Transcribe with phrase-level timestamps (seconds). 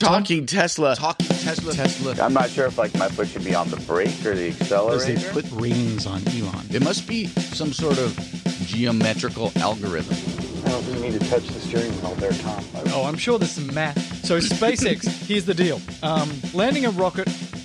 [0.00, 0.96] Talking Tesla.
[0.96, 1.72] Talking Tesla.
[1.72, 2.16] Tesla.
[2.20, 5.06] I'm not sure if like my foot should be on the brake or the accelerator.
[5.06, 6.66] Because they put rings on Elon.
[6.70, 8.16] It must be some sort of
[8.66, 10.16] geometrical algorithm.
[10.66, 12.64] I don't really need to touch the steering wheel there, Tom.
[12.86, 14.24] Oh, I'm sure there's some math.
[14.24, 15.80] So SpaceX, here's the deal.
[16.02, 17.28] Um, landing a rocket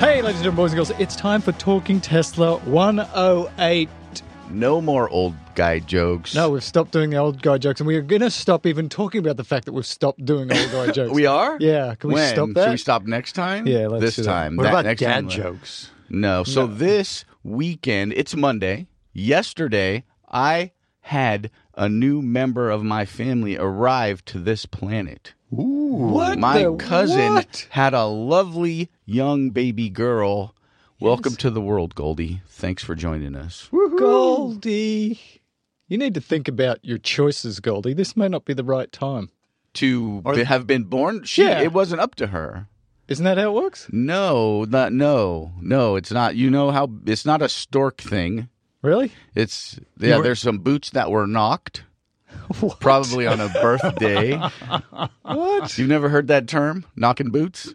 [0.00, 3.88] Hey, ladies and gentlemen, boys and girls, it's time for Talking Tesla 108.
[4.48, 6.34] No more old guy jokes.
[6.34, 9.18] No, we've stopped doing the old guy jokes, and we're going to stop even talking
[9.18, 11.12] about the fact that we've stopped doing old guy jokes.
[11.12, 11.58] We are?
[11.60, 12.32] Yeah, can we when?
[12.34, 12.64] stop that?
[12.64, 13.66] Should we stop next time?
[13.66, 14.30] Yeah, let's this do that.
[14.32, 14.56] time.
[14.56, 15.28] What That about next dad time?
[15.28, 15.90] jokes?
[16.08, 16.44] No.
[16.44, 18.86] So this weekend, it's Monday.
[19.12, 25.34] Yesterday, I had a new member of my family arrive to this planet.
[25.50, 27.66] What My the- cousin what?
[27.70, 30.54] had a lovely young baby girl.
[31.00, 32.42] Welcome to the world, Goldie.
[32.46, 33.68] Thanks for joining us.
[33.72, 35.18] Goldie.
[35.88, 37.94] You need to think about your choices, Goldie.
[37.94, 39.30] This may not be the right time.
[39.74, 41.60] To be- have been born, she Yeah.
[41.62, 42.68] it wasn't up to her.
[43.08, 43.88] Isn't that how it works?
[43.90, 45.96] No, not no, no.
[45.96, 46.36] It's not.
[46.36, 48.48] You know how it's not a stork thing.
[48.82, 49.10] Really?
[49.34, 50.18] It's yeah.
[50.18, 51.82] were- There's some boots that were knocked,
[52.80, 54.40] probably on a birthday.
[55.22, 55.78] What?
[55.78, 57.72] You've never heard that term, knocking boots?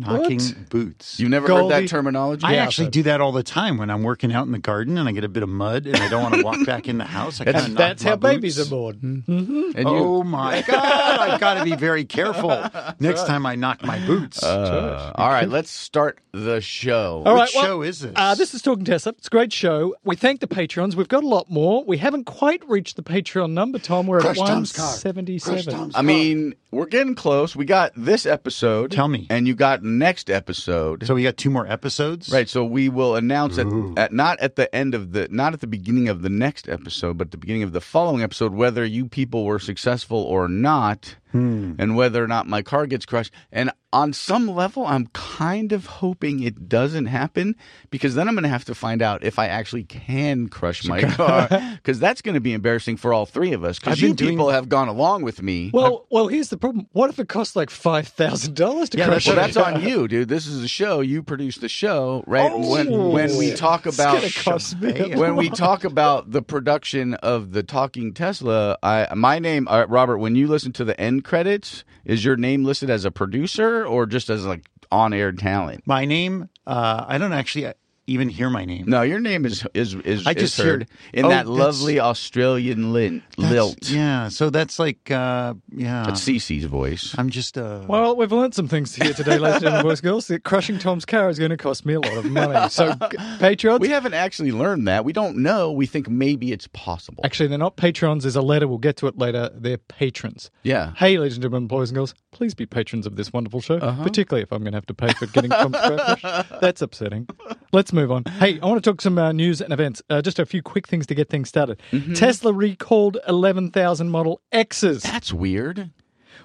[0.00, 0.68] Knocking What?
[0.70, 1.18] boots.
[1.20, 2.44] You've never heard that terminology?
[2.44, 4.58] I Yeah, actually but- do that all the time when I'm working out in the
[4.58, 6.88] garden and I get a bit of mud and I don't want to walk back
[6.88, 7.40] in the house.
[7.40, 9.24] I That's- knock That's my how babies are born.
[9.26, 11.20] and you, Oh my God!
[11.20, 12.50] I've got to be very careful
[13.00, 14.42] next time I knock my boots.
[14.42, 17.22] uh, all right, let's start the show.
[17.26, 18.12] All What well, show is this?
[18.14, 19.12] Uh, this is Talking Tesla.
[19.18, 19.94] It's a great show.
[20.04, 20.94] We thank the patrons.
[20.96, 21.84] We've got a lot more.
[21.84, 24.06] We haven't quite reached the Patreon number, Tom.
[24.06, 25.92] We're Crush at 177.
[25.94, 27.56] I mean, we're getting close.
[27.56, 28.90] We got this episode.
[28.92, 29.26] Tell me.
[29.30, 31.06] And you got next episode.
[31.06, 32.30] so we got two more episodes.
[32.30, 33.66] Right, so we will announce at,
[33.96, 37.18] at not at the end of the not at the beginning of the next episode,
[37.18, 41.74] but the beginning of the following episode whether you people were successful or not, hmm.
[41.78, 43.32] and whether or not my car gets crushed.
[43.50, 47.56] And on some level, I'm kind of hoping it doesn't happen
[47.90, 51.00] because then I'm going to have to find out if I actually can crush my
[51.14, 54.32] car because that's going to be embarrassing for all three of us because you doing-
[54.32, 55.70] people have gone along with me.
[55.72, 56.86] Well, well, here's the problem.
[56.92, 59.40] What if it costs like $5,000 to Yeah, crash Well, it?
[59.40, 60.28] that's on you, dude.
[60.28, 61.00] This is a show.
[61.00, 62.50] You produce the show, right?
[62.52, 67.14] Oh, when when we talk about gonna cost me when we talk about the production
[67.14, 70.18] of the Talking Tesla, I my name, uh, Robert.
[70.18, 74.06] When you listen to the end credits, is your name listed as a producer or
[74.06, 75.86] just as like on-air talent?
[75.86, 76.48] My name.
[76.66, 77.72] Uh, I don't actually
[78.08, 78.84] even hear my name.
[78.88, 82.00] No, your name is is is, I is just heard heard- in oh, that lovely
[82.00, 83.90] Australian lin, lilt.
[83.90, 84.28] Yeah.
[84.28, 85.10] So that's like.
[85.10, 86.04] Uh, yeah.
[86.04, 87.14] That's Cece's voice.
[87.18, 87.56] I'm just.
[87.56, 90.26] Uh, Well, we've learned some things here today, ladies and boys girls.
[90.28, 92.68] That crushing Tom's car is going to cost me a lot of money.
[92.70, 95.04] So, g- Patreons, We haven't actually learned that.
[95.04, 95.70] We don't know.
[95.72, 97.24] We think maybe it's possible.
[97.24, 98.24] actually, they're not patrons.
[98.24, 98.66] There's a letter.
[98.68, 99.50] We'll get to it later.
[99.54, 100.50] They're patrons.
[100.62, 100.92] Yeah.
[100.96, 104.02] Hey, ladies and gentlemen, boys and girls, please be patrons of this wonderful show, Uh-huh.
[104.02, 106.60] particularly if I'm going to have to pay for getting Tom's car crushed.
[106.60, 107.28] That's upsetting.
[107.72, 108.24] Let's move on.
[108.24, 110.02] Hey, I want to talk some uh, news and events.
[110.08, 111.80] Uh, just a few quick things to get things started.
[111.90, 112.14] Mm-hmm.
[112.14, 115.02] Tesla recalled 11,000 Model X's.
[115.02, 115.90] That's weird.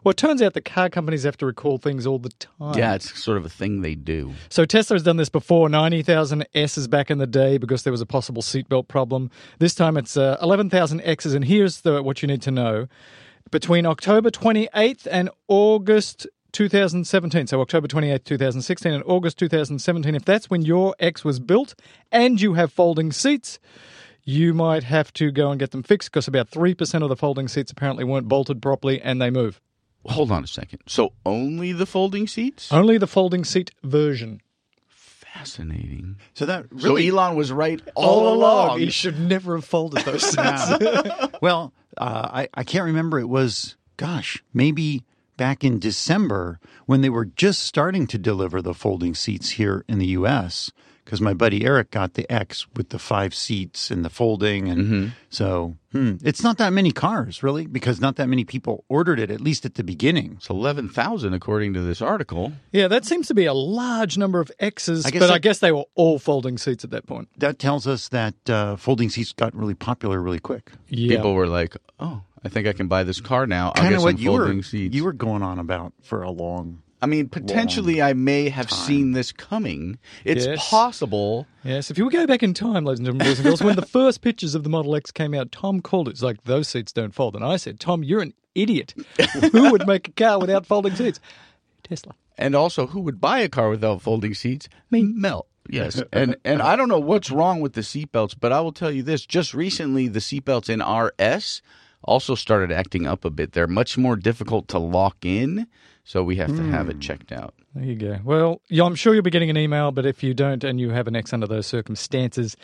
[0.03, 2.77] Well, it turns out the car companies have to recall things all the time.
[2.77, 4.33] Yeah, it's sort of a thing they do.
[4.49, 8.01] So Tesla has done this before, 90,000 S's back in the day because there was
[8.01, 9.31] a possible seatbelt problem.
[9.59, 11.33] This time it's uh, 11,000 X's.
[11.33, 12.87] And here's the what you need to know.
[13.51, 20.49] Between October 28th and August 2017, so October 28, 2016 and August 2017, if that's
[20.49, 21.73] when your X was built
[22.11, 23.59] and you have folding seats,
[24.23, 27.47] you might have to go and get them fixed because about 3% of the folding
[27.47, 29.59] seats apparently weren't bolted properly and they move.
[30.05, 30.79] Hold on a second.
[30.87, 32.71] So only the folding seats?
[32.71, 34.41] Only the folding seat version.
[34.87, 36.17] Fascinating.
[36.35, 37.09] so that really.
[37.09, 38.79] So Elon was right all, along.
[38.79, 40.71] He should never have folded those seats.
[41.41, 43.19] Well, uh, I I can't remember.
[43.19, 45.03] It was gosh, maybe
[45.37, 49.99] back in December when they were just starting to deliver the folding seats here in
[49.99, 50.71] the U.S.
[51.03, 55.11] Because my buddy Eric got the X with the five seats and the folding, and
[55.29, 59.29] so hmm, it's not that many cars really, because not that many people ordered it
[59.29, 60.35] at least at the beginning.
[60.37, 62.53] It's 11,000 according to this article.
[62.71, 65.59] Yeah, that seems to be a large number of X's, I guess but I guess
[65.59, 67.27] they were all folding seats at that point.
[67.37, 70.71] That tells us that uh, folding seats got really popular really quick.
[70.87, 71.17] Yeah.
[71.17, 73.67] People were like, oh, I think I can buy this car now.
[73.75, 74.95] I'll Kind of what you were seats.
[74.95, 76.81] you were going on about for a long.
[77.01, 79.99] I mean, potentially, I may have seen this coming.
[80.23, 80.69] It's Yes.
[80.69, 81.47] possible.
[81.65, 83.75] Yes, if you would go back in time, ladies and gentlemen, boys and girls, when
[83.75, 86.11] the first pictures of the Model X came out, Tom called it.
[86.11, 87.35] It's like, those seats don't fold.
[87.35, 88.93] And I said, Tom, you're an idiot.
[89.51, 91.19] Who would make a car without folding seats?
[91.83, 92.15] Tesla.
[92.37, 94.69] And also, who would buy a car without folding seats?
[94.89, 95.47] Me, Mel.
[95.69, 98.91] Yes, and and I don't know what's wrong with the seatbelts, but I will tell
[98.91, 101.61] you this: just recently, the seatbelts in RS
[102.03, 103.53] also started acting up a bit.
[103.53, 105.67] They're much more difficult to lock in,
[106.03, 107.53] so we have to have it checked out.
[107.73, 108.19] There you go.
[108.23, 110.91] Well, yeah, I'm sure you'll be getting an email, but if you don't and you
[110.91, 112.55] have an X under those circumstances,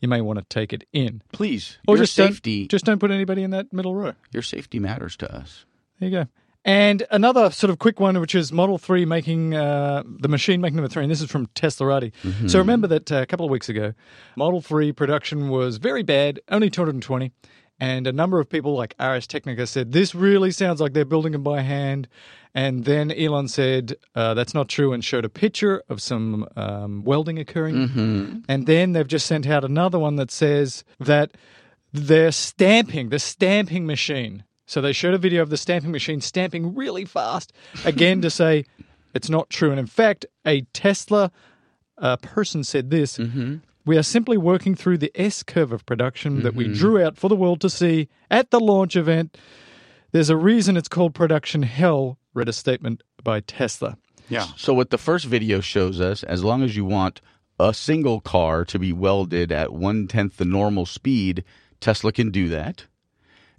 [0.00, 1.22] you may want to take it in.
[1.32, 4.12] Please, Or your just safety, Don't, just don't put anybody in that middle row.
[4.32, 5.64] your safety matters to us.
[6.00, 6.26] There you go.
[6.64, 10.74] And another sort of quick one, which is Model 3 making uh, the machine making
[10.74, 11.04] number 3.
[11.04, 12.10] And this is from Teslarati.
[12.50, 13.94] So remember that uh, a couple of weeks ago,
[14.36, 17.30] Model 3 production was very bad, only 220.
[17.78, 21.32] And a number of people like Ars Technica said, this really sounds like they're building
[21.32, 22.08] them by hand.
[22.54, 27.04] And then Elon said, uh, that's not true, and showed a picture of some um,
[27.04, 27.74] welding occurring.
[28.48, 31.32] And then they've just sent out another one that says that
[31.92, 34.44] they're stamping, the stamping machine.
[34.64, 37.52] So they showed a video of the stamping machine stamping really fast,
[37.84, 38.64] again to say
[39.14, 39.70] it's not true.
[39.70, 41.30] And in fact, a Tesla
[41.98, 43.18] uh, person said this
[43.86, 47.28] We are simply working through the S curve of production that we drew out for
[47.28, 49.38] the world to see at the launch event.
[50.10, 53.96] There's a reason it's called production hell, read a statement by Tesla.
[54.28, 54.46] Yeah.
[54.56, 57.20] So what the first video shows us, as long as you want
[57.60, 61.44] a single car to be welded at one tenth the normal speed,
[61.80, 62.86] Tesla can do that.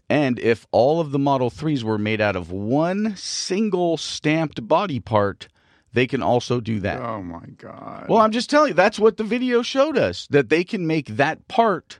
[0.09, 4.99] And if all of the Model 3s were made out of one single stamped body
[4.99, 5.47] part,
[5.93, 7.01] they can also do that.
[7.01, 8.07] Oh my god.
[8.09, 11.07] Well, I'm just telling you, that's what the video showed us that they can make
[11.07, 11.99] that part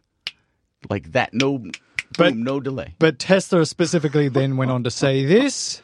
[0.90, 1.34] like that.
[1.34, 1.60] No,
[2.18, 2.96] But- boom, no delay.
[3.00, 5.82] But Tesla specifically then went on to say this,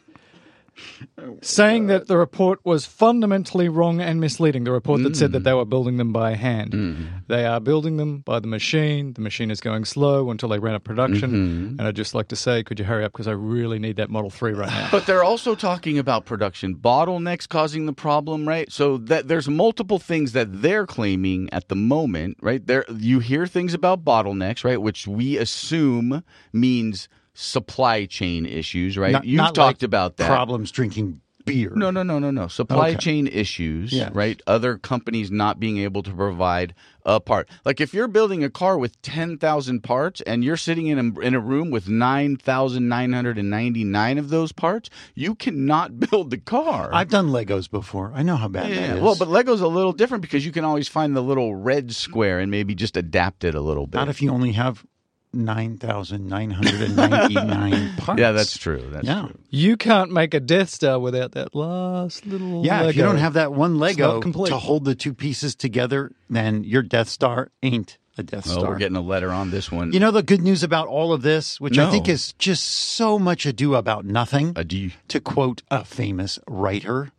[1.41, 4.63] saying that the report was fundamentally wrong and misleading.
[4.63, 5.45] The report that said that mm.
[5.45, 6.71] they were building them by hand.
[6.71, 7.23] Mm.
[7.27, 9.13] They are building them by the machine.
[9.13, 11.31] The machine is going slow until they out of production.
[11.31, 11.79] Mm-hmm.
[11.79, 13.11] And I'd just like to say, could you hurry up?
[13.11, 14.89] Because I really need that Model 3 right now.
[14.91, 18.71] But they're also talking about production bottlenecks causing the problem, right?
[18.71, 22.65] So that there's multiple things that they're claiming at the moment, right?
[22.65, 29.11] There you hear things about bottlenecks, right, which we assume means supply chain issues, right?
[29.13, 30.27] Not- You've not talked like about that.
[30.27, 31.71] Problems drinking beer.
[31.75, 32.47] No, no, no, no, no.
[32.47, 32.97] Supply Okay.
[32.97, 34.13] chain issues, Yes.
[34.15, 34.41] right?
[34.47, 36.73] Other companies not being able to provide
[37.05, 37.49] a part.
[37.65, 41.35] Like if you're building a car with 10,000 parts and you're sitting in a, in
[41.35, 46.89] a room with 9,999 of those parts, you cannot build the car.
[46.93, 48.11] I've done Legos before.
[48.15, 49.01] I know how bad that yeah, is.
[49.01, 52.39] well, but Lego's a little different because you can always find the little red square
[52.39, 53.97] and maybe just adapt it a little bit.
[53.97, 54.85] not if you only have
[55.33, 58.19] nine thousand nine hundred and ninety nine parts.
[58.19, 58.83] yeah, that's true.
[58.91, 59.21] That's yeah.
[59.27, 59.39] true.
[59.49, 63.33] You can't make a Death Star without that last little Yeah, if you don't have
[63.33, 64.49] that one Lego not complete.
[64.49, 68.69] to hold the two pieces together, then your Death Star ain't a Death Oh, Star.
[68.69, 69.91] we're getting a letter on this one.
[69.91, 73.17] you know the good news about all of this, which I think is just so
[73.17, 74.91] much ado about nothing, Adieu.
[75.07, 77.09] to quote a famous writer,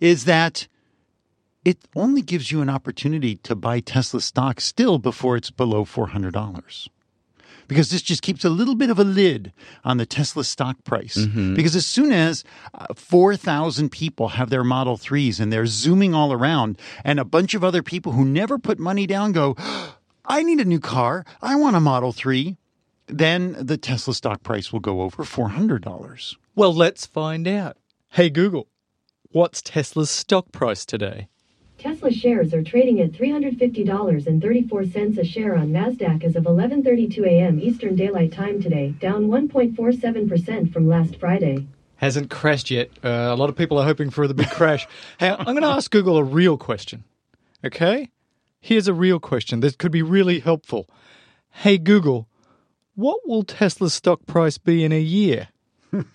[0.00, 0.66] is that
[1.64, 6.88] it only gives you an opportunity to buy Tesla stock still before it's below $400.
[7.70, 9.52] Because this just keeps a little bit of a lid
[9.84, 11.16] on the Tesla stock price.
[11.54, 12.42] Because as soon as
[12.74, 17.54] uh, 4,000 people have their Model 3s and they're zooming all around, and a bunch
[17.54, 19.54] of other people who never put money down go,
[20.24, 21.24] I need a new car.
[21.40, 22.56] I want a Model 3.
[23.06, 26.36] Then the Tesla stock price will go over $400.
[26.56, 27.76] Well, let's find out.
[28.10, 28.66] Hey, Google,
[29.30, 31.28] what's Tesla's stock price today?
[31.80, 37.58] Tesla shares are trading at $350.34 a share on Nasdaq as of 11:32 a.m.
[37.58, 41.66] Eastern Daylight Time today, down 1.47% from last Friday.
[41.96, 42.90] Hasn't crashed yet.
[43.02, 44.86] Uh, a lot of people are hoping for the big crash.
[45.18, 47.04] Hey, I'm going to ask Google a real question.
[47.64, 48.10] Okay?
[48.60, 50.86] Here's a real question that could be really helpful.
[51.48, 52.28] Hey, Google,
[52.94, 55.48] what will Tesla's stock price be in a year?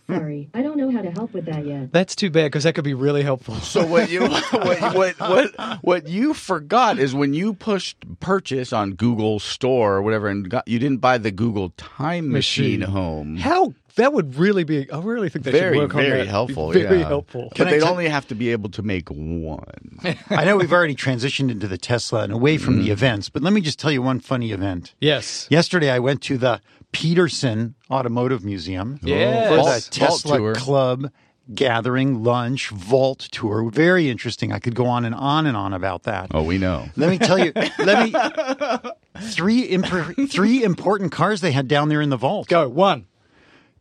[0.08, 1.92] Sorry, I don't know how to help with that yet.
[1.92, 3.56] That's too bad because that could be really helpful.
[3.56, 8.94] So what you what, what what what you forgot is when you pushed purchase on
[8.94, 12.94] Google Store or whatever, and got, you didn't buy the Google Time Machine, Machine.
[12.94, 13.36] home.
[13.38, 14.90] How that would really be.
[14.92, 16.28] I really think they very should work on very that.
[16.28, 16.72] helpful.
[16.72, 17.08] Very yeah.
[17.08, 17.52] helpful.
[17.58, 20.00] But I they'd tell- only have to be able to make one.
[20.30, 22.94] I know we've already transitioned into the Tesla and away from the mm.
[22.94, 24.94] events, but let me just tell you one funny event.
[25.00, 25.48] Yes.
[25.50, 26.62] Yesterday, I went to the
[26.92, 29.08] Peterson Automotive Museum oh.
[29.08, 29.50] Yes.
[29.50, 30.56] for the Tesla tour.
[30.56, 31.12] Club
[31.54, 33.70] gathering, lunch, vault tour.
[33.70, 34.52] Very interesting.
[34.52, 36.32] I could go on and on and on about that.
[36.34, 36.88] Oh, we know.
[36.96, 37.52] Let me tell you.
[37.80, 38.90] let me
[39.30, 42.48] three imp- three important cars they had down there in the vault.
[42.48, 43.06] Go one.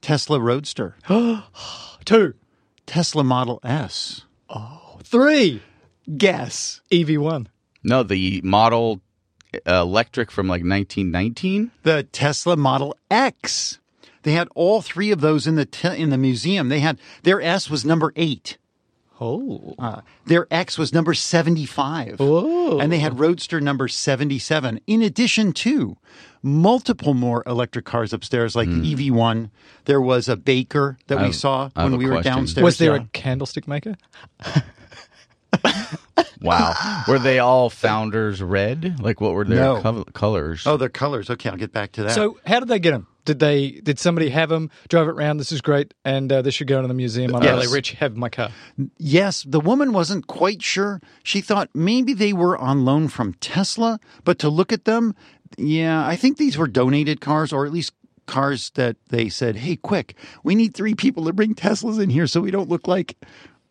[0.05, 0.97] Tesla Roadster,
[2.05, 2.35] Two,
[2.85, 4.27] Tesla Model S.
[5.03, 5.63] three,
[6.19, 6.83] Guess.
[6.93, 7.47] EV1.
[7.83, 9.01] No, the model
[9.67, 11.71] uh, electric from like 1919.
[11.85, 13.79] The Tesla Model X.
[14.25, 16.69] They had all three of those in the te- in the museum.
[16.69, 18.59] They had their S was number eight.
[19.25, 19.75] Oh.
[19.79, 22.17] Uh, their X was number 75.
[22.21, 22.79] Oh.
[22.79, 24.81] And they had Roadster number 77.
[24.87, 25.97] In addition to
[26.43, 29.51] multiple more electric cars upstairs, like the EV1.
[29.87, 32.33] There was a baker that I we saw I when a we were question.
[32.35, 32.65] downstairs.
[32.65, 33.03] Was there yeah.
[33.03, 33.95] a candlestick maker?
[36.41, 37.05] Wow.
[37.09, 39.01] Were they all founders red?
[39.01, 39.81] Like what were their No.
[39.81, 40.67] col- colors?
[40.67, 41.31] Oh, their colors.
[41.31, 42.11] Okay, I'll get back to that.
[42.13, 43.07] So how did they get them?
[43.25, 43.71] Did they?
[43.83, 44.71] Did somebody have them?
[44.89, 45.39] Drove it around.
[45.39, 47.35] This is great, and uh, this should go into the museum.
[47.35, 47.53] I'm Yes.
[47.55, 47.93] really rich.
[47.93, 48.51] Have my car.
[48.99, 51.01] Yes, the woman wasn't quite sure.
[51.23, 55.15] She thought maybe they were on loan from Tesla, but to look at them,
[55.57, 57.93] yeah, I think these were donated cars or at least
[58.27, 62.27] cars that they said, "Hey, quick, we need three people to bring Teslas in here
[62.27, 63.17] so we don't look like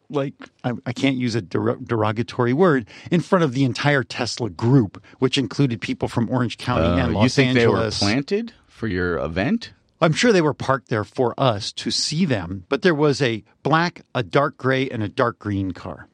[0.10, 0.34] like
[0.64, 5.04] I, I can't use a der- derogatory word in front of the entire Tesla group,
[5.20, 8.00] which included people from Orange County Uh, and Los you think Angeles.
[8.00, 8.54] they were planted
[8.84, 9.72] for your event?
[10.02, 13.42] I'm sure they were parked there for us to see them, but there was a
[13.64, 16.10] black, a dark gray, and a dark green car.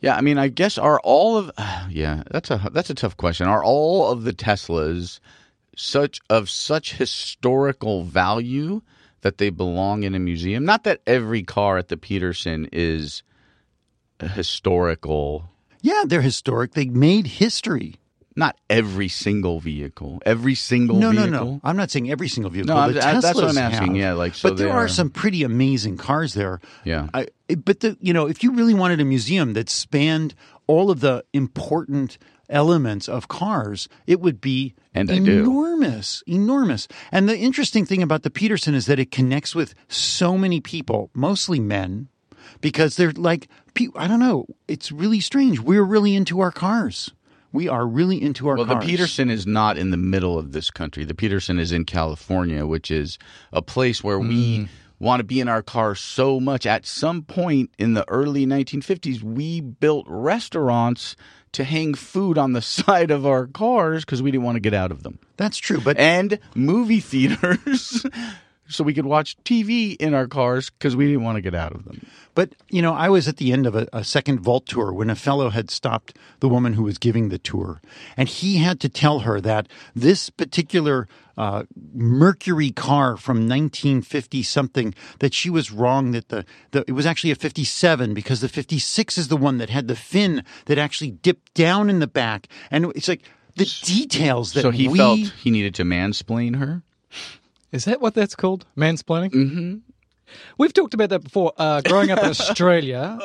[0.00, 1.50] Yeah, I mean, I guess are all of
[1.90, 3.48] yeah, that's a that's a tough question.
[3.48, 5.18] Are all of the Teslas
[5.76, 8.80] such of such historical value
[9.22, 10.64] that they belong in a museum?
[10.64, 13.24] Not that every car at the Peterson is
[14.20, 15.50] historical.
[15.82, 16.74] Yeah, they're historic.
[16.74, 17.96] They made history.
[18.36, 20.20] Not every single vehicle.
[20.26, 21.46] Every single No, no, vehicle.
[21.46, 21.60] no.
[21.62, 22.74] I'm not saying every single vehicle.
[22.74, 23.94] No, I- uh, that's what I'm asking.
[23.94, 23.96] have.
[23.96, 26.60] Yeah, like, so but there are are- some pretty amazing cars there.
[26.84, 27.08] Yeah.
[27.14, 27.28] I,
[27.64, 30.34] but the you know, if you really wanted a museum that spanned
[30.66, 32.18] all of the important
[32.50, 36.88] elements of cars, it would be And enormous, enormous.
[37.12, 41.10] And the interesting thing about the Peterson is that it connects with so many people,
[41.14, 42.08] mostly men,
[42.60, 43.48] because they're like,
[43.96, 45.60] I don't know, it's really strange.
[45.60, 47.12] We're really into our cars.
[47.54, 48.84] We are really into our Well, cars.
[48.84, 51.04] the Peterson is not in the middle of this country.
[51.04, 53.16] The Peterson is in California, which is
[53.52, 54.28] a place where Mm.
[54.28, 54.68] we
[54.98, 56.66] want to be in our car so much.
[56.66, 61.14] At some point in the early 1950s, we built restaurants
[61.52, 64.74] to hang food on the side of our cars because we didn't want to get
[64.74, 68.04] out of them, That's true, but and movie theaters.
[68.68, 71.72] So we could watch TV in our cars because we didn't want to get out
[71.72, 72.06] of them.
[72.34, 75.10] But, you know, I was at the end of a, a second vault tour when
[75.10, 77.80] a fellow had stopped the woman who was giving the tour.
[78.16, 81.06] And he had to tell her that this particular
[81.36, 87.06] uh, Mercury car from 1950 something, that she was wrong, that the, the, it was
[87.06, 91.10] actually a 57 because the 56 is the one that had the fin that actually
[91.10, 92.48] dipped down in the back.
[92.70, 93.22] And it's like
[93.56, 94.98] the details that So he we.
[94.98, 96.82] felt he needed to mansplain her.
[97.74, 98.64] Is that what that's called?
[98.76, 99.30] Mansplaining?
[99.32, 99.74] Mm-hmm.
[100.56, 101.52] We've talked about that before.
[101.58, 103.18] Uh, growing up in Australia,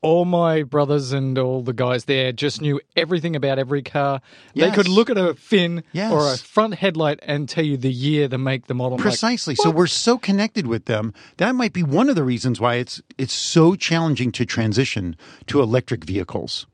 [0.00, 4.20] all my brothers and all the guys there just knew everything about every car.
[4.54, 6.10] They could look at a fin Yes.
[6.12, 8.94] or a front headlight and tell you the year, the make, the model.
[8.94, 9.54] I'm like, Precisely.
[9.54, 11.14] so we're so connected with them.
[11.36, 15.60] That might be one of the reasons why it's it's so challenging to transition to
[15.62, 16.66] electric vehicles.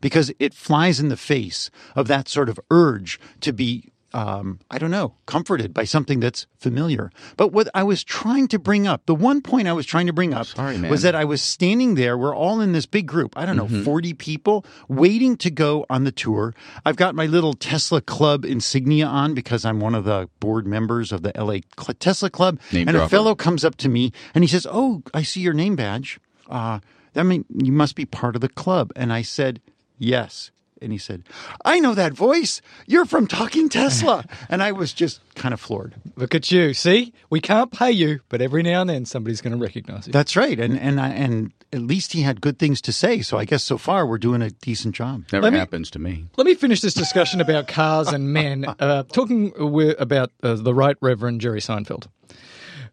[0.00, 4.78] Because it flies in the face of that sort of urge to be um, I
[4.78, 7.10] don't know, comforted by something that's familiar.
[7.36, 10.12] But what I was trying to bring up, the one point I was trying to
[10.12, 12.18] bring up Sorry, was that I was standing there.
[12.18, 16.04] We're all in this big group, I don't know, 40 people waiting to go on
[16.04, 16.54] the tour.
[16.84, 21.12] I've got my little Tesla Club insignia on because I'm one of the board members
[21.12, 22.60] of the LA Cl- Tesla Club.
[22.72, 25.54] Name and a fellow comes up to me and he says, Oh, I see your
[25.54, 26.20] name badge.
[26.48, 26.80] Uh,
[27.14, 28.92] that mean you must be part of the club.
[28.96, 29.60] And I said,
[29.98, 30.50] Yes.
[30.82, 31.24] And he said,
[31.64, 32.60] I know that voice.
[32.86, 34.24] You're from Talking Tesla.
[34.48, 35.94] and I was just kind of floored.
[36.16, 36.74] Look at you.
[36.74, 40.12] See, we can't pay you, but every now and then somebody's going to recognize you.
[40.12, 40.58] That's right.
[40.58, 43.22] And and I, and at least he had good things to say.
[43.22, 45.24] So I guess so far we're doing a decent job.
[45.32, 46.26] Never Let me- happens to me.
[46.36, 48.66] Let me finish this discussion about cars and men.
[48.78, 49.52] Uh, talking
[49.98, 52.06] about uh, the Right Reverend Jerry Seinfeld,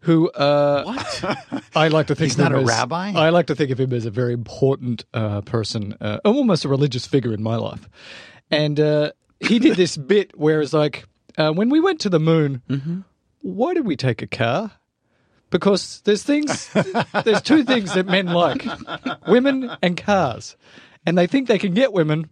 [0.00, 3.12] who uh, what I like to think He's of not him a as- rabbi?
[3.14, 6.68] I like to think of him as a very important uh, person, uh, almost a
[6.68, 7.88] religious figure in my life.
[8.50, 11.04] And uh, he did this bit where it's like,
[11.36, 13.04] uh, when we went to the moon,
[13.42, 14.72] why did we take a car?
[15.50, 16.70] Because there's things,
[17.24, 18.64] there's two things that men like:
[19.26, 20.56] women and cars,
[21.04, 22.30] and they think they can get women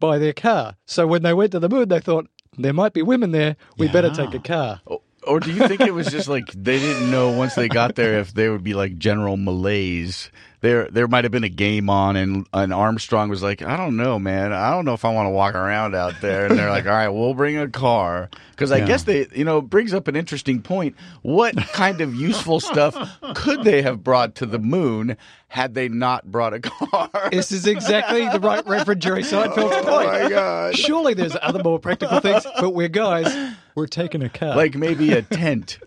[0.00, 0.74] by their car.
[0.86, 2.26] So when they went to the moon, they thought
[2.58, 3.56] there might be women there.
[3.78, 4.80] We better take a car.
[5.26, 8.18] Or do you think it was just like they didn't know once they got there
[8.18, 10.30] if they would be like general malaise?
[10.62, 13.96] There, there might have been a game on, and, and Armstrong was like, "I don't
[13.96, 14.52] know, man.
[14.52, 16.92] I don't know if I want to walk around out there." And they're like, "All
[16.92, 18.86] right, we'll bring a car." Because I Yeah.
[18.86, 20.96] guess they, you know, brings up an interesting point.
[21.22, 22.96] What kind of useful stuff
[23.34, 25.16] could they have brought to the moon
[25.48, 27.10] had they not brought a car?
[27.30, 29.86] This is exactly the right Reverend Jerry Seinfeld's oh point.
[29.88, 30.74] Oh my god!
[30.76, 33.54] Surely there's other more practical things, but we're guys.
[33.74, 34.56] We're taking a car.
[34.56, 35.78] Like maybe a tent.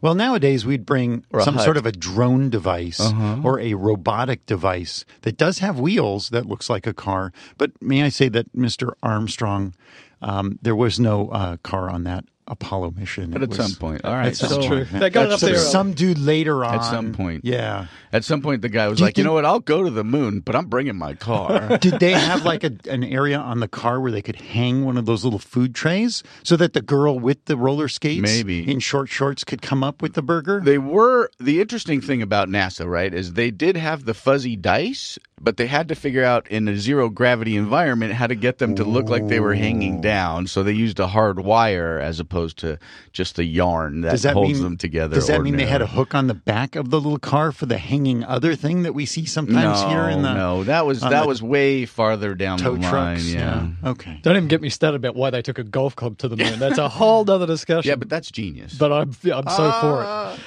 [0.00, 1.64] Well, nowadays we'd bring some hut.
[1.64, 3.00] sort of a drone device
[3.44, 7.32] or a robotic device that does have wheels that looks like a car.
[7.56, 8.92] But may I say that Mr.
[9.02, 9.74] Armstrong,
[10.22, 13.30] um, there was no uh, car on that Apollo mission.
[13.30, 14.84] But It at was- some point, all right, that's so- true.
[14.84, 15.00] point.
[15.00, 15.58] They got up some- there.
[15.58, 16.74] Some dude later on.
[16.74, 17.44] At some point.
[17.44, 17.86] Yeah.
[18.12, 19.44] At some point, the guy was Do you like, "You know what?
[19.44, 22.72] I'll go to the moon, but I'm bringing my car." Did they have like a,
[22.90, 26.22] an area on the car where they could hang one of those little food trays
[26.42, 28.68] so that the girl with the roller skates Maybe.
[28.70, 30.60] in short shorts could come up with the burger?
[30.64, 33.12] they were the interesting thing about NASA, right?
[33.12, 36.76] Is they did have the fuzzy dice, but they had to figure out in a
[36.76, 40.46] zero gravity environment how to get them to look like they were hanging down.
[40.46, 42.78] So they used a hard wire as opposed to
[43.12, 45.14] just the yarn that, that holds mean them together.
[45.14, 47.66] Does that mean they had a hook on the back of the little car for
[47.66, 51.00] the hanging other thing that we see sometimes no, here in the no, that was
[51.00, 52.90] that was way farther down tow the line.
[52.90, 53.26] trucks?
[53.26, 53.68] Yeah.
[53.84, 54.20] Okay.
[54.22, 56.58] Don't even get me started about why they took a golf club to the moon.
[56.58, 57.88] That's a whole other discussion.
[57.88, 58.74] Yeah, but that's genius.
[58.74, 60.06] But I'm I'm so for it.
[60.06, 60.38] Ah.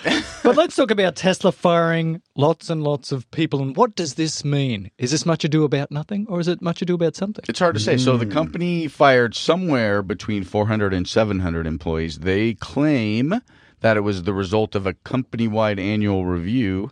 [0.44, 3.62] But let's talk about Tesla firing lots and lots of people.
[3.62, 4.81] And what does this mean?
[4.98, 7.44] Is this much ado about nothing, or is it much ado about something?
[7.48, 7.98] It's hard to say.
[7.98, 8.32] So the Hmm.
[8.32, 12.20] company fired somewhere between 400 and 700 employees.
[12.20, 13.42] They claim
[13.82, 16.90] that it was the result of a company-wide annual review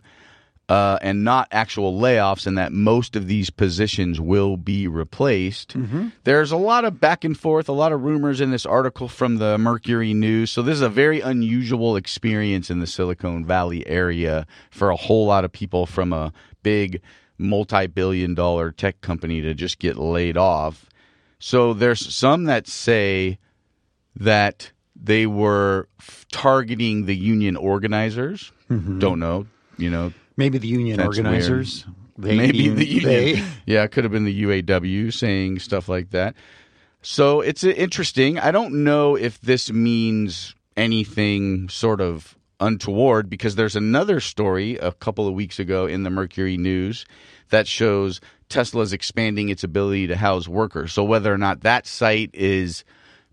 [0.68, 5.76] uh, and not actual layoffs, and that most of these positions will be replaced.
[5.76, 6.08] Mm-hmm.
[6.22, 9.38] There's a lot of back and forth, a lot of rumors in this article from
[9.38, 10.52] the Mercury News.
[10.52, 15.26] So this is a very unusual experience in the Silicon Valley area for a whole
[15.26, 16.32] lot of people from a
[16.62, 17.00] big
[17.40, 20.86] multi-billion dollar tech company to just get laid off.
[21.38, 23.38] So there's some that say
[24.16, 28.52] that they were f- targeting the union organizers.
[28.70, 28.98] Mm-hmm.
[28.98, 29.46] Don't know,
[29.78, 31.84] you know, Maybe the union That's organizers.
[32.16, 33.08] Maybe the union.
[33.08, 33.44] they.
[33.66, 36.34] Yeah, it could have been the UAW saying stuff like that.
[37.02, 38.38] So it's interesting.
[38.38, 44.92] I don't know if this means anything sort of untoward because there's another story a
[44.92, 47.04] couple of weeks ago in the Mercury News
[47.48, 50.92] that shows Tesla's expanding its ability to house workers.
[50.92, 52.84] So whether or not that site is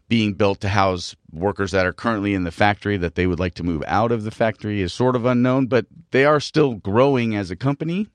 [0.09, 3.55] being built to house workers that are currently in the factory that they would like
[3.55, 7.35] to move out of the factory is sort of unknown, but they are still growing
[7.35, 8.07] as a company.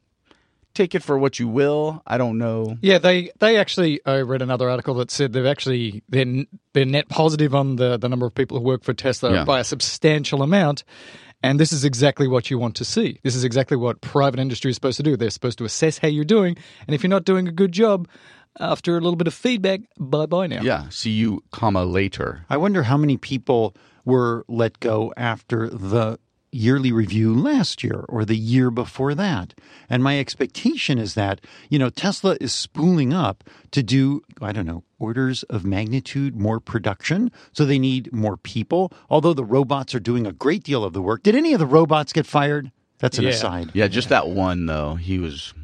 [0.75, 2.03] Take it for what you will.
[2.07, 2.77] I don't know.
[2.81, 4.01] Yeah, they they actually.
[4.07, 8.09] I read another article that said they've actually they're they're net positive on the the
[8.09, 9.45] number of people who work for Tesla Yeah.
[9.45, 10.85] by a substantial amount.
[11.45, 13.19] And this is exactly what you want to see.
[13.25, 15.17] This is exactly what private industry is supposed to do.
[15.17, 16.57] They're supposed to assess how you're doing,
[16.87, 18.07] and if you're not doing a good job,
[18.61, 20.63] after a little bit of feedback, bye bye now.
[20.63, 22.47] Yeah, see you, comma later.
[22.49, 26.19] I wonder how many people were let go after the
[26.53, 29.55] yearly review last year or the year before that.
[29.89, 34.67] And my expectation is that, you know, Tesla is spooling up to do, I don't
[34.67, 37.33] know, orders of magnitude more production.
[37.53, 41.03] So they need more people, although the robots are doing a great deal of the
[41.03, 41.23] work.
[41.23, 42.71] Did any of the robots get fired?
[42.99, 43.31] That's an Yeah.
[43.31, 43.71] aside.
[43.75, 44.95] Yeah, just that one though.
[44.97, 45.55] He was.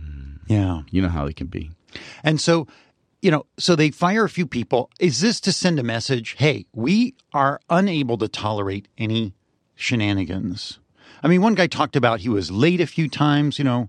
[0.49, 0.83] Yeah.
[0.91, 1.71] You know how he can be.
[2.25, 2.67] And so,
[3.21, 4.91] you know, so they fire a few people.
[4.99, 6.37] Is this to send a message?
[6.39, 9.35] Hey, we are unable to tolerate any
[9.79, 10.81] shenanigans.
[11.23, 13.59] I mean, one guy talked about he was late a few times.
[13.59, 13.89] You know,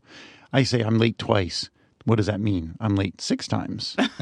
[0.54, 1.70] I say I'm late twice.
[2.06, 2.76] What does that mean?
[2.80, 3.96] I'm late six times.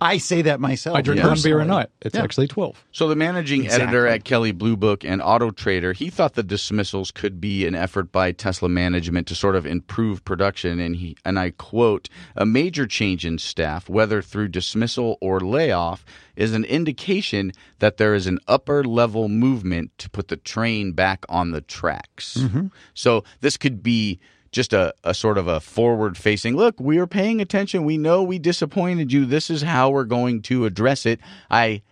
[0.00, 0.96] I say that myself.
[0.96, 1.28] I drink Yeah.
[1.28, 1.78] one beer a personally.
[1.80, 1.90] night.
[2.02, 2.22] It's Yeah.
[2.22, 2.84] actually twelve.
[2.92, 7.10] So the managing editor at Kelley Blue Book and Auto Trader, he thought the dismissals
[7.10, 11.38] could be an effort by Tesla management to sort of improve production and he and
[11.38, 16.04] I quote, a major change in staff, whether through dismissal or layoff,
[16.36, 21.24] is an indication that there is an upper level movement to put the train back
[21.28, 22.36] on the tracks.
[22.38, 22.66] Mm-hmm.
[22.94, 24.20] So this could be
[24.52, 28.22] just a, a sort of a forward facing look we are paying attention we know
[28.22, 31.82] we disappointed you this is how we're going to address it i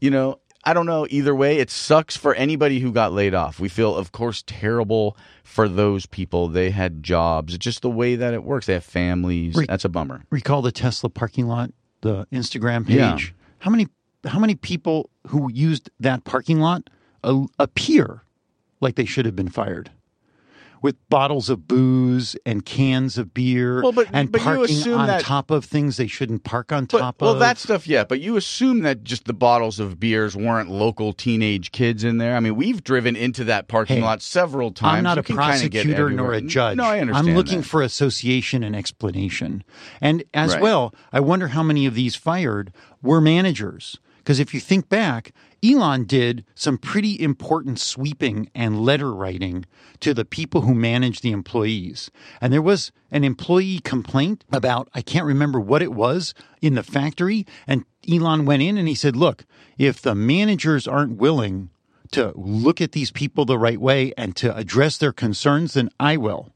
[0.00, 1.58] you know, I don't know either way.
[1.58, 3.58] It sucks for anybody who got laid off.
[3.58, 6.48] We feel, of course, terrible for those people.
[6.48, 7.54] They had jobs.
[7.54, 8.66] It's just the way that it works.
[8.66, 9.56] They have families.
[9.56, 10.22] Re- That's a bummer.
[10.30, 11.72] Recall the Tesla parking lot,
[12.02, 12.94] the Instagram page.
[12.96, 13.18] Yeah.
[13.60, 13.88] How many
[14.26, 16.90] how many people who used that parking lot
[17.24, 18.22] uh, appear
[18.80, 19.90] like they should have been fired?
[20.82, 25.22] With bottles of booze and cans of beer Well, but- and but parking on that-
[25.22, 27.34] top of things they shouldn't park on But, top well, of.
[27.36, 28.04] Well, that stuff, yeah.
[28.04, 32.36] But you assume that just the bottles of beers weren't local teenage kids in there.
[32.36, 34.98] I mean, we've driven into that parking Hey, lot several times.
[34.98, 36.76] I'm not You a can kinda get prosecutor nor a judge.
[36.76, 37.28] No, I understand.
[37.28, 37.66] I'm looking that.
[37.66, 39.64] for association and explanation.
[40.00, 40.62] And as Right.
[40.62, 43.98] well, I wonder how many of these fired were managers.
[44.18, 45.32] Because if you think back,
[45.64, 49.64] Elon did some pretty important sweeping and letter writing
[50.00, 52.10] to the people who manage the employees.
[52.40, 56.82] And there was an employee complaint about, I can't remember what it was in the
[56.82, 57.44] factory.
[57.66, 59.44] And Elon went in and he said, Look,
[59.78, 61.70] if the managers aren't willing
[62.12, 66.16] to look at these people the right way and to address their concerns, then I
[66.16, 66.52] will.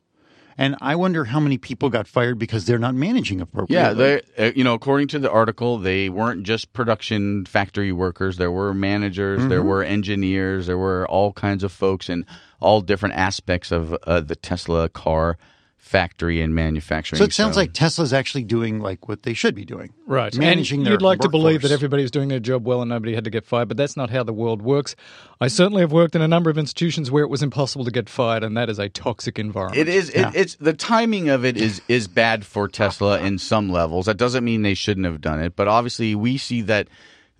[0.59, 3.75] And I wonder how many people got fired because they're not managing appropriately.
[3.77, 8.37] Yeah, they, uh, you know, according to the article, they weren't just production factory workers.
[8.37, 9.49] There were managers, Mm-hmm.
[9.49, 12.27] there were engineers, there were all kinds of folks in
[12.61, 15.39] all different aspects of uh, the Tesla car
[15.83, 17.19] factory and manufacturing.
[17.19, 19.93] So it sounds like Tesla's actually doing like what they should be doing.
[20.07, 20.35] Right.
[20.35, 22.89] Managing and their you'd like to believe that everybody was doing their job well and
[22.89, 24.95] nobody had to get fired, but that's not how the world works.
[25.41, 28.09] I certainly have worked in a number of institutions where it was impossible to get
[28.09, 29.77] fired, and that is a toxic environment.
[29.77, 30.09] It is.
[30.11, 34.07] It, It's the timing of it is is bad for Tesla in some levels.
[34.07, 36.87] That doesn't mean they shouldn't have done it, but obviously we see that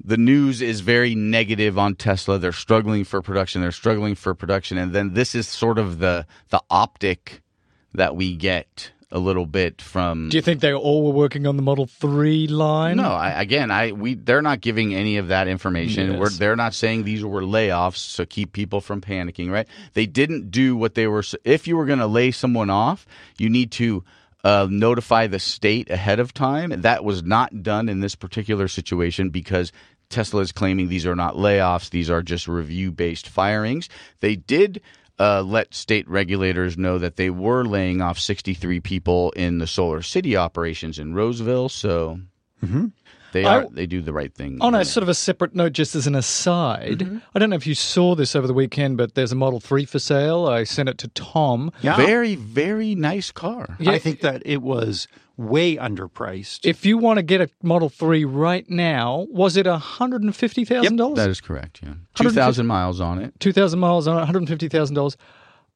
[0.05, 2.41] the news is very negative on Tesla.
[2.41, 3.63] They're struggling for production.
[3.63, 7.41] They're struggling for production, and then this is sort of the the optic
[7.95, 10.31] that we get a little bit from.
[10.31, 12.97] Do you think they all were working on the Model 3 line?
[12.97, 16.13] no, I, again, I we they're not giving any of that information.
[16.13, 16.21] Yes.
[16.21, 19.51] We're, they're not saying these were layoffs to keep people from panicking.
[19.51, 19.69] Right?
[19.93, 21.23] They didn't do what they were.
[21.45, 23.07] If you were going to lay someone off,
[23.39, 24.03] you need to
[24.43, 26.71] uh, notify the state ahead of time.
[26.81, 29.71] That was not done in this particular situation because.
[30.09, 33.89] Tesla is claiming these are not layoffs; these are just review-based firings.
[34.21, 34.83] They did
[35.19, 40.37] uh, let state regulators know that they were laying off 63 people in the SolarCity
[40.37, 41.69] operations in Roseville.
[41.69, 42.21] So
[43.33, 44.59] they I- they do the right thing.
[44.61, 44.81] On Yeah.
[44.81, 47.19] a sort of a separate note, just as an aside, Mm-hmm.
[47.35, 49.85] I don't know if you saw this over the weekend, but there's a Model 3
[49.85, 50.47] for sale.
[50.47, 51.71] I sent it to Tom.
[51.83, 51.97] Yeah.
[51.97, 53.77] very very nice car.
[53.81, 53.93] Yeah.
[53.93, 56.61] I think that it was way underpriced.
[56.65, 61.17] If you want to get a Model 3 right now, was it $150,000?
[61.17, 61.81] That is correct.
[61.83, 63.39] Yeah, 2,000 miles on it.
[63.41, 65.17] 2,000 miles on it, $150,000.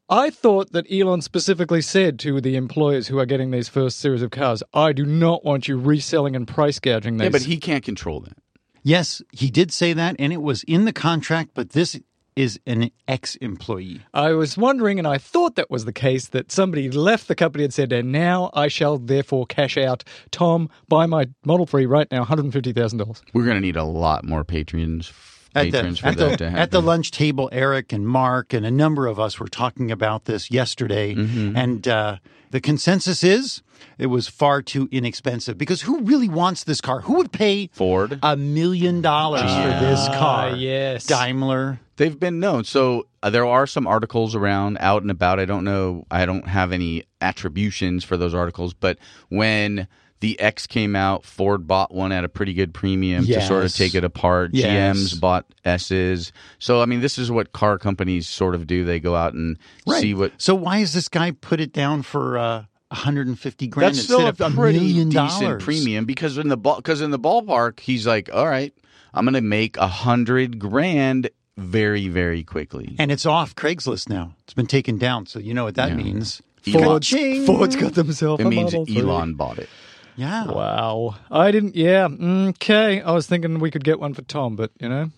[0.09, 4.23] I thought that Elon specifically said to the employers who are getting these first series
[4.23, 7.25] of cars, I do not want you reselling and price gouging these.
[7.25, 8.37] Yeah, but he can't control that.
[8.85, 11.99] yes, he did say that, and it was in the contract, but this
[12.37, 14.03] is an ex employee.
[14.15, 17.65] I was wondering, and I thought that was the case, that somebody left the company
[17.65, 20.05] and said, and now I shall therefore cash out.
[20.31, 23.23] Tom, buy my Model 3 right now, $150,000.
[23.33, 25.13] We're going to need a lot more patrons.
[25.57, 28.65] At the, for at, that the, to at the lunch table, Eric and Mark and
[28.67, 31.57] a number of us were talking about this yesterday, Mm-hmm.
[31.57, 32.17] and uh,
[32.51, 33.63] the consensus is
[33.99, 37.01] it was far too inexpensive because who really wants this car?
[37.03, 38.19] Who would pay Ford.
[38.23, 40.51] a million dollars for this car?
[40.57, 41.07] yes.
[41.07, 41.81] Daimler.
[41.97, 42.65] They've been known.
[42.65, 45.41] So uh, there are some articles around out and about.
[45.41, 46.07] I don't know.
[46.11, 48.99] I don't have any attributions for those articles, but
[49.31, 49.89] when
[50.21, 53.75] the X came out, Ford bought one at a pretty good premium to sort of
[53.75, 54.51] take it apart.
[54.55, 54.97] Yes.
[54.97, 56.33] GM's bought S's.
[56.59, 58.85] So I mean, this is what car companies sort of do.
[58.85, 59.59] They go out and
[59.99, 60.33] see what.
[60.39, 64.29] So why is this guy put it down for uh, 150 grand That's still a
[64.29, 65.65] instead of a pretty million decent dollars?
[65.65, 68.73] premium because in the ball because in the ballpark he's like, all right,
[69.13, 72.97] I'm going to make a hundred grand very very quickly.
[72.99, 74.35] And it's off Craigslist now.
[74.45, 75.97] It's been taken down, so you know what that Yeah.
[75.97, 76.43] means.
[76.63, 77.47] Ford's, Ka-ching!
[77.47, 78.99] Ford's got themselves It a means Model 3.
[79.01, 79.69] Elon bought it.
[80.17, 80.47] Yeah.
[80.47, 81.17] Wow.
[81.31, 82.09] I didn't, yeah.
[82.09, 83.03] Mm, okay.
[83.03, 85.11] I was thinking we could get one for Tom, but, you know,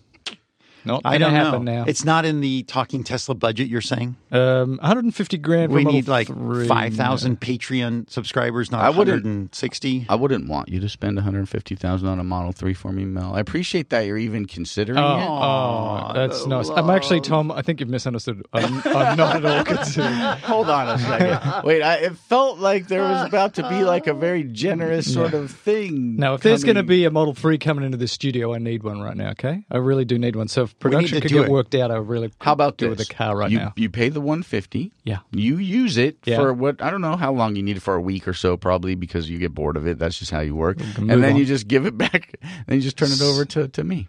[0.85, 1.57] not I don't to know.
[1.59, 1.85] now.
[1.87, 3.67] It's not in the talking Tesla budget.
[3.67, 6.27] You're saying um, 150 grand we need like
[6.67, 10.05] five thousand Patreon subscribers, not I wouldn't- 160.
[10.09, 13.33] I wouldn't want you to spend 150,000 on a Model 3 for me, Mel.
[13.35, 15.27] I appreciate that you're even considering Oh, it.
[15.27, 16.69] oh, that's nice.
[16.69, 18.45] I'm actually, Tom, I think you've misunderstood.
[18.53, 20.39] I'm, I'm not at all concerned.
[20.43, 21.63] Hold on a second.
[21.65, 25.33] Wait, I, it felt like there was about to be like a very generous sort
[25.33, 26.15] of thing.
[26.15, 28.57] Now, if there's going to coming- be a Model 3 coming into the studio, I
[28.59, 29.63] need one right now, okay?
[29.71, 30.47] I really do need one.
[30.47, 31.49] So production to could get it.
[31.51, 32.99] worked out, I really How about do this?
[32.99, 33.73] with a car right you, now.
[33.75, 34.91] You pay the 150.
[35.03, 35.19] Yeah.
[35.31, 36.35] You use it Yeah.
[36.37, 38.57] for what I don't know how long you need it for a week or so,
[38.57, 39.97] probably because you get bored of it.
[39.99, 40.79] That's just how you work.
[40.97, 41.35] And then on.
[41.37, 42.35] you just give it back.
[42.67, 44.07] Then you just turn it over to, to me.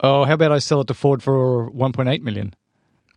[0.00, 2.54] Oh, how about I sell it to Ford for 1.8 million?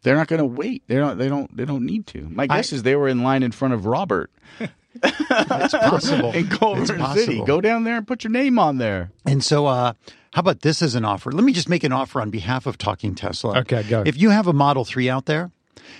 [0.03, 0.83] They're not going to wait.
[0.87, 1.17] They don't.
[1.17, 1.55] They don't.
[1.57, 2.27] They don't need to.
[2.29, 4.31] My guess is they were in line in front of Robert
[5.03, 6.31] It's possible.
[6.33, 6.99] in Culver It's City.
[7.01, 7.45] possible.
[7.45, 9.11] Go down there and put your name on there.
[9.25, 9.93] And so, uh,
[10.37, 11.31] how about this as an offer?
[11.31, 13.61] Let me just make an offer on behalf of Talking Tesla.
[13.61, 14.03] Okay, go.
[14.05, 15.49] If you have a Model 3 out there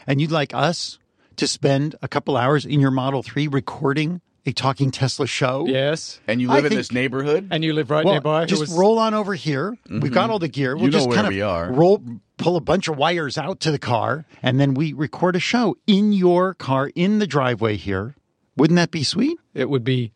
[0.06, 1.00] and you'd like us
[1.38, 5.66] to spend a couple hours in your Model 3 recording a talking Tesla show?
[5.66, 6.20] Yes.
[6.28, 7.48] And you I live in think- this neighborhood?
[7.50, 8.46] And you live right Well, nearby.
[8.46, 9.76] Just was- roll on over here.
[9.90, 10.32] We've got mm-hmm.
[10.34, 10.76] all the gear.
[10.76, 11.72] We'll You know just where kind of we are.
[11.74, 12.04] roll,
[12.38, 15.78] pull a bunch of wires out to the car, and then we record a show
[15.88, 18.14] in your car in the driveway here.
[18.56, 19.40] Wouldn't that be sweet?
[19.56, 20.12] It would be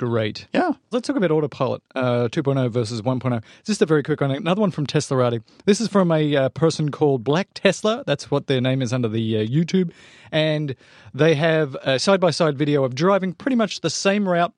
[0.00, 0.46] great.
[0.54, 0.72] Yeah.
[0.90, 3.42] Let's talk about autopilot uh, 2.0 versus 1.0.
[3.64, 4.30] Just a very quick one.
[4.30, 5.42] Another one from Teslarati.
[5.66, 8.02] This is from a uh, person called Black Tesla.
[8.06, 9.92] That's what their name is under the uh, YouTube.
[10.32, 10.74] And
[11.12, 14.54] they have a side by side video of driving pretty much the same route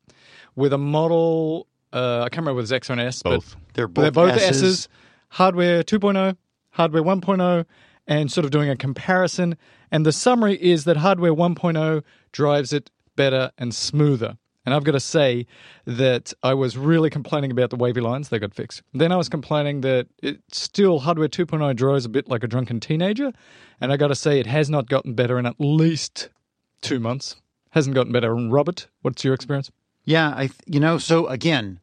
[0.54, 1.66] with a model.
[1.92, 3.20] Uh, I can't remember whether it's X or an S.
[3.24, 3.56] Both.
[3.56, 4.62] But They're they're both both S's.
[4.62, 4.88] S's.
[5.30, 6.36] Hardware 2.0,
[6.70, 7.64] hardware 1.0,
[8.06, 9.56] and sort of doing a comparison.
[9.90, 14.36] And the summary is that hardware 1.0 drives it better and smoother.
[14.64, 15.46] And I've got to say
[15.86, 18.28] that I was really complaining about the wavy lines.
[18.28, 18.82] They got fixed.
[18.94, 22.78] Then I was complaining that it still hardware 2.0 draws a bit like a drunken
[22.78, 23.32] teenager.
[23.80, 26.28] And I got to say it has not gotten better in at least
[26.80, 27.36] two months.
[27.70, 28.34] Hasn't gotten better.
[28.34, 29.70] And Robert, what's your experience?
[30.04, 31.80] Yeah, I th- you know, so again,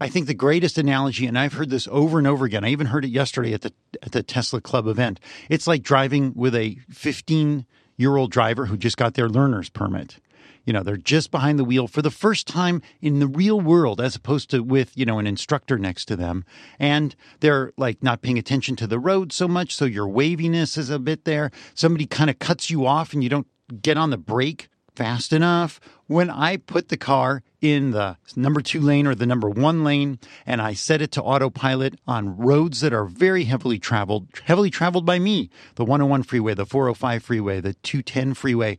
[0.00, 2.64] I think the greatest analogy and I've heard this over and over again.
[2.64, 5.20] I even heard it yesterday at the at the Tesla Club event.
[5.48, 10.18] It's like driving with a 15-year-old driver who just got their learner's permit.
[10.64, 14.00] You know, they're just behind the wheel for the first time in the real world
[14.00, 16.44] as opposed to with, you know, an instructor next to them.
[16.78, 20.90] And they're like not paying attention to the road so much, so your waviness is
[20.90, 21.50] a bit there.
[21.74, 23.46] Somebody kind of cuts you off and you don't
[23.80, 25.80] get on the brake fast enough.
[26.06, 30.18] When I put the car in the number two lane or the number one lane
[30.44, 35.06] and I set it to autopilot on roads that are very heavily traveled, heavily traveled
[35.06, 38.78] by me, the 101 freeway, the 405 freeway, the 210 freeway,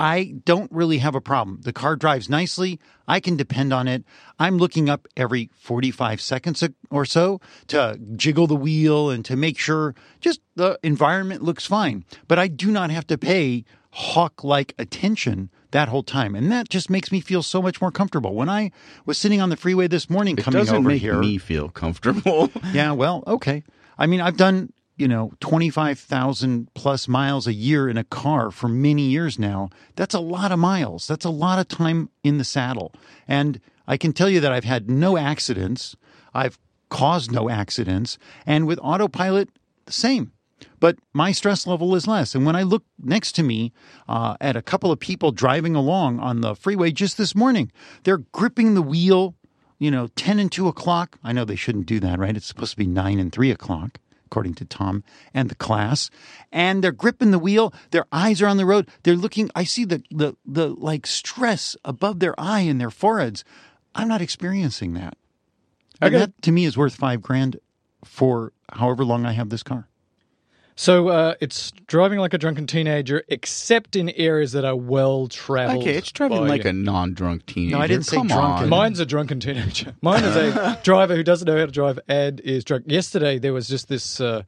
[0.00, 1.60] I don't really have a problem.
[1.62, 2.80] The car drives nicely.
[3.06, 4.02] I can depend on it.
[4.38, 9.58] I'm looking up every 45 seconds or so to jiggle the wheel and to make
[9.58, 12.06] sure just the environment looks fine.
[12.28, 16.34] But I do not have to pay hawk like attention that whole time.
[16.34, 18.34] And that just makes me feel so much more comfortable.
[18.34, 18.70] When I
[19.04, 21.18] was sitting on the freeway this morning It coming doesn't over make here.
[21.18, 22.50] me feel comfortable.
[22.72, 23.64] Yeah, well, okay.
[23.98, 28.68] I mean, I've done, you know, 25,000 plus miles a year in a car for
[28.68, 29.70] many years now.
[29.96, 31.06] That's a lot of miles.
[31.06, 32.92] That's a lot of time in the saddle.
[33.26, 35.96] And I can tell you that I've had no accidents.
[36.34, 36.58] I've
[36.90, 38.18] caused no accidents.
[38.44, 39.48] And with autopilot,
[39.86, 40.32] the same.
[40.78, 42.34] But my stress level is less.
[42.34, 43.72] And when I look next to me
[44.06, 47.72] uh, at a couple of people driving along on the freeway just this morning,
[48.04, 49.34] they're gripping the wheel
[49.80, 51.18] you know, 10 and 2 o'clock.
[51.24, 52.36] I know they shouldn't do that, right?
[52.36, 53.98] It's supposed to be 9 and 3 o'clock,
[54.30, 55.02] according to Tom
[55.34, 56.08] and the class.
[56.52, 57.74] And they're gripping the wheel.
[57.90, 58.88] Their eyes are on the road.
[59.02, 63.44] They're looking, I see the, the, the like stress above their eye and their foreheads.
[63.92, 65.16] I'm not experiencing that.
[66.00, 66.18] And Okay.
[66.26, 67.58] that to me is worth five grand
[68.04, 69.88] for however long I have this car.
[70.80, 75.82] So uh, it's driving like a drunken teenager, except in areas that are well traveled.
[75.82, 77.76] okay, it's driving like a non-drunk teenager.
[77.76, 78.62] No, I didn't say Come drunken.
[78.64, 78.68] on.
[78.70, 79.94] Mine's a drunken teenager.
[80.00, 82.84] Mine is a driver who doesn't know how to drive and is drunk.
[82.86, 84.22] Yesterday there was just this.
[84.22, 84.44] Uh,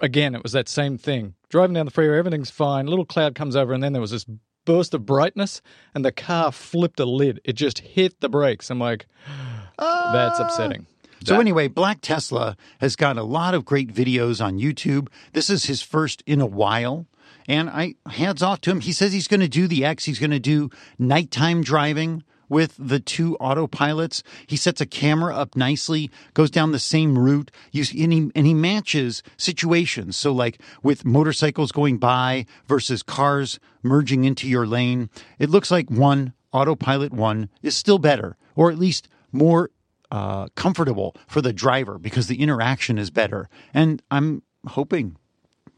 [0.00, 1.34] again, it was that same thing.
[1.50, 2.86] Driving down the freeway, everything's fine.
[2.86, 4.24] A little cloud comes over, and then there was this
[4.64, 5.60] burst of brightness,
[5.94, 7.40] and the car flipped a lid.
[7.44, 8.70] It just hit the brakes.
[8.70, 9.04] I'm like,
[9.78, 10.86] that's upsetting.
[11.24, 15.08] So anyway, Black Tesla has got a lot of great videos on YouTube.
[15.32, 17.06] This is his first in a while.
[17.46, 18.80] And I hands off to him.
[18.80, 20.04] He says he's going to do the X.
[20.04, 24.22] He's going to do nighttime driving with the two autopilots.
[24.46, 28.46] He sets a camera up nicely, goes down the same route, you, and, he, and
[28.46, 30.16] he matches situations.
[30.16, 35.90] So, like with motorcycles going by versus cars merging into your lane, it looks like
[35.90, 39.70] one autopilot one is still better, or at least more
[40.14, 43.48] uh, comfortable for the driver because the interaction is better.
[43.74, 45.16] And I'm hoping,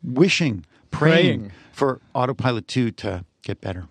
[0.02, 1.52] wishing, praying, Praying.
[1.72, 3.88] for Autopilot 2 to get better.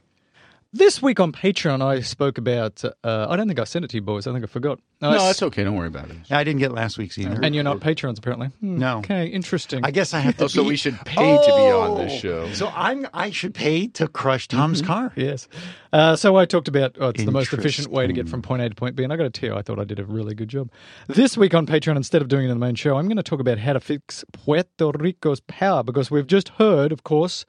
[0.77, 2.83] This week on Patreon, I spoke about.
[2.83, 4.27] Uh, I don't think I sent it to you boys.
[4.27, 4.77] I think I forgot.
[5.01, 5.63] I No, s- that's okay.
[5.63, 6.17] Don't worry about it.
[6.29, 7.39] I didn't get last week's either.
[7.41, 8.47] And you're not Patreons, apparently.
[8.59, 8.97] Hmm, No.
[8.97, 9.85] Okay, interesting.
[9.85, 10.43] I guess I have to.
[10.43, 12.17] Oh, so be- we should pay to be on this Oh!
[12.17, 12.51] show.
[12.51, 13.07] So I'm.
[13.13, 15.13] I should pay to crush Tom's car.
[15.15, 15.47] Yes.
[15.93, 18.61] Uh, so I talked about oh, it's the most efficient way to get from point
[18.61, 20.03] A to point B, and I got to tell you, I thought I did a
[20.03, 20.69] really good job.
[21.07, 23.23] This week on Patreon, instead of doing it in the main show, I'm going to
[23.23, 27.45] talk about how to fix Puerto Rico's power because we've just heard, of course,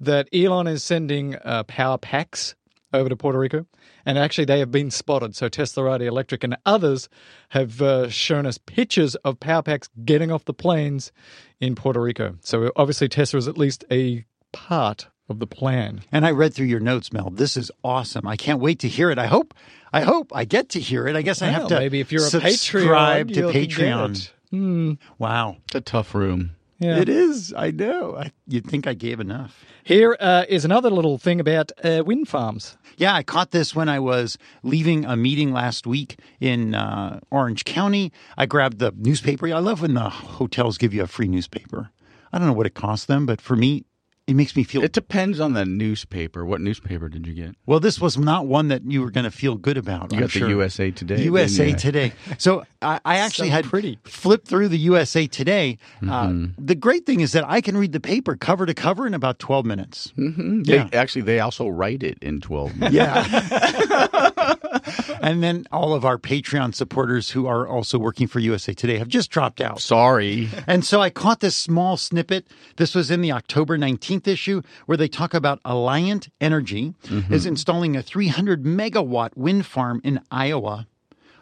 [0.00, 2.56] that Elon is sending uh, power packs
[2.94, 3.66] over to Puerto Rico,
[4.06, 5.34] and actually they have been spotted.
[5.36, 7.08] So Teslarati Electrek and others
[7.50, 11.12] have uh, shown us pictures of power packs getting off the planes
[11.60, 12.36] in Puerto Rico.
[12.42, 16.02] So obviously Tesla is at least a part of the plan.
[16.12, 17.30] And I read through your notes, Mel.
[17.30, 18.26] This is awesome.
[18.26, 19.18] I can't wait to hear it.
[19.18, 19.54] I hope.
[19.92, 21.16] I hope I get to hear it.
[21.16, 21.78] I guess I have to.
[21.78, 24.10] maybe if you're a subscribe Patreon, to you'll Patreon.
[24.16, 24.32] it.
[24.50, 24.92] Hmm.
[25.18, 25.56] Wow.
[25.66, 26.50] It's a tough room.
[26.78, 26.98] Yeah.
[26.98, 27.54] It is.
[27.56, 28.16] I know.
[28.16, 29.64] I, you'd think I gave enough.
[29.84, 32.76] Here uh, is another little thing about uh, wind farms.
[32.96, 37.64] Yeah, I caught this when I was leaving a meeting last week in uh, Orange
[37.64, 38.12] County.
[38.36, 39.46] I grabbed the newspaper.
[39.46, 41.90] I love when the hotels give you a free newspaper.
[42.32, 43.84] I don't know what it costs them, but for me,
[44.26, 44.82] it makes me feel.
[44.82, 46.44] It depends on the newspaper.
[46.46, 47.56] What newspaper did you get?
[47.66, 50.12] well, this was not one that you were going to feel good about.
[50.12, 50.48] You I'm got sure.
[50.48, 51.16] the USA Today.
[51.16, 51.76] didn't USA you?
[51.76, 52.12] Today.
[52.38, 53.98] So I, I actually So had pretty.
[54.04, 55.78] flipped through the USA Today.
[56.02, 56.64] Uh, Mm-hmm.
[56.66, 59.38] the great thing is that I can read the paper cover to cover in about
[59.38, 60.12] 12 minutes.
[60.16, 60.64] Mhm.
[60.66, 62.94] They, Actually, they also write it in 12 minutes.
[62.94, 64.30] Yeah.
[65.22, 69.08] and then all of our Patreon supporters who are also working for USA Today have
[69.08, 69.80] just dropped out.
[69.80, 70.48] Sorry.
[70.66, 72.46] And so I caught this small snippet.
[72.76, 77.32] This was in the October 19th issue where they talk about Alliant Energy mm-hmm.
[77.32, 80.86] is installing a 300 megawatt wind farm in Iowa.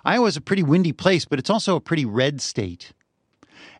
[0.04, 2.92] Iowa's a pretty windy place, but it's also a pretty red state.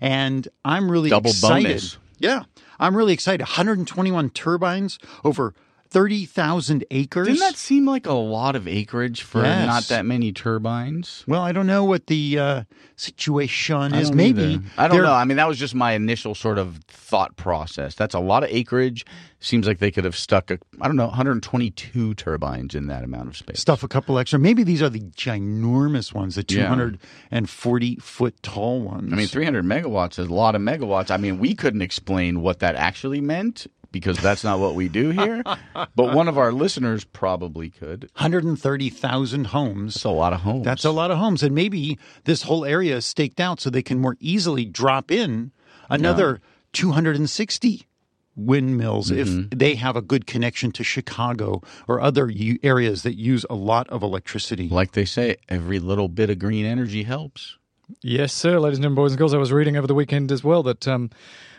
[0.01, 1.67] And I'm really Double excited.
[1.67, 1.99] bonus.
[2.19, 2.45] Yeah.
[2.79, 3.41] I'm really excited.
[3.41, 5.55] 121 turbines over
[5.93, 7.27] 30,000 acres.
[7.27, 9.67] Didn't that seem like a lot of acreage for Yes.
[9.67, 11.23] not that many turbines?
[11.29, 12.63] well, I don't know what the uh,
[12.97, 14.11] situation is.
[14.11, 14.63] Maybe either.
[14.79, 15.13] I don't know.
[15.13, 17.95] I mean, that was just my initial sort of thought process.
[17.95, 19.05] That's a lot of acreage.
[19.39, 23.29] Seems like they could have stuck a, I don't know, 122 turbines in that amount
[23.29, 23.61] of space.
[23.61, 24.39] stuff a couple extra.
[24.39, 26.69] Maybe these are the ginormous ones, the Yeah.
[26.69, 29.13] 240 foot tall ones.
[29.13, 31.11] I mean, 300 megawatts is a lot of megawatts.
[31.11, 35.11] I mean, we couldn't explain what that actually meant because that's not what we do
[35.11, 35.43] here.
[35.75, 38.11] but one of our listeners probably could.
[38.15, 39.95] 130,000 homes.
[39.95, 40.65] That's a lot of homes.
[40.65, 41.43] That's a lot of homes.
[41.43, 45.53] And maybe this whole area is staked out so they can more easily drop in
[45.91, 46.41] another
[46.73, 47.87] 260
[48.35, 49.59] windmills if Mm-hmm.
[49.59, 53.89] they have a good connection to Chicago or other u- areas that use a lot
[53.91, 54.69] of electricity.
[54.69, 57.59] Like they say, every little bit of green energy helps.
[58.03, 59.35] Yes, sir, ladies and gentlemen, boys and girls.
[59.35, 61.11] I was reading over the weekend as well that um,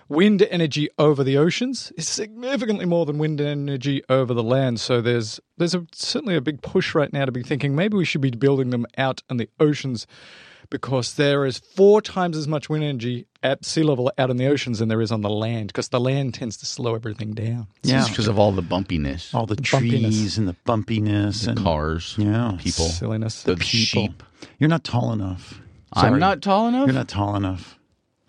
[0.09, 4.79] wind energy over the oceans is significantly more than wind energy over the land.
[4.79, 8.05] So there's there's a, certainly a big push right now to be thinking maybe we
[8.05, 10.05] should be building them out in the oceans
[10.69, 14.47] because there is four times as much wind energy at sea level out in the
[14.47, 17.67] oceans than there is on the land because the land tends to slow everything down.
[17.83, 18.07] yeah.
[18.07, 20.01] because of all the bumpiness, All the, bumpiness.
[20.01, 22.53] trees and the bumpiness and cars, Yeah.
[22.57, 23.43] people, Silliness.
[23.43, 24.07] the people.
[24.07, 24.23] sheep.
[24.57, 25.61] You're not tall enough.
[25.91, 26.87] I'm not tall enough.
[26.87, 27.77] You're not tall enough.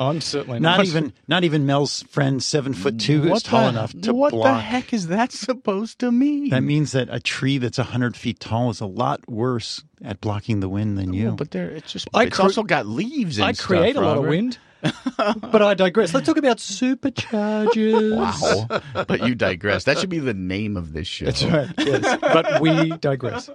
[0.01, 3.63] I'm certainly Not not even not even Mel's friend seven foot two What is tall
[3.63, 4.47] the- enough to What block.
[4.47, 6.51] the heck is that supposed to mean?
[6.51, 10.59] That means that a tree that's hundred feet tall is a lot worse at blocking
[10.61, 11.29] the wind than oh, you.
[11.29, 12.09] Oh, but there, it's just.
[12.13, 13.39] I it's cre- also got leaves.
[13.39, 14.59] And I stuff, create a lot of wind,
[15.17, 16.13] but I digress.
[16.13, 18.69] Let's talk about superchargers.
[18.75, 19.85] Wow, but you digress.
[19.85, 21.27] That should be the name of this show.
[21.27, 21.71] That's right.
[21.79, 23.49] Yes, but we digress.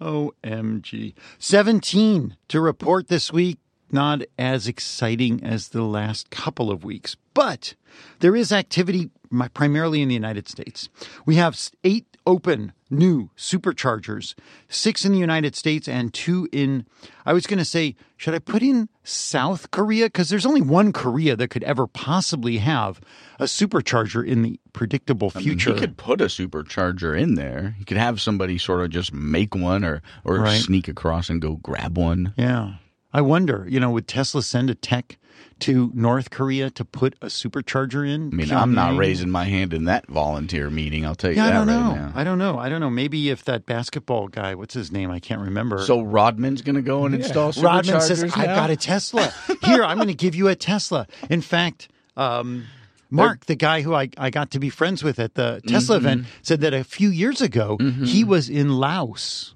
[0.00, 1.14] OMG.
[1.38, 3.58] 17 to report this week.
[3.92, 7.74] Not as exciting as the last couple of weeks, but
[8.20, 9.10] there is activity
[9.54, 10.88] primarily in the United States.
[11.26, 14.34] We have eight open new superchargers,
[14.68, 16.86] six in the United States and two in,
[17.26, 20.06] I was going to say, should I put in South Korea?
[20.06, 23.00] Because there's only one Korea that could ever possibly have
[23.38, 25.74] a supercharger in the predictable I mean, future.
[25.74, 27.74] he could put a supercharger in there.
[27.78, 30.60] He could have somebody sort of just make one, or or Right.
[30.60, 32.34] sneak across and go grab one.
[32.36, 32.74] Yeah.
[33.12, 35.18] I wonder, you know, would Tesla send a tech
[35.60, 38.28] to North Korea to put a supercharger in?
[38.32, 41.04] I mean, I'm not raising my hand in that volunteer meeting.
[41.06, 41.94] I'll tell you Yeah, I that don't right know.
[41.94, 42.12] now.
[42.14, 42.58] I don't know.
[42.58, 42.90] I don't know.
[42.90, 45.10] Maybe if that basketball guy, what's his name?
[45.10, 45.78] I can't remember.
[45.80, 47.62] So Rodman's going to go and install superchargers.
[47.64, 49.32] Rodman says, "I've got a Tesla.
[49.62, 52.64] Here, I'm going to give you a Tesla." In fact, um,
[53.10, 56.06] Mark, the guy who I, I got to be friends with at the Tesla Mm-hmm.
[56.06, 59.54] event, said that a few years ago he was in Laos.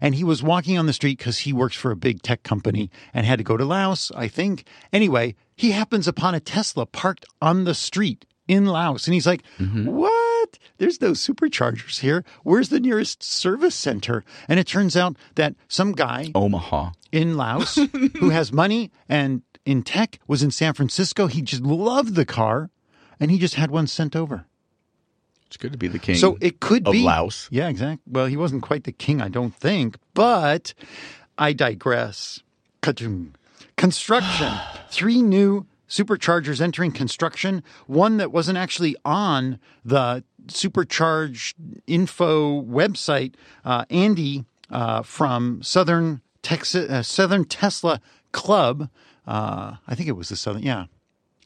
[0.00, 2.90] And he was walking on the street because he works for a big tech company
[3.12, 4.64] and had to go to Laos, I think.
[4.92, 9.06] Anyway, he happens upon a Tesla parked on the street in Laos.
[9.06, 9.86] And he's like, Mm-hmm.
[9.86, 10.58] What?
[10.78, 12.24] There's no superchargers here.
[12.42, 14.24] Where's the nearest service center?
[14.48, 16.90] And it turns out that some guy Omaha.
[17.12, 17.76] in Laos
[18.18, 21.26] who has money and in tech was in San Francisco.
[21.28, 22.70] He just loved the car
[23.18, 24.46] and he just had one sent over.
[25.54, 26.16] It's good to be the king.
[26.16, 27.48] So it could of be Laos.
[27.52, 28.02] Yeah, exactly.
[28.12, 30.74] Well, he wasn't quite the king, I don't think, but
[31.38, 32.40] I digress.
[33.76, 34.52] Construction.
[34.90, 37.62] Three new superchargers entering construction.
[37.86, 41.54] One that wasn't actually on the supercharge
[41.86, 43.34] info website.
[43.64, 48.00] Uh, Andy uh, from Southern Texas, uh, Southern Tesla
[48.32, 48.90] Club.
[49.24, 50.64] Uh, I think it was the Southern.
[50.64, 50.86] Yeah.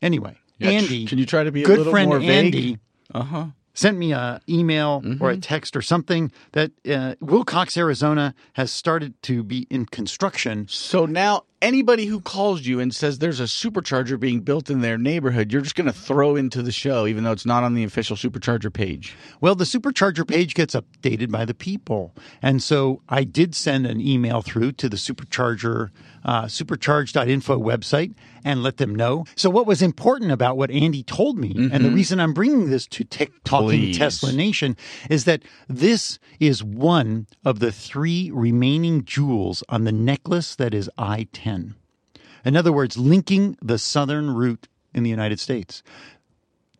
[0.00, 1.04] Anyway, Yeah, Andy.
[1.04, 2.54] can you try to be a good little friend more vague?
[2.54, 2.78] Andy
[3.12, 3.46] Uh huh.
[3.78, 9.14] Sent me a email or a text or something that uh, Willcox, Arizona has started
[9.22, 10.66] to be in construction.
[10.68, 14.98] So now anybody who calls you and says there's a supercharger being built in their
[14.98, 17.84] neighborhood, you're just going to throw into the show, even though it's not on the
[17.84, 19.16] official supercharger page.
[19.40, 22.14] Well, the supercharger page gets updated by the people.
[22.42, 25.90] And so I did send an email through to the supercharger,
[26.24, 29.24] uh, supercharge.info website and let them know.
[29.36, 32.86] So what was important about what Andy told me, and the reason I'm bringing this
[32.86, 34.76] to Tech Talking Tesla Nation
[35.10, 40.88] is that this is one of the three remaining jewels on the necklace that is
[41.48, 41.74] I-10.
[42.44, 45.82] In other words, linking the southern route in the United States.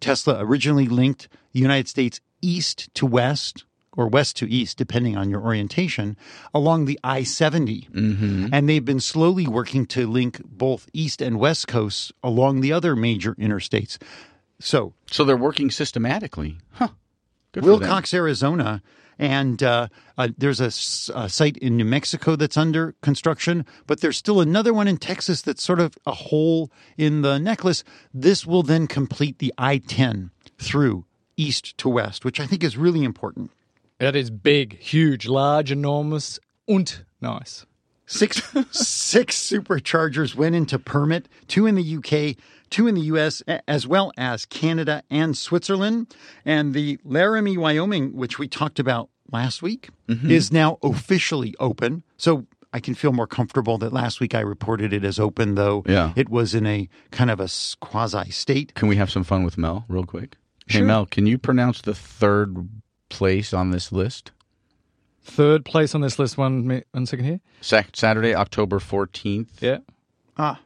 [0.01, 3.65] Tesla originally linked the United States east to west
[3.97, 6.17] or west to east, depending on your orientation,
[6.55, 7.89] along the I 70.
[7.93, 8.47] Mm-hmm.
[8.53, 12.95] And they've been slowly working to link both east and west coasts along the other
[12.95, 13.99] major interstates.
[14.61, 16.59] So, So they're working systematically.
[16.73, 16.89] Huh.
[17.51, 17.65] Good.
[17.65, 18.83] Willcox, Arizona,
[19.19, 24.41] and uh, uh, there's a site in New Mexico that's under construction, but there's still
[24.41, 27.83] another one in Texas that's sort of a hole in the necklace.
[28.15, 31.05] This will then complete the I 10 through
[31.37, 33.51] east to west, which I think is really important.
[33.99, 36.39] That is big, huge, large, enormous,
[36.69, 37.67] und nice.
[38.07, 42.37] Six six superchargers went into permit, two in the UK,
[42.71, 46.15] two in the US, as well as Canada and Switzerland.
[46.45, 52.03] And the Laramie, Wyoming, which we talked about last week, is now officially open.
[52.17, 55.83] So I can feel more comfortable that last week I reported it as open, though
[55.87, 56.13] Yeah.
[56.17, 57.49] it was in a kind of a
[57.81, 58.75] quasi state.
[58.75, 60.37] Can we have some fun with Mel real quick?
[60.67, 62.69] Hey, Mel, can you pronounce the third
[63.09, 64.33] place on this list?
[65.23, 66.37] Third place on this list.
[66.39, 67.41] One, one second here.
[67.61, 69.61] Sac- Saturday, October 14th.
[69.61, 69.79] Yeah.
[70.37, 70.61] Ah.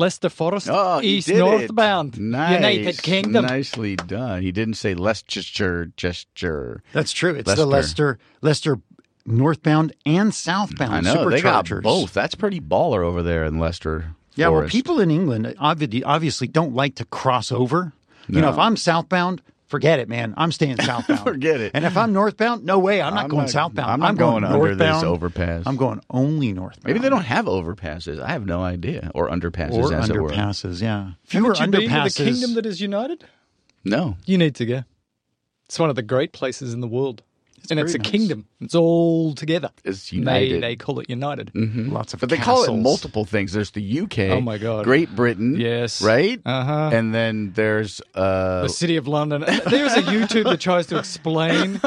[0.00, 2.54] Leicester Forest, Oh, east northbound, Nice.
[2.54, 3.44] United Kingdom.
[3.44, 4.42] Nicely done.
[4.42, 6.82] He didn't say Leicestershire gesture.
[6.92, 7.34] That's true.
[7.34, 8.18] It's the Leicester.
[8.40, 8.80] Leicester, Leicester
[9.26, 11.82] northbound and southbound I know they got superchargers.
[11.82, 12.14] both.
[12.14, 14.14] That's pretty baller over there in Leicester.
[14.34, 17.92] Yeah, well, people in England obviously don't like to cross over.
[18.28, 20.34] You know, if I'm southbound, forget it, man.
[20.36, 21.20] I'm staying southbound.
[21.20, 21.70] Forget it.
[21.74, 23.00] And if I'm northbound, no way.
[23.00, 23.90] I'm not I'm going not- southbound.
[23.90, 25.04] I'm not going under this northbound.
[25.06, 25.62] overpass.
[25.66, 26.84] I'm going only northbound.
[26.86, 28.20] Maybe they don't have overpasses.
[28.20, 29.10] I have no idea.
[29.14, 30.28] Or underpasses, or as it were.
[30.30, 30.82] underpasses.
[30.82, 32.16] Yeah, fewer Haven't you been to underpasses.
[32.18, 33.24] the kingdom that is united?
[33.84, 34.16] No.
[34.26, 34.84] You need to go.
[35.66, 37.22] It's one of the great places in the world.
[37.70, 38.10] And it's a nice.
[38.10, 38.46] kingdom.
[38.60, 39.70] It's all together.
[39.84, 40.62] It's They, united.
[40.62, 41.50] they call it united.
[41.54, 43.52] Lots of But they call it multiple things.
[43.52, 44.18] There's the UK.
[44.30, 44.84] Oh, my God.
[44.84, 45.56] Great Britain.
[45.58, 46.02] Yes.
[46.02, 46.40] Right?
[46.44, 46.90] Uh-huh.
[46.92, 49.42] And then there's uh the city of London.
[49.46, 51.80] There's a YouTube that tries to explain.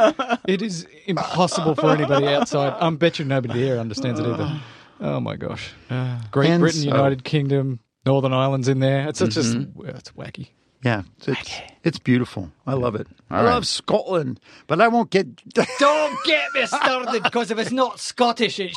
[0.47, 2.73] It is impossible for anybody outside.
[2.79, 4.59] I bet you nobody there understands it either.
[5.01, 5.71] Oh my gosh!
[6.31, 9.07] Great And Britain, so- United Kingdom, Northern Ireland's in there.
[9.09, 9.89] It's it's just Mm-hmm.
[9.89, 10.49] it's wacky.
[10.83, 12.51] Yeah, it's, it's, it's beautiful.
[12.67, 13.07] I love it.
[13.29, 13.53] I All right.
[13.53, 15.27] love Scotland, but I won't get.
[15.79, 18.73] Don't get me started because if it's not Scottish, it's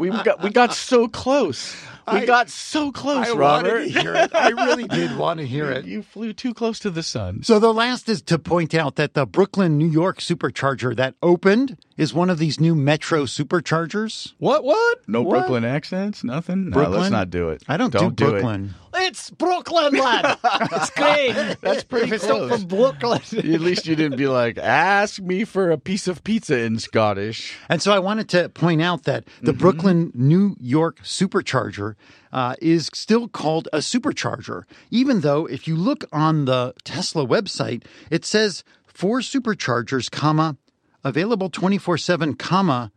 [0.00, 1.76] we got we got so close.
[2.10, 3.84] We I- got so close, I Robert.
[3.84, 4.34] to hear it.
[4.34, 5.84] I really did want to hear it.
[5.84, 7.44] You flew too close to the sun.
[7.44, 11.76] So the last is to point out that the Brooklyn, New York supercharger that opened
[12.02, 14.32] is one of these new Metro superchargers.
[14.38, 14.98] what what?
[15.08, 15.38] No What?
[15.38, 16.70] Brooklyn accents, nothing.
[16.70, 17.00] No, Brooklyn?
[17.00, 17.62] let's not do it.
[17.68, 18.40] I don't, Don't do do it.
[18.40, 18.74] Brooklyn.
[18.94, 20.38] It's Brooklyn, lad.
[20.44, 21.56] It's great.
[21.62, 22.50] That's pretty if it's close.
[22.50, 23.20] not from Brooklyn.
[23.54, 27.56] At least you didn't be like, ask me for a piece of pizza in Scottish.
[27.68, 31.94] And so I wanted to point out that the Brooklyn, New York supercharger
[32.32, 37.84] uh, is still called a supercharger, even though if you look on the Tesla website,
[38.10, 40.56] it says four superchargers, comma,
[41.04, 42.92] available 24 7, comma,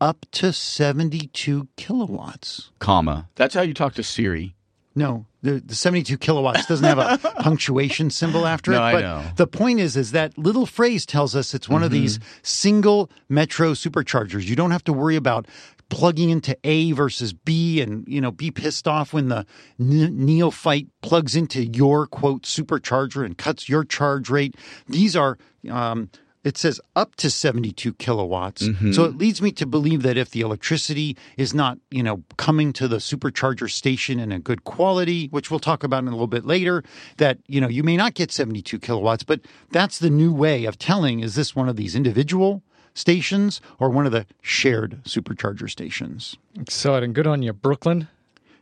[0.00, 2.70] up to 72 kilowatts.
[2.78, 3.28] Comma.
[3.34, 4.54] That's how you talk to Siri.
[4.94, 8.80] No, the, the 72 kilowatts doesn't have a punctuation symbol after No, it.
[8.80, 9.24] I But know.
[9.36, 13.72] the point is, is that little phrase tells us it's one of these single metro
[13.72, 14.44] superchargers.
[14.46, 15.46] You don't have to worry about
[15.90, 19.44] plugging into A versus B and, you know, be pissed off when the
[19.78, 24.54] ne- neophyte plugs into your quote supercharger and cuts your charge rate.
[24.88, 25.36] These are,
[25.70, 26.08] um,
[26.46, 28.62] it says up to 72 kilowatts.
[28.62, 28.92] Mm-hmm.
[28.92, 32.72] So it leads me to believe that if the electricity is not, you know, coming
[32.74, 36.28] to the supercharger station in a good quality, which we'll talk about in a little
[36.28, 36.84] bit later,
[37.16, 39.40] that, you know, you may not get 72 kilowatts, but
[39.72, 42.62] that's the new way of telling is this one of these individual
[42.94, 46.36] stations or one of the shared supercharger stations?
[46.56, 47.12] Exciting.
[47.12, 48.06] Good on you, Brooklyn.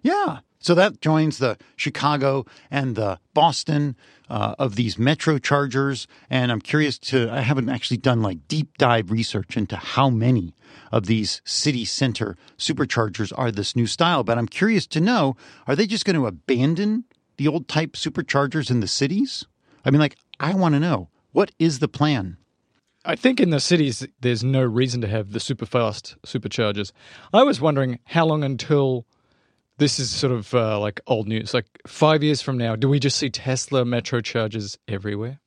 [0.00, 0.38] Yeah.
[0.58, 3.94] So that joins the Chicago and the Boston
[4.28, 6.06] uh, of these metro chargers.
[6.30, 10.54] And I'm curious to, I haven't actually done like deep dive research into how many
[10.92, 15.76] of these city center superchargers are this new style, but I'm curious to know are
[15.76, 17.04] they just going to abandon
[17.36, 19.44] the old type superchargers in the cities?
[19.84, 22.36] I mean, like, I want to know what is the plan?
[23.04, 26.90] I think in the cities, there's no reason to have the super fast superchargers.
[27.34, 29.04] I was wondering how long until
[29.78, 31.54] this is sort of uh, like old news.
[31.54, 35.40] Like five years from now, do we just see Tesla metro chargers everywhere?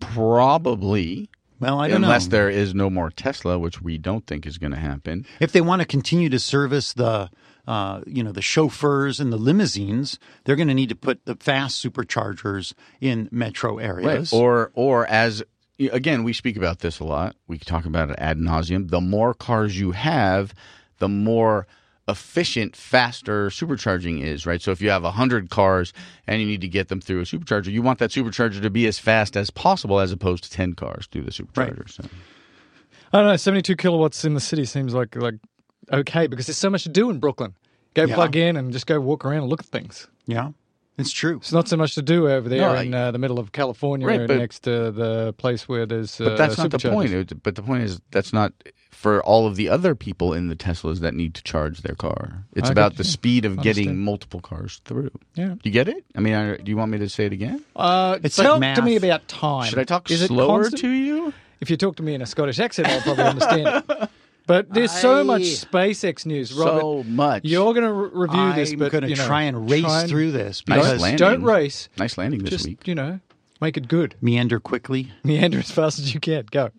[0.00, 1.30] Probably.
[1.60, 2.30] Well, I don't Unless know.
[2.32, 5.24] there is no more Tesla, which we don't think is going to happen.
[5.40, 7.30] if they want to continue to service the
[7.66, 11.36] uh, you know the chauffeurs and the limousines, they're going to need to put the
[11.36, 14.32] fast superchargers in metro areas.
[14.32, 15.42] Or, or as
[15.78, 17.36] again, we speak about this a lot.
[17.46, 18.90] We talk about it ad nauseum.
[18.90, 20.52] The more cars you have,
[20.98, 21.66] the more
[22.08, 24.60] efficient, faster supercharging is, right?
[24.60, 25.92] So if you have 100 cars
[26.26, 28.86] and you need to get them through a supercharger, you want that supercharger to be
[28.86, 31.90] as fast as possible as opposed to 10 cars through the supercharger.
[31.90, 32.04] So.
[33.12, 33.36] I don't know.
[33.36, 35.36] Seventy-two kilowatts in the city seems like like
[35.92, 37.54] okay because there's so much to do in Brooklyn.
[37.94, 38.14] Go Yeah.
[38.16, 40.08] plug in and just go walk around and look at things.
[40.26, 40.50] yeah,
[40.98, 41.36] it's true.
[41.38, 43.52] It's not so much to do over there No, in I- uh, the middle of
[43.52, 46.20] California, Right, but- next to the place where there's.
[46.20, 47.12] Uh, But that's not the point.
[47.12, 48.52] It- But the point is that's not
[48.90, 52.44] for all of the other people in the Teslas that need to charge their car.
[52.54, 55.10] It's I about get the speed of getting multiple cars through.
[55.34, 55.48] Yeah.
[55.48, 56.04] Do you get it?
[56.16, 57.62] I mean, I, do you want me to say it again?
[57.76, 59.68] Uh, It's like to me about time.
[59.68, 61.34] Should I talk Is it slower to you?
[61.60, 64.08] If you talk to me in a Scottish accent, I'll probably understand it.
[64.46, 66.80] But there's so I- much SpaceX news, Robert.
[66.80, 67.44] so much.
[67.44, 69.82] You're going to re- review this, I'm but going to you know, try and race
[69.82, 71.16] try and- through this Nice because landing.
[71.18, 71.88] Don't race.
[71.98, 72.86] Nice landing this Just week.
[72.86, 73.20] you know,
[73.60, 74.16] make it good.
[74.20, 75.10] meander quickly.
[75.24, 76.44] Meander as fast as you can.
[76.50, 76.70] Go.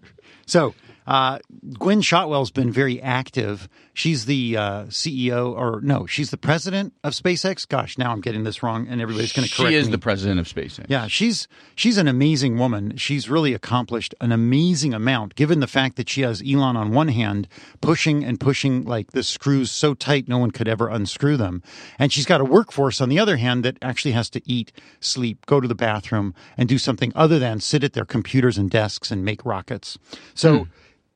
[0.45, 0.75] So,
[1.07, 1.39] uh,
[1.79, 3.67] Gwynne Shotwell's been very active.
[3.95, 7.65] She's the uh, CEO, or no, she's the president of SpaceX.
[7.65, 9.91] Gosh, now I'm getting this wrong, and everybody's going to correct She is me.
[9.93, 10.85] the president of SpaceX.
[10.89, 12.97] Yeah, she's she's an amazing woman.
[12.97, 17.07] She's really accomplished an amazing amount, given the fact that she has Elon on one
[17.07, 17.47] hand
[17.79, 21.63] pushing and pushing like the screws so tight no one could ever unscrew them,
[21.97, 25.45] and she's got a workforce on the other hand that actually has to eat, sleep,
[25.45, 29.09] go to the bathroom, and do something other than sit at their computers and desks
[29.09, 29.97] and make rockets.
[30.33, 30.67] So,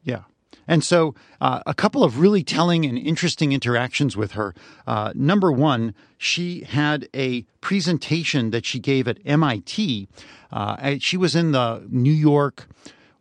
[0.02, 0.22] yeah.
[0.70, 4.54] And so, uh, a couple of really telling and interesting interactions with her.
[4.86, 10.08] Uh, number one, she had a presentation that she gave at MIT.
[10.52, 12.68] Uh, she was in the New York,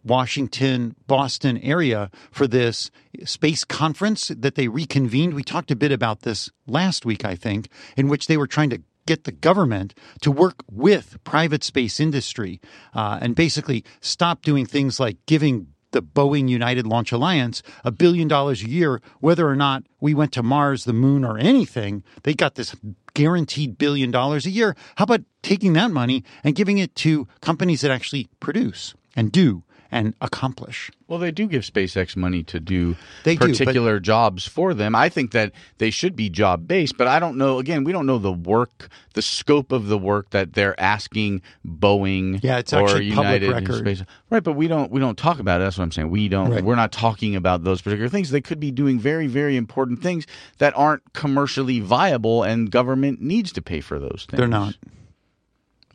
[0.05, 2.91] Washington, Boston area for this
[3.25, 5.33] space conference that they reconvened.
[5.33, 8.69] We talked a bit about this last week, I think, in which they were trying
[8.71, 12.61] to get the government to work with private space industry
[12.93, 18.28] uh, and basically stop doing things like giving the Boeing United Launch Alliance a billion
[18.28, 22.03] dollars a year, whether or not we went to Mars, the moon, or anything.
[22.22, 22.76] They got this
[23.14, 24.76] guaranteed billion dollars a year.
[24.97, 29.64] How about taking that money and giving it to companies that actually produce and do
[29.91, 30.91] and accomplish?
[31.07, 34.95] Well, they do give SpaceX money to do They do, but- particular jobs for them.
[34.95, 37.59] I think that they should be job based, but I don't know.
[37.59, 42.41] Again, we don't know the work, the scope of the work that they're asking Boeing
[42.43, 43.78] Yeah, it's or actually public United record.
[43.78, 44.03] Space.
[44.30, 45.64] Right, but we don't we don't talk about it.
[45.64, 46.11] That's what I'm saying.
[46.11, 46.51] We don't.
[46.51, 46.62] Right.
[46.62, 48.30] We're not talking about those particular things.
[48.30, 50.26] They could be doing very very important things
[50.59, 54.39] that aren't commercially viable, and government needs to pay for those things.
[54.39, 54.74] They're not.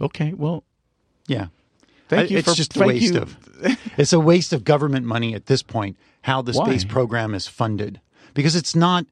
[0.02, 0.34] Okay.
[0.34, 0.64] Well,
[1.28, 1.48] Yeah.
[2.10, 3.22] Thank you it's for just a waste you.
[3.22, 3.38] of
[3.98, 6.66] it's a waste of government money at this point how the Why?
[6.66, 8.00] space program is funded
[8.34, 9.06] because it's not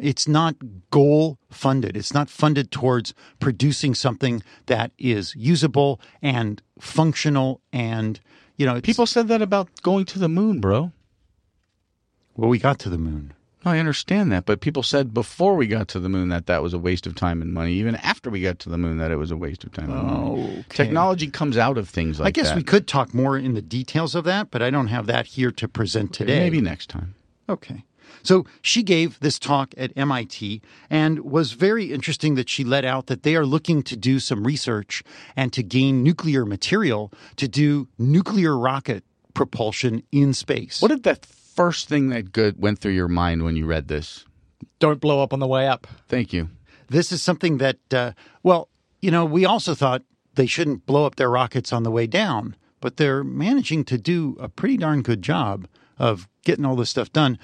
[0.00, 0.54] it's not
[0.90, 8.20] goal funded it's not funded towards producing something that is usable and functional and
[8.56, 10.92] you know it's- People said that about going to the moon, bro.
[12.36, 13.32] well we got to the moon
[13.64, 16.72] I understand that, but people said before we got to the moon that that was
[16.72, 17.72] a waste of time and money.
[17.74, 20.02] Even after we got to the moon, that it was a waste of time and
[20.02, 20.58] money.
[20.60, 20.84] Okay.
[20.84, 22.40] Technology comes out of things like that.
[22.40, 22.56] I guess that.
[22.56, 25.50] we could talk more in the details of that but I don't have that here
[25.52, 27.14] to present today Maybe next time.
[27.48, 27.84] Okay.
[28.22, 33.06] So she gave this talk at MIT and was very interesting that she let out
[33.06, 35.02] that they are looking to do some research
[35.36, 39.04] and to gain nuclear material to do nuclear rocket
[39.34, 40.82] propulsion in space.
[40.82, 41.24] What did that
[41.58, 44.24] first thing that good went through your mind when you read this?
[44.78, 45.88] Don't blow up on the way up.
[46.06, 46.50] Thank you.
[46.88, 48.12] this is something that, uh,
[48.44, 48.68] well,
[49.02, 50.04] you know, we also thought
[50.36, 54.36] they shouldn't blow up their rockets on the way down, but they're managing to do
[54.38, 55.66] a pretty darn good job
[55.98, 57.36] of getting all this stuff done.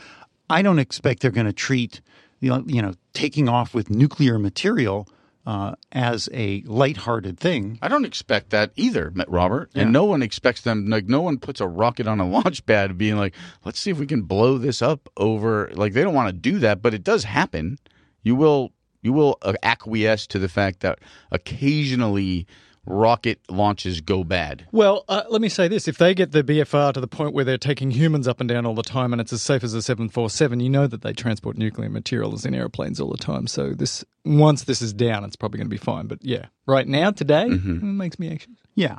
[0.48, 2.00] I don't expect they're going to treat,
[2.38, 5.08] you know, you know, taking off with nuclear material
[5.46, 7.78] uh, as a lighthearted thing.
[7.82, 9.70] I don't expect that either, Robert.
[9.74, 9.90] And Yeah.
[9.90, 10.88] no one expects them.
[10.88, 13.34] Like no one puts a rocket on a launch pad, being like,
[13.64, 16.58] "Let's see if we can blow this up over." Like they don't want to do
[16.60, 17.78] that, but it does happen.
[18.22, 18.72] You will
[19.02, 20.98] you will uh, acquiesce to the fact that
[21.30, 22.46] occasionally
[22.86, 24.66] rocket launches go bad.
[24.72, 27.44] Well, uh, let me say this: if they get the BFR to the point where
[27.44, 29.82] they're taking humans up and down all the time, and it's as safe as a
[29.82, 33.46] seven four seven, you know that they transport nuclear materials in airplanes all the time.
[33.46, 36.06] So this, once this is down, it's probably going to be fine.
[36.06, 38.50] But yeah, right now, today, it makes me anxious.
[38.74, 38.98] Yeah.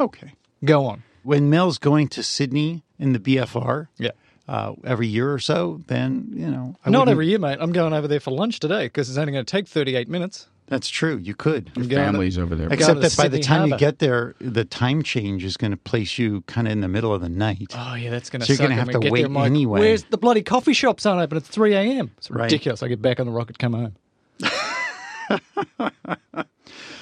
[0.00, 0.32] Okay.
[0.64, 1.02] Go on.
[1.22, 4.10] When Mel's going to Sydney in the BFR, Yeah.
[4.48, 7.58] uh, every year or so, then you know, I Not wouldn't- every year, mate.
[7.60, 10.48] I'm going over there for lunch today because it's only going to take 38 minutes.
[10.68, 11.18] That's true.
[11.18, 11.70] You could.
[11.76, 12.68] I'm going to- Families over there.
[12.72, 15.70] Except to that by the Sydney time you get there, the time change is going
[15.72, 17.72] to place you kind of in the middle of the night.
[17.74, 18.46] Oh yeah, that's going to.
[18.46, 19.80] So you're going gonna have to wait there, I'm like, anyway.
[19.80, 21.36] Where's the bloody coffee shops aren't open?
[21.36, 22.10] at 3 a.m.
[22.16, 22.44] It's Right.
[22.44, 22.82] ridiculous.
[22.82, 23.94] I get back on the rocket, come home.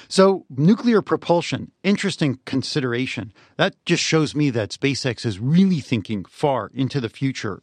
[0.07, 3.31] So, nuclear propulsion, interesting consideration.
[3.55, 7.61] That just shows me that SpaceX is really thinking far into the future.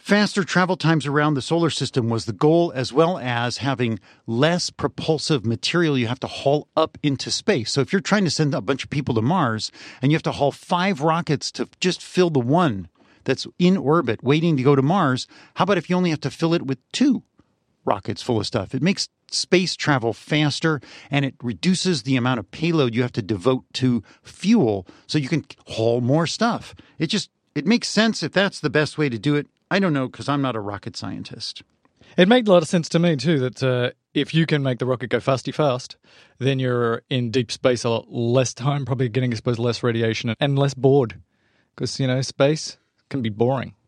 [0.00, 4.70] Faster travel times around the solar system was the goal, as well as having less
[4.70, 7.70] propulsive material you have to haul up into space.
[7.70, 9.70] So, if you're trying to send a bunch of people to Mars
[10.00, 12.88] and you have to haul five rockets to just fill the one
[13.24, 16.30] that's in orbit waiting to go to Mars, how about if you only have to
[16.30, 17.22] fill it with two?
[17.84, 18.74] rockets full of stuff.
[18.74, 20.80] It makes space travel faster
[21.10, 25.28] and it reduces the amount of payload you have to devote to fuel so you
[25.28, 26.74] can haul more stuff.
[26.98, 29.48] It just it makes sense if that's the best way to do it.
[29.70, 31.62] I don't know because I'm not a rocket scientist.
[32.16, 34.78] It made a lot of sense to me too that uh, if you can make
[34.78, 35.96] the rocket go fasty fast,
[36.38, 40.34] then you're in deep space a lot less time, probably getting exposed to less radiation
[40.40, 41.20] and less bored,
[41.74, 43.74] because you know space can be boring.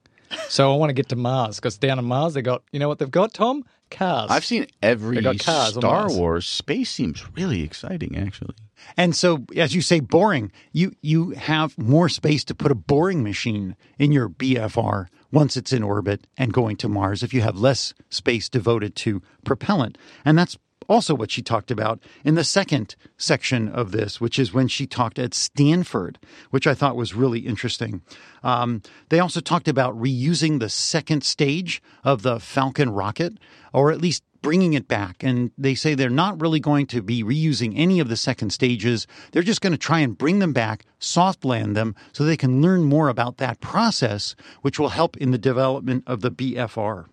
[0.48, 2.88] So I want to get to Mars because down on Mars they got you know
[2.88, 4.30] what they've got Tom cars.
[4.30, 6.46] I've seen every They got cars Star Wars.
[6.46, 8.54] Space seems really exciting, actually.
[8.96, 10.50] And so, as you say, boring.
[10.72, 15.72] You you have more space to put a boring machine in your BFR once it's
[15.72, 17.22] in orbit and going to Mars.
[17.22, 20.56] If you have less space devoted to propellant, and that's
[20.88, 24.86] also what she talked about in the second section of this, which is when she
[24.86, 26.18] talked at Stanford,
[26.50, 28.02] which I thought was really interesting.
[28.42, 33.38] Um, they also talked about reusing the second stage of the Falcon rocket,
[33.72, 35.22] or at least bringing it back.
[35.22, 39.06] And they say they're not really going to be reusing any of the second stages.
[39.30, 42.60] They're just going to try and bring them back, soft land them, so they can
[42.60, 47.06] learn more about that process, which will help in the development of the BFR.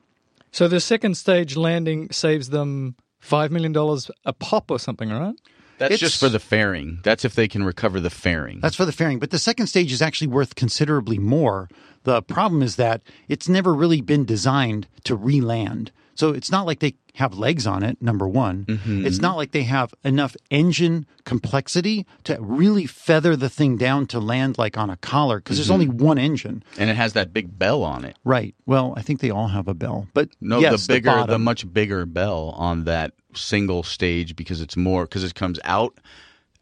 [0.52, 5.36] so the second stage landing saves them five million dollars a pop or something, right?
[5.78, 7.00] That's It's- just for the fairing.
[7.04, 8.60] That's if they can recover the fairing.
[8.62, 9.20] That's for the fairing.
[9.20, 11.70] But the second stage is actually worth considerably more.
[12.04, 15.92] The problem is that it's never really been designed to re land.
[16.20, 18.66] So it's not like they have legs on it, number one.
[18.66, 19.06] Mm-hmm.
[19.06, 24.20] It's not like they have enough engine complexity to really feather the thing down to
[24.20, 26.06] land like on a collar because there's only mm-hmm.
[26.06, 26.62] one engine.
[26.78, 28.18] and it has that big bell on it.
[28.26, 28.54] Right.
[28.66, 30.10] Well, I think they all have a bell.
[30.14, 31.44] But No, yes, the bigger, the, bottom.
[31.46, 35.98] much bigger bell on that single stage because it's more because it comes out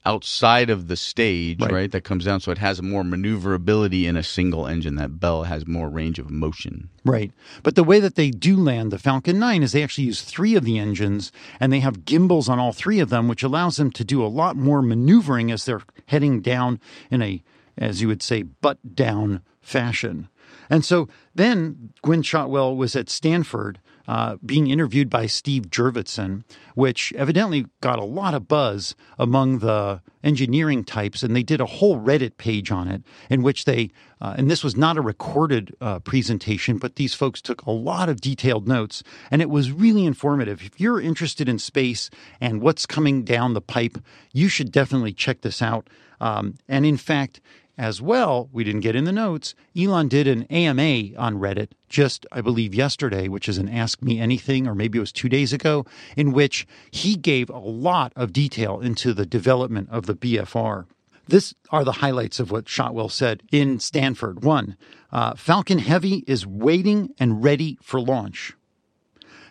[0.08, 1.72] outside of the stage, Right.
[1.72, 1.92] right.
[1.92, 4.96] That comes down, so it has more maneuverability in a single engine.
[4.96, 6.90] That bell has more range of motion.
[7.04, 7.32] Right.
[7.62, 10.56] But the way that they do land the Falcon 9 is they actually use three
[10.56, 13.92] of the engines and they have gimbals on all three of them, which allows them
[13.92, 16.80] to do a lot more maneuvering as they're heading down
[17.12, 17.44] in a,
[17.78, 20.30] as you would say, butt down fashion.
[20.70, 26.44] And so then Gwynne Shotwell was at Stanford uh, being interviewed by Steve Jurvetson,
[26.76, 31.24] which evidently got a lot of buzz among the engineering types.
[31.24, 33.92] And they did a whole Reddit page on it in which they,
[34.22, 38.10] uh, and this was not a recorded uh, presentation, but these folks took a lot
[38.10, 39.04] of detailed notes.
[39.30, 40.62] And it was really informative.
[40.62, 43.98] If you're interested in space and what's coming down the pipe,
[44.32, 45.90] you should definitely check this out.
[46.20, 47.42] Um, and in fact,
[47.78, 49.54] as well, we didn't get in the notes.
[49.78, 54.20] Elon did an AMA on Reddit just, I believe, yesterday, which is an Ask Me
[54.20, 58.34] Anything, or maybe it was two days ago, in which he gave a lot of
[58.34, 60.86] detail into the development of the BFR.
[61.28, 64.44] This are the highlights of what Shotwell said in Stanford.
[64.44, 64.78] One,
[65.12, 68.54] uh, Falcon Heavy is waiting and ready for launch.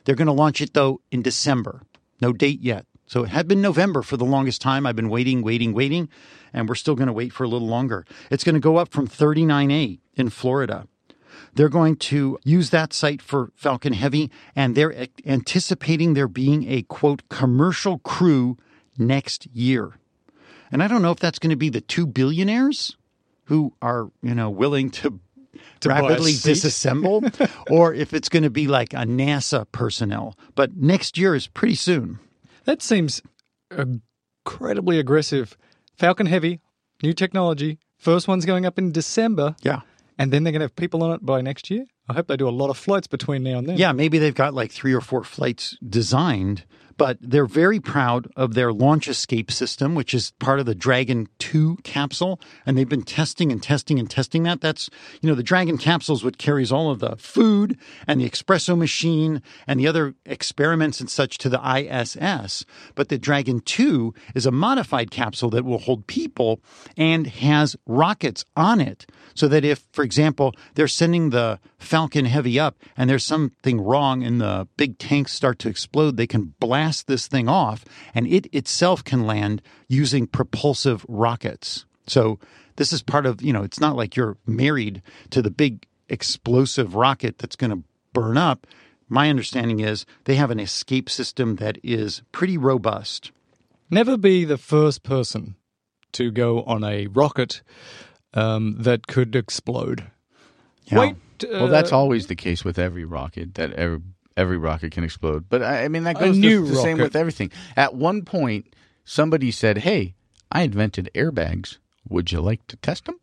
[0.04, 1.82] They're going to launch it, though, in December.
[2.20, 2.86] No date yet.
[3.06, 4.86] So it had been November for the longest time.
[4.86, 6.08] I've been waiting, waiting, waiting,
[6.52, 8.04] and we're still going to wait for a little longer.
[8.30, 10.88] It's going to go up from 39A in Florida.
[11.54, 16.82] They're going to use that site for Falcon Heavy, and they're anticipating there being a
[16.82, 18.56] quote commercial crew
[18.98, 19.92] next year.
[20.72, 22.96] And I don't know if that's going to be the two billionaires
[23.44, 25.20] who are, you know, willing to,
[25.80, 30.36] To rapidly disassemble, or if it's going to be like a NASA personnel.
[30.54, 32.18] But next year is pretty soon.
[32.66, 33.22] That seems
[34.44, 35.56] incredibly aggressive.
[35.98, 36.60] Falcon Heavy,
[37.02, 37.78] new technology.
[37.98, 39.80] First one's going up in December, Yeah.
[40.18, 41.86] and then they're going to have people on it by next year.
[42.08, 43.78] I hope they do a lot of flights between now and then.
[43.78, 46.64] Yeah, maybe they've got like three or four flights designed,
[46.96, 51.28] but they're very proud of their launch escape system, which is part of the Dragon
[51.38, 52.40] 2 capsule.
[52.64, 54.60] And they've been testing and testing and testing that.
[54.60, 54.88] That's,
[55.20, 59.42] you know, the Dragon capsules what carries all of the food and the espresso machine
[59.66, 62.64] and the other experiments and such to the ISS.
[62.94, 66.60] But the Dragon 2 is a modified capsule that will hold people
[66.96, 69.06] and has rockets on it.
[69.34, 74.22] So that if, for example, they're sending the Falcon Heavy up and there's something wrong
[74.22, 78.46] and the big tanks start to explode, they can blast this thing off and it
[78.52, 81.84] itself can land using propulsive rockets.
[82.06, 82.38] So
[82.76, 86.94] this is part of, you know, it's not like you're married to the big explosive
[86.94, 88.66] rocket that's going to burn up.
[89.08, 93.30] My understanding is they have an escape system that is pretty robust.
[93.90, 95.56] Never be the first person
[96.12, 97.62] to go on a rocket
[98.34, 100.10] um, that could explode.
[100.86, 100.98] Yeah.
[101.00, 101.16] Wait.
[101.50, 104.00] Well, that's uh, always the case with every rocket that every
[104.36, 105.48] every rocket can explode.
[105.48, 107.50] But I, I mean that goes the, the same with everything.
[107.76, 108.74] At one point,
[109.04, 110.14] somebody said, "Hey,
[110.52, 111.78] I invented airbags.
[112.08, 113.18] Would you like to test them?"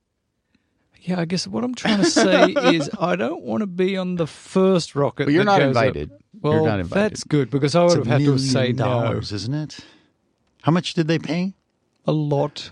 [1.02, 4.16] Yeah, I guess what I'm trying to say is I don't want to be on
[4.16, 5.26] the first rocket.
[5.26, 5.84] But you're that not goes up.
[5.86, 6.10] invited.
[6.44, 7.12] You're Well, not invited.
[7.12, 8.84] that's good because I would have It's a had to million say no.
[8.86, 9.80] dollars, isn't it?
[10.62, 11.56] How much did they pay?
[12.06, 12.72] A lot.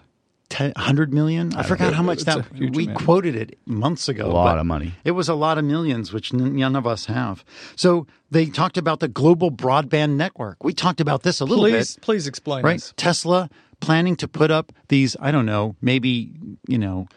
[0.51, 1.55] Ten, 100 million?
[1.55, 2.99] I, forgot how much that we amount.
[3.05, 4.25] quoted it months ago.
[4.25, 4.91] A lot of money.
[5.05, 7.45] It was a lot of millions, which n- none of us have.
[7.77, 10.61] So they talked about the global broadband network.
[10.61, 12.73] We talked about this a little Please, bit, please explain right?
[12.73, 12.93] this.
[12.97, 13.49] Tesla
[13.79, 16.33] planning to put up these, I don't know, maybe,
[16.67, 17.07] you know,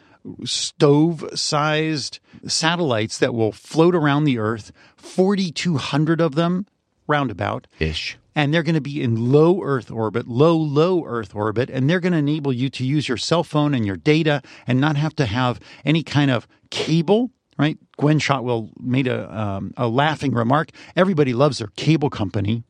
[0.44, 6.66] stove sized satellites that will float around the earth, 4,200 of them
[7.08, 8.16] roundabout Ish.
[8.34, 12.00] And they're going to be in low Earth orbit, low, low Earth orbit, and they're
[12.00, 15.14] going to enable you to use your cell phone and your data and not have
[15.16, 17.30] to have any kind of cable.
[17.56, 17.78] Right?
[17.98, 20.70] Gwynne Shotwell made a um, a laughing remark.
[20.96, 22.64] Everybody loves their cable company.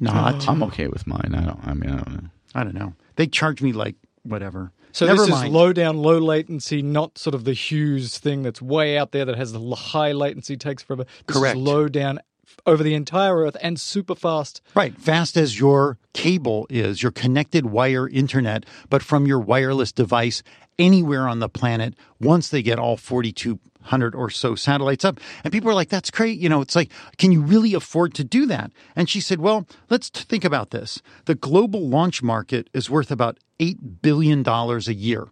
[0.00, 1.34] Not, I'm okay with mine.
[1.36, 1.60] I don't.
[1.62, 2.28] I mean, I don't know.
[2.54, 2.94] I don't know.
[3.16, 4.72] They charge me like whatever.
[4.92, 5.48] So Never this mind.
[5.48, 9.24] is low down, low latency, not sort of the Hughes thing that's way out there
[9.24, 11.04] that has the high latency takes forever.
[11.26, 11.56] This Correct.
[11.56, 12.24] Is low down f-
[12.66, 14.60] over the entire Earth and super fast.
[14.74, 20.42] Right, fast as your cable is, your connected wire internet, but from your wireless device
[20.78, 25.20] anywhere on the planet once they get all 4,200 or so satellites up.
[25.44, 26.38] And people are like, that's great.
[26.38, 28.72] You know, it's like, can you really afford to do that?
[28.96, 31.00] And she said, well, let's think about this.
[31.26, 35.28] The global launch market is worth about $8 billion a year.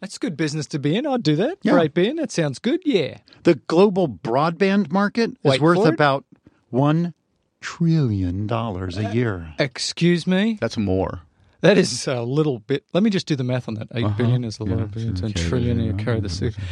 [0.00, 1.06] That's good business to be in.
[1.06, 1.80] I'd do that Yeah.
[1.80, 2.16] eight billion.
[2.16, 2.82] That sounds good.
[2.84, 3.18] Yeah.
[3.44, 6.26] The global broadband market is worth about
[6.74, 7.14] $1
[7.60, 9.54] trillion a year.
[9.58, 10.58] Excuse me.
[10.60, 11.22] That's more.
[11.60, 12.84] That is a little bit.
[12.92, 13.88] Let me just do the math on that.
[13.94, 14.14] Eight Uh-huh.
[14.18, 16.50] billion is a low Yeah, billion, so and carry trillion, you carry the zero.
[16.50, 16.62] six.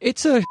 [0.00, 0.42] It's a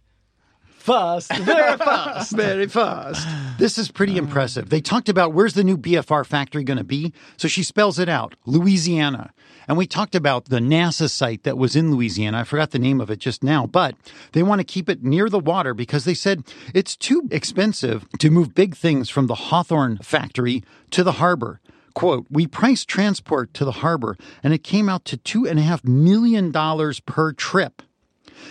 [0.67, 2.33] Fast, very fast.
[2.35, 3.29] very fast.
[3.57, 4.69] This is pretty impressive.
[4.69, 7.13] They talked about where's the new BFR factory going to be.
[7.37, 9.33] So she spells it out, Louisiana.
[9.69, 12.41] And we talked about the NASA site that was in Louisiana.
[12.41, 13.95] I forgot the name of it just now, but
[14.33, 16.45] they want to keep it near the water because they said
[16.75, 21.61] it's too expensive to move big things from the Hawthorne factory to the harbor.
[21.95, 25.63] Quote, we priced transport to the harbor and it came out to two and a
[25.63, 27.83] half million dollars per trip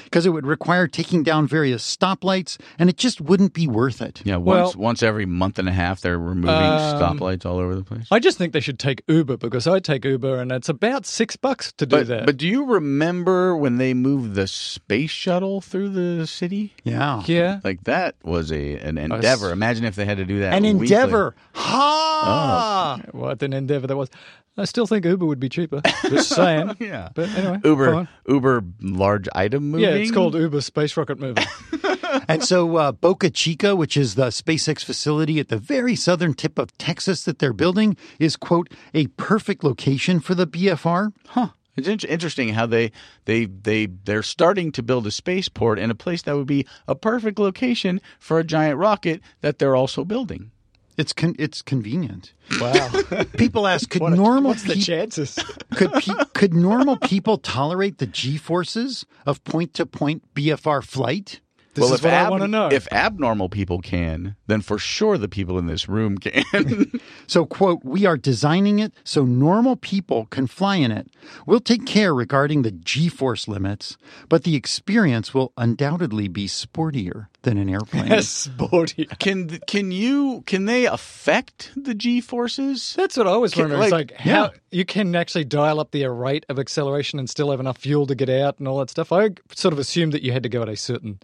[0.05, 4.21] because it would require taking down various stoplights and it just wouldn't be worth it.
[4.25, 7.75] Yeah, Well- once once every month and a half, they're removing Um, stoplights all over
[7.75, 8.07] the place.
[8.11, 11.35] I just think they should take Uber because I take Uber and it's about six
[11.35, 12.25] bucks to do But, that.
[12.25, 16.73] but do you remember when they moved the space shuttle through the city?
[16.83, 17.23] Yeah.
[17.25, 17.59] yeah.
[17.63, 19.51] Like that was a an endeavor.
[19.51, 20.53] Imagine if they had to do that.
[20.53, 20.79] An weekly.
[20.87, 21.35] endeavor.
[21.53, 22.99] Ha!
[23.11, 24.09] What an endeavor that was.
[24.57, 25.81] I still think Uber would be cheaper.
[26.09, 26.75] Just saying.
[26.79, 27.09] Yeah.
[27.15, 28.09] But anyway, Uber.
[28.27, 29.87] Uber large item moving.
[29.87, 31.45] Yeah, it's called Uber Space Rocket Moving.
[32.27, 36.59] And so uh, Boca Chica, which is the SpaceX facility at the very southern tip
[36.59, 41.13] of Texas that they're building, is, quote, a perfect location for the BFR.
[41.27, 41.49] Huh.
[41.77, 42.91] It's in- interesting how they
[43.25, 46.95] they they they're starting to build a spaceport in a place that would be a
[46.95, 50.51] perfect location for a giant rocket that they're also building.
[50.97, 52.33] It's con- it's convenient.
[52.59, 52.91] Wow.
[53.37, 55.39] People ask, could What a- normal what's the chances?
[55.75, 61.39] could pe- could normal people tolerate the g forces of point to point BFR flight?
[61.73, 62.67] This is if what I want to know.
[62.71, 66.91] If abnormal people can, then for sure the people in this room can.
[67.27, 71.07] So, quote, we are designing it so normal people can fly in it.
[71.45, 73.95] We'll take care regarding the G force limits,
[74.27, 78.07] but the experience will undoubtedly be sportier than an airplane.
[78.07, 79.17] Yes, sportier.
[79.19, 82.95] can can you can they affect the G forces?
[82.97, 83.83] That's what I was Can- wondering.
[83.83, 87.51] It's like, like how you can actually dial up the rate of acceleration and still
[87.51, 89.13] have enough fuel to get out and all that stuff.
[89.13, 91.19] I sort of assumed that you had to go at a certain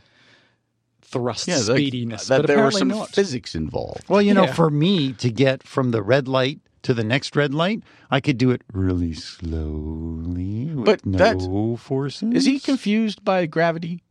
[1.07, 3.09] thrust like, speediness, that but there were apparently some not.
[3.09, 4.03] physics involved.
[4.09, 4.53] well, you know, Yeah.
[4.53, 7.81] for me to get from the red light to the next red light,
[8.11, 11.47] I could do it really slowly with But no that's-
[11.81, 12.33] forces.
[12.33, 14.03] Is he confused by gravity?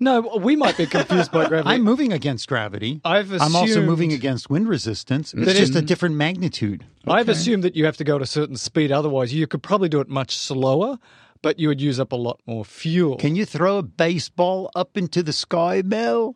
[0.00, 1.68] no, we might be confused by gravity.
[1.74, 3.00] I'm moving against gravity.
[3.04, 5.34] I've I'm also moving against wind resistance.
[5.34, 6.84] It's just a different magnitude.
[7.06, 8.92] I've assumed that you have to go at a certain speed.
[8.92, 10.98] Otherwise, you could probably do it much slower,
[11.42, 13.16] but you would use up a lot more fuel.
[13.16, 16.34] Can you throw a baseball up into the sky, Mel?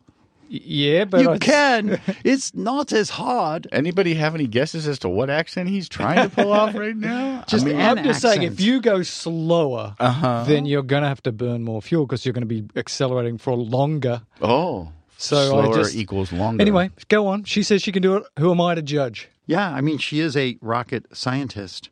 [0.49, 1.99] Yeah, but you I- can.
[2.23, 3.67] It's not as hard.
[3.71, 7.43] Anybody have any guesses as to what accent he's trying to pull off right now?
[7.47, 10.43] Just I mean, an I'm just saying, if you go slower, Uh-huh.
[10.45, 13.37] then you're going to have to burn more fuel because you're going to be accelerating
[13.39, 14.21] for longer.
[14.41, 16.61] oh, So I slower just- equals longer.
[16.61, 17.45] Anyway, go on.
[17.45, 18.23] She says she can do it.
[18.37, 19.29] Who am I to judge?
[19.47, 21.89] Yeah, I mean, she is a rocket scientist.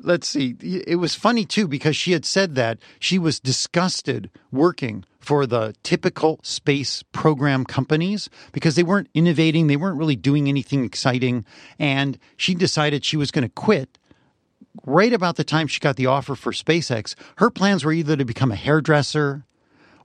[0.00, 0.56] Let's see.
[0.60, 5.74] It was funny too because she had said that she was disgusted working for the
[5.82, 11.44] typical space program companies because they weren't innovating, they weren't really doing anything exciting,
[11.78, 13.98] and she decided she was going to quit
[14.86, 17.14] right about the time she got the offer for SpaceX.
[17.36, 19.44] Her plans were either to become a hairdresser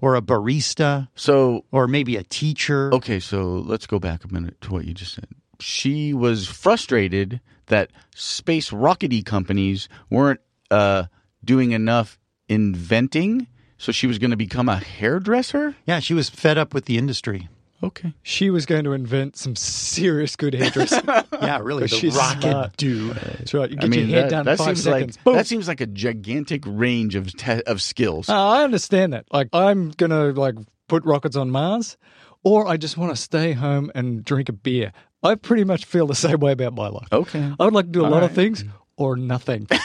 [0.02, 2.94] or a barista so or maybe a teacher.
[2.94, 5.28] Okay, so let's go back a minute to what you just said.
[5.62, 10.40] She was frustrated that space rockety companies weren't
[10.72, 11.06] uh,
[11.44, 13.48] doing enough inventing,
[13.78, 15.76] so she was going to become a hairdresser.
[15.86, 17.50] Yeah, she was fed up with the industry.
[17.84, 21.04] Okay, She was going to invent some serious good hairdressing.
[21.34, 22.78] Yeah, really, the 'Cause she's rocket smart.
[22.78, 23.16] dude.
[23.18, 23.70] That's right.
[23.70, 25.18] You I get mean your hair that, done that in five seems seconds.
[25.18, 25.36] like Boom.
[25.36, 28.28] that seems like a gigantic range of te- of skills.
[28.30, 29.26] Oh, I understand that.
[29.32, 30.56] Like, I'm gonna like
[30.88, 31.98] put rockets on Mars,
[32.44, 34.94] or I just want to stay home and drink a beer.
[35.26, 37.08] I pretty much feel the same way about my life.
[37.12, 37.52] Okay.
[37.60, 38.64] I would like to do a All lot of things
[38.98, 39.68] or nothing.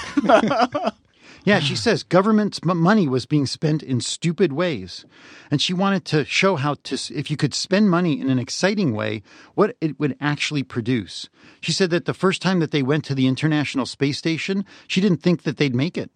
[1.45, 5.07] Yeah, she says government's m- money was being spent in stupid ways.
[5.51, 8.93] And she wanted to show how to, if you could spend money in an exciting
[8.95, 9.23] way,
[9.55, 11.29] what it would actually produce.
[11.61, 15.01] She said that the first time that they went to the International Space Station, she
[15.01, 16.11] didn't think that they'd make it.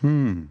[0.00, 0.44] Hmm.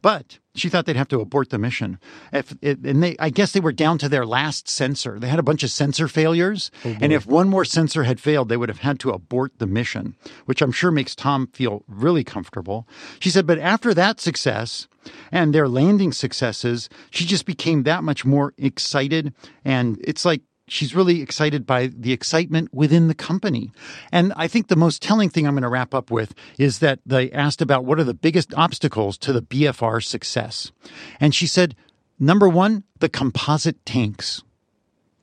[0.00, 1.98] But she thought they'd have to abort the mission.
[2.32, 5.18] If it, and they, I guess they were down to their last sensor.
[5.18, 8.56] They had a bunch of sensor failures, and if one more sensor had failed, they
[8.56, 12.86] would have had to abort the mission, which I'm sure makes Tom feel really comfortable.
[13.18, 14.88] She said, but after that success
[15.30, 19.34] and their landing successes, she just became that much more excited,
[19.64, 23.72] and it's like she's really excited by the excitement within the company.
[24.10, 27.00] And I think the most telling thing I'm going to wrap up with is that
[27.04, 30.72] they asked about what are the biggest obstacles to the BFR success.
[31.20, 31.74] And she said,
[32.18, 34.42] number one, the composite tanks.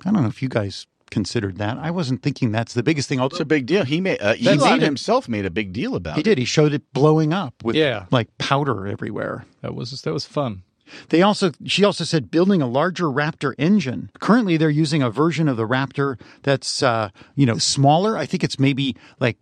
[0.06, 1.78] I don't know if you guys considered that.
[1.78, 3.20] I wasn't thinking that's the biggest thing.
[3.20, 3.84] It's a big deal.
[3.84, 6.24] He made uh, That's Elon not a- himself made a big deal about he it.
[6.24, 6.38] did.
[6.38, 8.06] He showed it blowing up with Yeah.
[8.12, 9.46] like powder everywhere.
[9.62, 10.62] that was that was fun.
[11.10, 14.10] They also she also said building a larger Raptor engine.
[14.20, 18.18] Currently, they're using a version of the Raptor that's uh, you know smaller.
[18.18, 19.38] I think it's maybe like.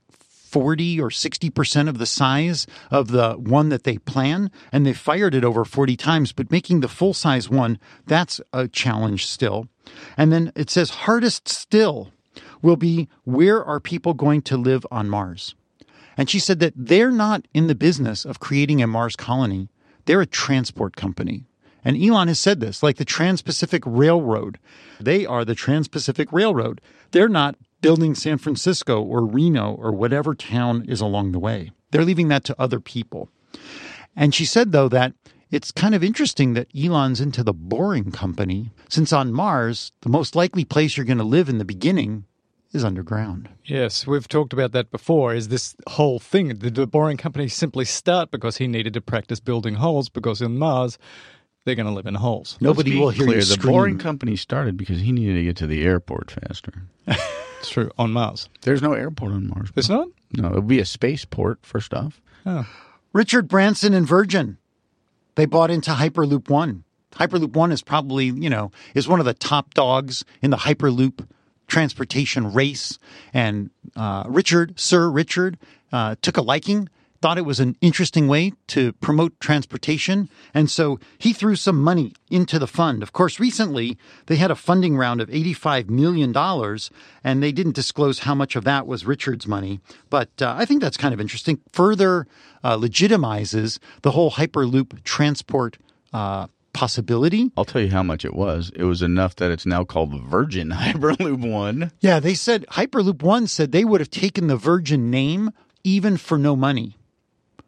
[0.50, 5.36] 40 or 60% of the size of the one that they plan and they fired
[5.36, 9.68] it over 40 times but making the full size one that's a challenge still
[10.16, 12.12] and then it says hardest still
[12.62, 15.54] will be where are people going to live on Mars
[16.18, 19.70] and she said that they're not in the business of creating a Mars colony.
[20.08, 21.44] They're a transport company.
[21.86, 24.58] And Elon has said this, like the Trans Pacific Railroad.
[25.00, 26.82] They are the Trans Pacific Railroad.
[27.12, 31.72] They're not building San Francisco or Reno or whatever town is along the way.
[31.92, 33.30] They're leaving that to other people.
[34.16, 35.14] And she said, though, that
[35.52, 40.36] it's kind of interesting that Elon's into the boring company, since on Mars, the most
[40.36, 42.26] likely place you're going to live in the beginning
[42.78, 43.50] is underground.
[43.66, 45.34] Yes, we've talked about that before.
[45.34, 46.48] Is this whole thing?
[46.50, 50.08] Did the boring company simply start because he needed to practice building holes?
[50.08, 50.98] Because in Mars,
[51.66, 52.58] they're going to live in holes.
[52.62, 53.74] Nobody will hear clear, you The scream.
[53.74, 56.84] boring company started because he needed to get to the airport faster.
[57.60, 58.50] It's true on Mars.
[58.62, 59.72] There's no airport on Mars.
[59.74, 60.08] There's not.
[60.32, 62.22] No, it would be a spaceport first off.
[62.46, 62.68] Oh.
[63.14, 64.60] Richard Branson and Virgin.
[65.34, 66.84] They bought into Hyperloop One.
[67.14, 71.28] Hyperloop One is probably, you know, is one of the top dogs in the Hyperloop
[71.68, 72.98] transportation race.
[73.34, 75.58] And uh, Richard, Sir Richard,
[75.92, 76.90] uh, took a liking,
[77.22, 80.30] thought it was an interesting way to promote transportation.
[80.54, 83.02] And so he threw some money into the fund.
[83.02, 83.98] Of course, recently
[84.28, 86.36] they had a funding round of $85 million,
[87.24, 89.80] and they didn't disclose how much of that was Richard's money.
[90.10, 91.60] But uh, I think that's kind of interesting.
[91.72, 92.28] Further
[92.64, 95.78] uh, legitimizes the whole Hyperloop transport
[96.14, 96.48] uh,
[96.78, 97.52] possibility.
[97.58, 98.72] I'll tell you how much it was.
[98.76, 101.92] It was enough that it's now called Virgin Hyperloop One.
[102.02, 105.52] Yeah, they said Hyperloop One said they would have taken the Virgin name
[105.84, 106.96] even for no money.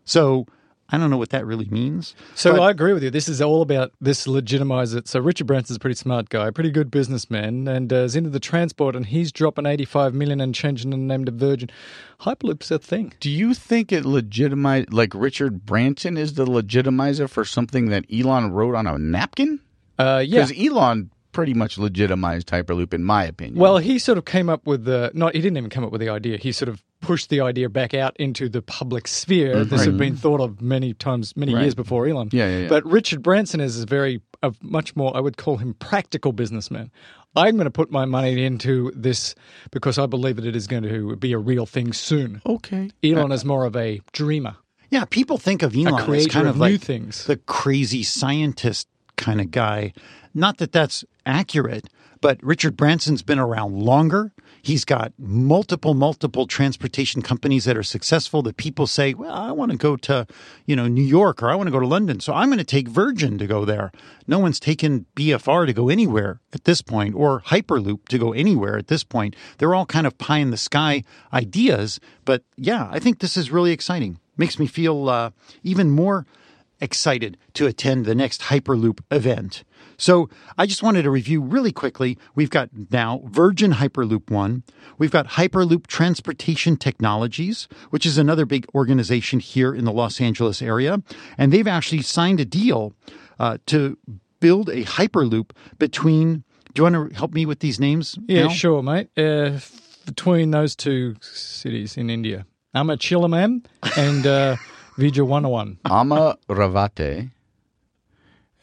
[0.05, 0.45] So
[0.91, 2.15] I don't know what that really means.
[2.33, 3.09] So But- I agree with you.
[3.11, 5.07] This is all about this legitimize it.
[5.07, 8.39] So Richard Branson's a pretty smart guy, pretty good businessman, and uh, is into the
[8.39, 11.69] transport, and he's dropping eighty-five million and changing the name to Virgin.
[12.21, 13.13] Hyperloop's a thing.
[13.19, 18.51] Do you think it legitimized, like Richard Branson is the legitimizer for something that Elon
[18.51, 19.59] wrote on a napkin?
[19.97, 20.45] Uh, yeah.
[20.45, 23.59] Because Elon pretty much legitimized Hyperloop, in my opinion.
[23.59, 25.35] Well, he sort of came up with the not.
[25.35, 26.37] He didn't even come up with the idea.
[26.37, 29.55] He sort of pushed the idea back out into the public sphere.
[29.55, 29.69] Mm-hmm.
[29.69, 31.61] This had been thought of many times, many Right.
[31.61, 32.29] years before Elon.
[32.31, 32.67] Yeah, yeah, yeah.
[32.67, 35.15] But Richard Branson is a very, a much more.
[35.15, 36.91] I would call him practical businessman.
[37.35, 39.35] I'm going to put my money into this
[39.71, 42.41] because I believe that it is going to be a real thing soon.
[42.45, 42.89] okay.
[43.03, 44.55] Elon uh, is more of a dreamer.
[44.89, 47.25] Yeah, people think of Elon as kind of of new like things.
[47.25, 48.87] the crazy scientist
[49.17, 49.93] kind of guy.
[50.33, 51.87] Not that that's accurate,
[52.21, 54.33] but Richard Branson's been around longer.
[54.61, 59.71] He's got multiple, multiple transportation companies that are successful that people say, well, I want
[59.71, 60.27] to go to,
[60.65, 62.19] you know, New York or I want to go to London.
[62.19, 63.91] So I'm going to take Virgin to go there.
[64.27, 68.77] No one's taken BFR to go anywhere at this point or Hyperloop to go anywhere
[68.77, 69.35] at this point.
[69.57, 71.03] They're all kind of pie in the sky
[71.33, 71.99] ideas.
[72.25, 74.19] But yeah, I think this is really exciting.
[74.37, 75.31] Makes me feel uh,
[75.63, 76.25] even more
[76.81, 79.63] excited to attend the next Hyperloop event.
[79.99, 82.17] So I just wanted to review really quickly.
[82.33, 84.63] We've got now Virgin Hyperloop One.
[84.97, 90.61] We've got Hyperloop Transportation Technologies, which is another big organization here in the Los Angeles
[90.61, 91.03] area.
[91.37, 92.93] And they've actually signed a deal
[93.37, 93.97] uh, to
[94.39, 96.43] build a Hyperloop between.
[96.73, 98.17] Do you want to help me with these names?
[98.27, 98.49] Yeah, Mel?
[98.51, 99.09] sure, mate.
[99.17, 99.59] Uh,
[100.05, 102.45] between those two cities in India,
[102.75, 103.65] Amachilamam
[103.97, 104.55] and uh,
[104.97, 105.77] Vijayawanawan.
[105.85, 107.31] Ama Ravate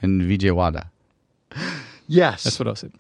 [0.01, 0.91] and Vijayawada.
[2.09, 2.45] Yes.
[2.45, 2.93] That's what I said.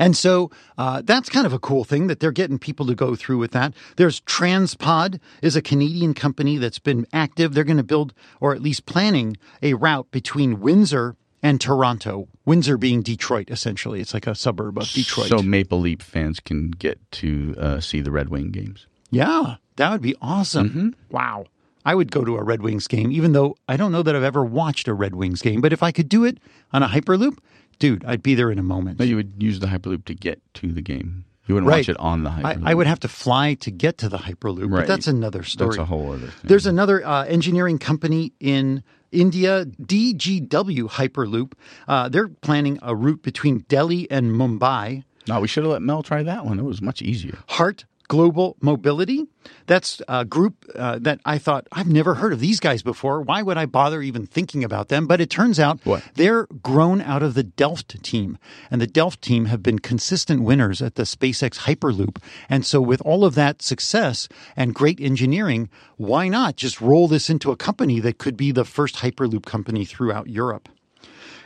[0.00, 3.16] And so uh, that's kind of a cool thing that they're getting people to go
[3.16, 3.74] through with that.
[3.96, 7.54] There's Transpod is a Canadian company that's been active.
[7.54, 12.28] They're going to build or at least planning a route between Windsor and Toronto.
[12.44, 14.00] Windsor being Detroit, essentially.
[14.00, 15.28] It's like a suburb of Detroit.
[15.28, 18.86] So Maple Leaf fans can get to uh, see the Red Wing games.
[19.10, 20.94] yeah, that would be awesome.
[21.10, 21.46] Wow.
[21.84, 24.22] I would go to a Red Wings game, even though I don't know that I've
[24.24, 25.60] ever watched a Red Wings game.
[25.60, 26.38] But if I could do it
[26.72, 27.38] on a Hyperloop,
[27.78, 28.98] dude, I'd be there in a moment.
[28.98, 31.24] No, you would use the Hyperloop to get to the game.
[31.46, 31.78] You wouldn't Right.
[31.78, 32.62] watch it on the I, Hyperloop.
[32.66, 34.86] I would have to fly to get to the Hyperloop, but Right.
[34.86, 35.68] that's another story.
[35.70, 36.34] That's a whole other thing.
[36.44, 41.52] There's another uh, engineering company in India, DGW Hyperloop.
[41.86, 45.04] Uh, they're planning a route between Delhi and Mumbai.
[45.26, 46.58] no, we should have let Mel try that one.
[46.58, 47.38] It was much easier.
[47.48, 49.26] Hardt Global Mobility.
[49.66, 53.20] That's a group uh, that I thought I've never heard of these guys before.
[53.22, 55.06] Why would I bother even thinking about them?
[55.06, 56.02] But it turns out What?
[56.14, 58.38] they're grown out of the Delft team,
[58.70, 62.18] and the Delft team have been consistent winners at the SpaceX Hyperloop.
[62.48, 67.30] And so, with all of that success and great engineering, why not just roll this
[67.30, 70.68] into a company that could be the first Hyperloop company throughout Europe?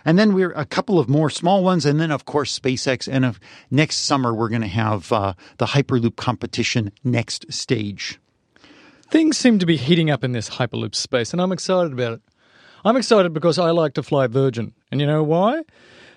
[0.05, 3.09] And then we're a couple of more small ones, and then of course SpaceX.
[3.11, 3.39] And of
[3.71, 8.19] next summer we're going to have uh, the Hyperloop competition next stage.
[9.11, 12.21] Things seem to be heating up in this Hyperloop space, and I'm excited about it.
[12.85, 14.73] I'm excited because I like to fly Virgin.
[14.91, 15.63] And you know why?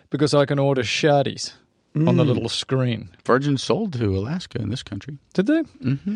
[0.09, 1.53] Because I can order shardies
[1.95, 2.27] on the Mm.
[2.27, 3.09] little screen.
[3.25, 5.17] Virgin sold to Alaska in this country.
[5.33, 5.63] Did they?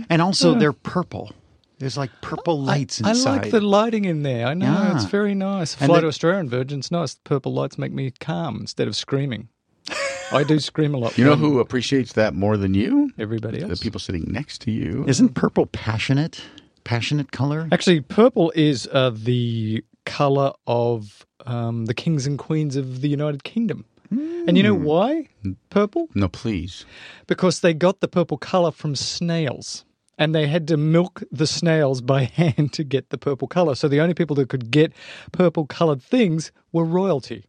[0.10, 1.32] And also they're purple.
[1.80, 3.30] There's like purple lights I inside.
[3.30, 4.46] I like the lighting in there.
[4.48, 4.66] I know.
[4.72, 4.96] Yeah.
[4.96, 5.76] It's very nice.
[5.80, 6.80] And Fly the- to Australia in Virgin.
[6.80, 7.16] It's nice.
[7.24, 9.50] Purple lights make me calm instead of screaming.
[10.32, 11.18] I do scream a lot.
[11.18, 13.12] You know who appreciates that more than you?
[13.18, 13.80] Everybody else.
[13.80, 15.06] The people sitting next to you.
[15.08, 16.42] Isn't purple passionate?
[16.84, 17.68] Passionate color?
[17.72, 23.44] Actually, purple is uh, the color of um, the kings and queens of the United
[23.44, 23.86] Kingdom.
[24.12, 24.84] And you know Hmm.
[24.84, 25.28] why?
[25.70, 26.10] Purple?
[26.16, 26.84] No, please.
[27.28, 29.86] Because they got the purple color from snails.
[30.20, 33.74] And they had to milk the snails by hand to get the purple color.
[33.74, 34.94] So the only people that could get
[35.32, 37.46] purple colored things were royalty.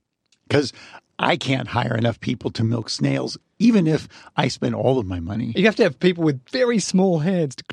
[0.49, 0.73] Because
[1.19, 5.21] I can't hire enough people to milk snails, even if I spend all of my
[5.21, 5.53] money.
[5.55, 7.57] You have to have people with very small hands.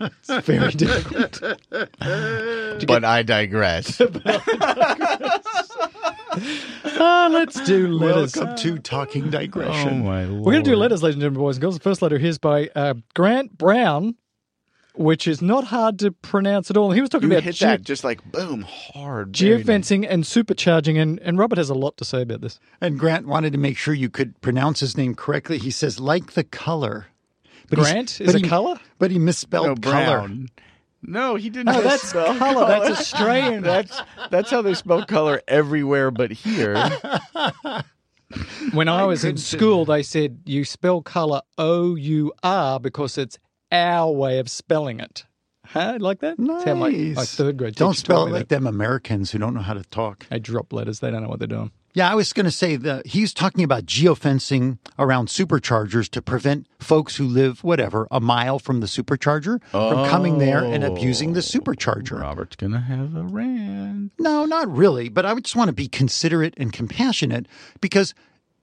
[0.00, 1.42] It's very difficult.
[2.86, 4.00] But I digress.
[6.84, 8.34] Ah, let's do letters.
[8.36, 10.02] Welcome to Talking Digression.
[10.02, 10.44] Oh my lord.
[10.44, 11.74] We're going to do letters, ladies and gentlemen, boys and girls.
[11.76, 14.14] The first letter here is by uh, Grant Brown,
[14.94, 16.90] which is not hard to pronounce at all.
[16.92, 19.36] He was talking You about hit ge- that just like boom hard.
[19.36, 19.64] Very nice.
[19.66, 22.58] geofencing and supercharging, and, and Robert has a lot to say about this.
[22.80, 25.58] And Grant wanted to make sure you could pronounce his name correctly.
[25.58, 27.06] He says, like the color.
[27.70, 28.80] But Grant is a he- color?
[28.98, 30.28] But he misspelled No, color.
[31.02, 31.12] Brown.
[31.12, 31.68] No, he didn't.
[31.70, 32.66] Oh, no, that's misspell color.
[32.66, 33.62] That's Australian.
[33.62, 36.74] That's that's how they spell color everywhere but here.
[38.72, 43.38] When I was in school, they said you spell color O U R because it's
[43.72, 45.24] our way of spelling it.
[45.64, 45.96] Huh?
[46.00, 46.36] Like that?
[46.38, 47.34] That's how my, my Nice.
[47.34, 48.54] third grade Don't spell it like that.
[48.54, 50.26] them Americans who don't know how to talk.
[50.28, 51.00] They drop letters.
[51.00, 51.70] They don't know what they're doing.
[51.98, 56.68] Yeah, I was going to say that he's talking about geofencing around superchargers to prevent
[56.78, 61.40] folks who live, whatever, a mile from the supercharger from coming there and abusing the
[61.40, 62.20] supercharger.
[62.20, 64.12] Robert's gonna have a rant.
[64.16, 67.48] No, not really, but I would just want to be considerate and compassionate
[67.80, 68.14] because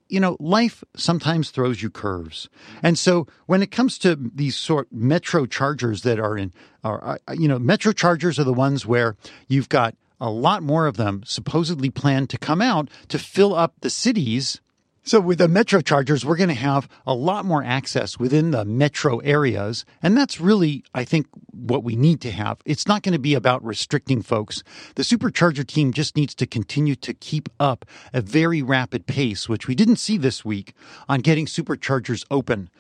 [0.08, 2.48] you know, life sometimes throws you curves.
[2.84, 6.54] And so when it comes to these sort metro chargers that are in
[6.86, 9.18] are uh, you know, metro chargers are the ones where
[9.50, 13.74] you've got a lot more of them supposedly planned to come out to fill up
[13.82, 14.61] the cities
[15.07, 18.66] so with the metro chargers, we're going to have a lot more access within the
[18.66, 19.86] metro areas.
[20.01, 22.57] And that's really, I think, what we need to have.
[22.66, 24.63] It's not going to be about restricting folks.
[24.95, 29.68] The supercharger team just needs to continue to keep up a very rapid pace, which
[29.68, 30.74] we didn't see this week
[31.07, 32.72] on getting superchargers open.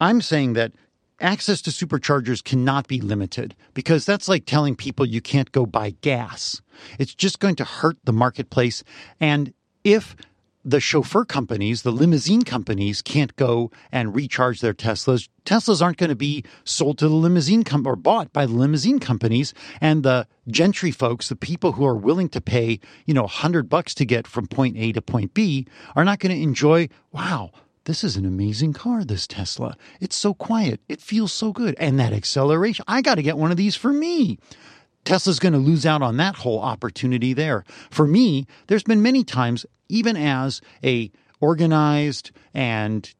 [0.00, 0.72] I'm saying that
[1.20, 5.90] access to superchargers cannot be limited because that's like telling people you can't go buy
[6.00, 6.60] gas.
[6.98, 8.84] It's just going to hurt the marketplace.
[9.20, 9.52] And
[9.84, 10.16] if
[10.66, 15.28] the chauffeur companies, the limousine companies can't go and recharge their Teslas.
[15.44, 18.98] Teslas aren't going to be sold to the limousine com- or bought by the limousine
[18.98, 23.68] companies and the gentry folks, the people who are willing to pay, you know, 100
[23.68, 27.52] bucks to get from point A to point B are not going to enjoy, wow,
[27.86, 29.76] this is an amazing car, this Tesla.
[30.00, 30.80] It's so quiet.
[30.88, 31.74] It feels so good.
[31.78, 34.38] And that acceleration, I got to get one of these for me.
[35.04, 37.64] Tesla's going to lose out on that whole opportunity there.
[37.90, 41.10] For me, there's been many times, even as a
[41.40, 43.12] organized and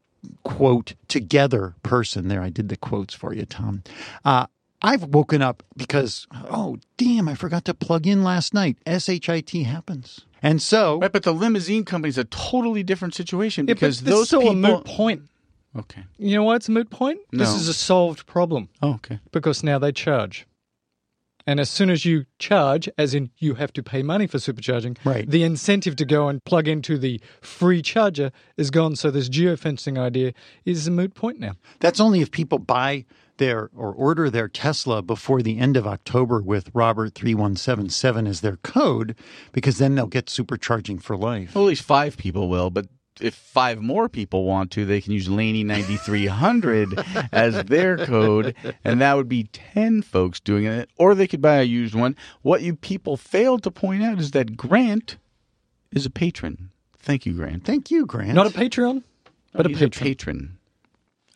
[0.43, 3.85] quote together person, there I did the quotes for you, Tom.
[4.25, 4.47] Uh,
[4.83, 8.77] I've woken up because oh damn, I forgot to plug in last night.
[8.87, 13.81] SHIT happens, and so Right, but the limousine company's a totally different situation Yeah, but
[13.81, 14.53] because this is those still people.
[14.53, 15.22] a moot point.
[15.77, 16.05] Okay.
[16.18, 17.20] You know why it's a moot point?
[17.33, 19.20] This is a solved problem Oh, okay.
[19.33, 20.47] because now they charge.
[21.49, 24.97] And as soon as you charge, as in you have to pay money for supercharging,
[25.05, 25.29] Right.
[25.31, 28.97] the incentive to go and plug into the free charger is gone.
[28.97, 30.33] So this geofencing idea
[30.64, 31.53] is a moot point now.
[31.79, 33.05] That's only if people buy
[33.39, 37.89] their or order their Tesla before the end of October with Robert three one seven
[37.89, 39.14] seven as their code,
[39.53, 41.55] because then they'll get supercharging for life.
[41.55, 42.87] Well, at least five people will, but
[43.20, 46.99] if five more people want to, they can use Laney ninety three hundred
[47.32, 50.91] as their code, and that would be ten folks doing it.
[50.99, 52.16] Or they could buy a used one.
[52.43, 55.16] What you people failed to point out is that Grant
[55.93, 56.70] is a patron.
[56.99, 57.64] Thank you, Grant.
[57.64, 58.34] Thank you, Grant.
[58.34, 59.05] Not a Patreon,
[59.53, 60.05] but a He's patron.
[60.07, 60.56] patron.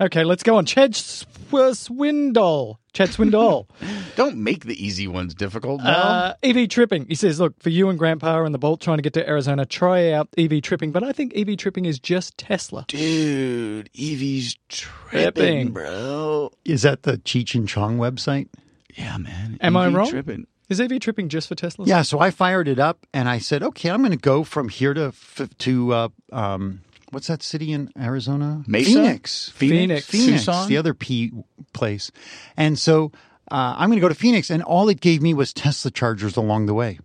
[0.01, 0.65] Okay, let's go on.
[0.67, 2.77] Chad Sw- Swindoll.
[2.93, 3.67] Chad Swindoll.
[4.17, 5.83] Don't make the easy ones difficult.
[5.83, 5.91] No.
[5.91, 7.07] Uh, EV tripping.
[7.07, 9.65] He says, look, for you and Grandpa and the Bolt trying to get to Arizona,
[9.67, 10.91] try out EV tripping.
[10.93, 12.85] But I think EV tripping is just Tesla.
[12.89, 15.73] Dude, Evie's tripping, Tripping.
[15.73, 16.51] bro.
[16.65, 18.49] Is that the Cheech and Chong website?
[18.97, 19.59] Yeah, man.
[19.61, 20.09] Am I wrong?
[20.11, 20.47] Tripping.
[20.69, 21.85] Is EV tripping just for Tesla?
[21.87, 22.03] Yeah.
[22.03, 24.95] So I fired it up and I said, okay, I'm going to go from here
[24.95, 25.13] to
[25.59, 26.81] to uh, um,
[27.11, 28.63] what's that city in Arizona?
[28.67, 28.91] Mesa?
[28.91, 29.49] Phoenix.
[29.51, 30.07] Phoenix.
[30.07, 30.69] Phoenix, Tucson?
[30.69, 31.33] the other P
[31.73, 32.11] place.
[32.57, 33.13] And so
[33.51, 36.37] uh, I'm going to go to Phoenix, and all it gave me was Tesla chargers
[36.37, 36.99] along the way.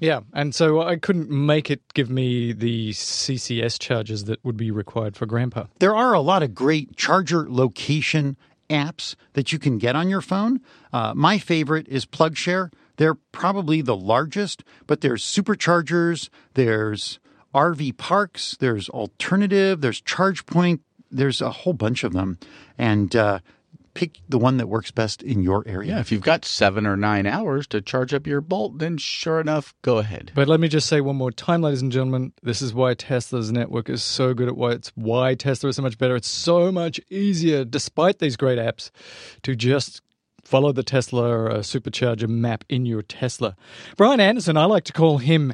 [0.00, 0.20] Yeah.
[0.32, 5.16] And so I couldn't make it give me the CCS charges that would be required
[5.16, 5.66] for Grandpa.
[5.78, 8.36] There are a lot of great charger location
[8.68, 10.60] apps that you can get on your phone.
[10.92, 12.72] Uh, my favorite is PlugShare.
[12.96, 17.20] They're probably the largest, but there's superchargers, there's
[17.54, 20.80] RV parks, there's alternative, there's ChargePoint,
[21.10, 22.38] there's a whole bunch of them,
[22.78, 23.40] and uh,
[23.94, 25.90] pick the one that works best in your area.
[25.90, 29.40] Yeah, if you've got seven or nine hours to charge up your Bolt, then sure
[29.40, 30.32] enough, go ahead.
[30.34, 33.52] But let me just say one more time, ladies and gentlemen, this is why Tesla's
[33.52, 36.16] network is so good at why it's why Tesla is so much better.
[36.16, 38.90] It's so much easier, despite these great apps,
[39.42, 40.00] to just
[40.42, 43.56] follow the Tesla uh, supercharger map in your Tesla.
[43.96, 45.52] Brian Anderson, I like to call him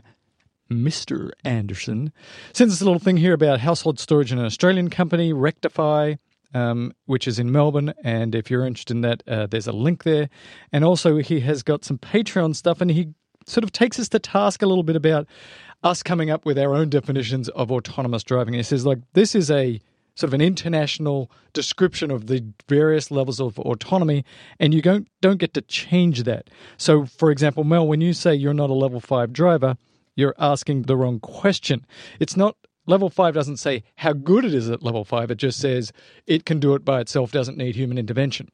[0.71, 1.31] Mr.
[1.45, 2.13] Anderson,
[2.53, 6.15] sends us a little thing here about household storage in an Australian company, Rectify.
[6.55, 10.05] Um, which is in Melbourne, and if you're interested in that, uh, there's a link
[10.05, 10.31] there.
[10.73, 13.13] And also, he has got some Patreon stuff, and he
[13.45, 15.27] sort of takes us to task a little bit about
[15.83, 18.55] us coming up with our own definitions of autonomous driving.
[18.55, 19.79] He says, like, this is a
[20.15, 24.25] sort of an international description of the various levels of autonomy,
[24.59, 26.51] and you don't don't get to change that.
[26.77, 29.77] So, for example, Mel, when you say you're not a level five driver,
[30.19, 31.87] you're asking the wrong question.
[32.19, 35.31] It's not level five doesn't say how good it is at level five.
[35.31, 35.93] It just says
[36.27, 38.49] it can do it by itself, doesn't need human intervention.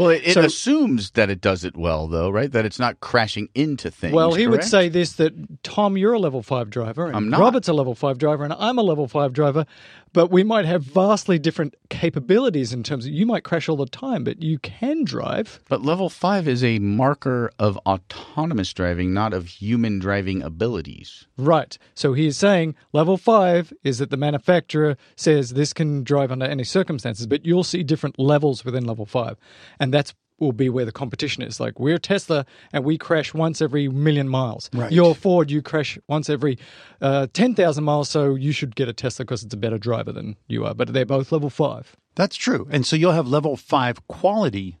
[0.00, 2.50] Well, it, it So- assumes that it does it well, though, right?
[2.50, 4.14] That it's not crashing into things.
[4.14, 7.30] Well, he would say this that Tom, you're a level five driver, and.
[7.30, 9.66] Robert's a level five driver, and I'm a level five driver,
[10.12, 13.86] but we might have vastly different capabilities in terms of you might crash all the
[13.86, 15.60] time, but you can drive.
[15.68, 21.26] But level five is a marker of autonomous driving, not of human driving abilities.
[21.36, 21.78] Right.
[21.94, 26.46] So he is saying level five is that the manufacturer says this can drive under
[26.46, 29.36] any circumstances, but you'll see different levels within level five.
[29.90, 31.60] And that's will be where the competition is.
[31.60, 34.70] Like we're Tesla and we crash once every million miles.
[34.72, 34.90] Right.
[34.90, 36.58] You're Ford, you crash once every
[37.00, 40.36] uh, 10,000 miles, so you should get a Tesla because it's a better driver than
[40.48, 40.74] you are.
[40.74, 41.96] But they're both level five.
[42.14, 42.66] That's true.
[42.70, 44.78] And so you'll have level five quality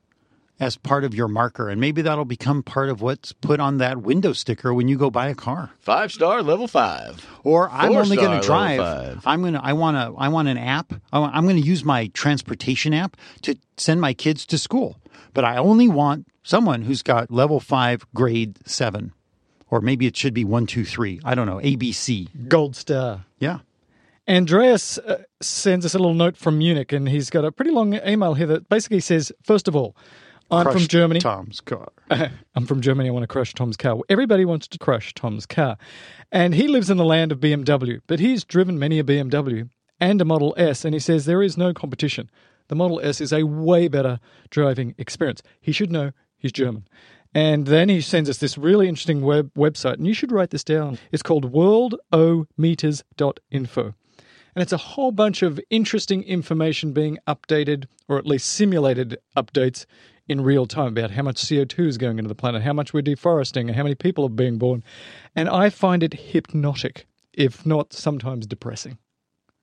[0.60, 1.68] as part of your marker.
[1.68, 5.10] And maybe that'll become part of what's put on that window sticker when you go
[5.10, 5.70] buy a car.
[5.80, 7.26] Five star, level five.
[7.42, 9.22] Or I'm only going to drive.
[9.26, 9.64] I'm going to.
[9.64, 10.20] I want to.
[10.20, 10.92] I want an app.
[11.12, 14.98] I want, I'm going to use my transportation app to send my kids to school.
[15.32, 19.12] But I only want someone who's got level five, grade seven,
[19.70, 21.20] or maybe it should be one, two, three.
[21.24, 21.56] I don't know.
[21.56, 22.28] ABC.
[22.48, 23.24] Gold star.
[23.38, 23.60] Yeah.
[24.28, 27.94] Andreas uh, sends us a little note from Munich, and he's got a pretty long
[28.06, 29.96] email here that basically says, first of all,
[30.50, 31.20] I'm from Germany.
[31.20, 31.92] Tom's car.
[32.10, 33.08] I'm from Germany.
[33.08, 33.98] I want to crush Tom's car.
[34.08, 35.76] Everybody wants to crush Tom's car.
[36.32, 39.68] And he lives in the land of BMW, but he's driven many a BMW
[40.00, 42.30] and a Model S, and he says there is no competition.
[42.68, 44.18] The Model S is a way better
[44.50, 45.42] driving experience.
[45.60, 46.86] He should know he's German.
[47.34, 50.64] And then he sends us this really interesting web website, and you should write this
[50.64, 50.98] down.
[51.12, 53.94] It's called worldometers.info.
[54.52, 59.86] And it's a whole bunch of interesting information being updated, or at least simulated updates
[60.30, 63.02] in real time about how much CO2 is going into the planet, how much we're
[63.02, 64.84] deforesting, and how many people are being born.
[65.34, 68.98] And I find it hypnotic, if not sometimes depressing.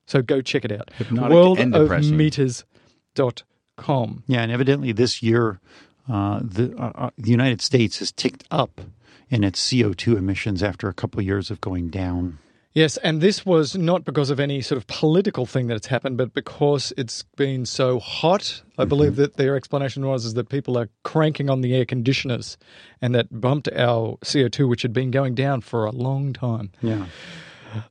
[0.06, 0.90] So go check it out.
[0.92, 2.18] Hypnotic and depressing.
[2.18, 4.24] Worldofmeters.com.
[4.26, 5.58] Yeah, and evidently this year,
[6.06, 8.82] uh, the uh, uh, the United States has ticked up
[9.30, 12.40] in its CO2 emissions after a couple of years of going down.
[12.78, 16.32] Yes, and this was not because of any sort of political thing that's happened, but
[16.32, 18.62] because it's been so hot.
[18.78, 22.56] I believe that their explanation was is that people are cranking on the air conditioners,
[23.02, 26.70] and that bumped our CO two, which had been going down for a long time.
[26.80, 27.06] Yeah.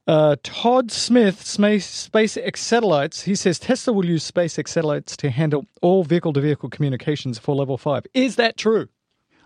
[0.07, 3.23] Uh, Todd Smith, Space, SpaceX satellites.
[3.23, 8.05] He says Tesla will use SpaceX satellites to handle all vehicle-to-vehicle communications for Level Five.
[8.13, 8.87] Is that true?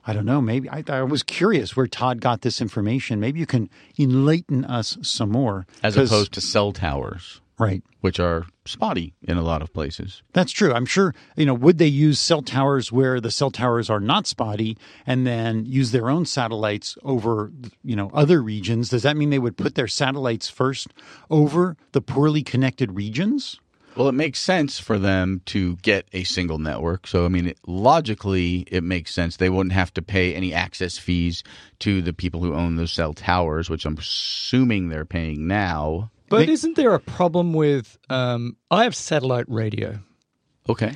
[0.05, 0.41] I don't know.
[0.41, 3.19] Maybe I, I was curious where Todd got this information.
[3.19, 3.69] Maybe you can
[3.99, 5.67] enlighten us some more.
[5.83, 7.83] As opposed to cell towers, right.
[8.01, 10.23] which are spotty in a lot of places.
[10.33, 10.73] That's true.
[10.73, 14.25] I'm sure, you know, would they use cell towers where the cell towers are not
[14.25, 17.51] spotty and then use their own satellites over,
[17.83, 18.89] you know, other regions?
[18.89, 20.87] Does that mean they would put their satellites first
[21.29, 23.59] over the poorly connected regions?
[23.95, 27.07] Well, it makes sense for them to get a single network.
[27.07, 29.37] So, I mean, it, logically, it makes sense.
[29.37, 31.43] They wouldn't have to pay any access fees
[31.79, 36.09] to the people who own those cell towers, which I'm assuming they're paying now.
[36.29, 37.97] But They- isn't there a problem with?
[38.09, 39.99] Um, I have satellite radio.
[40.69, 40.93] Okay.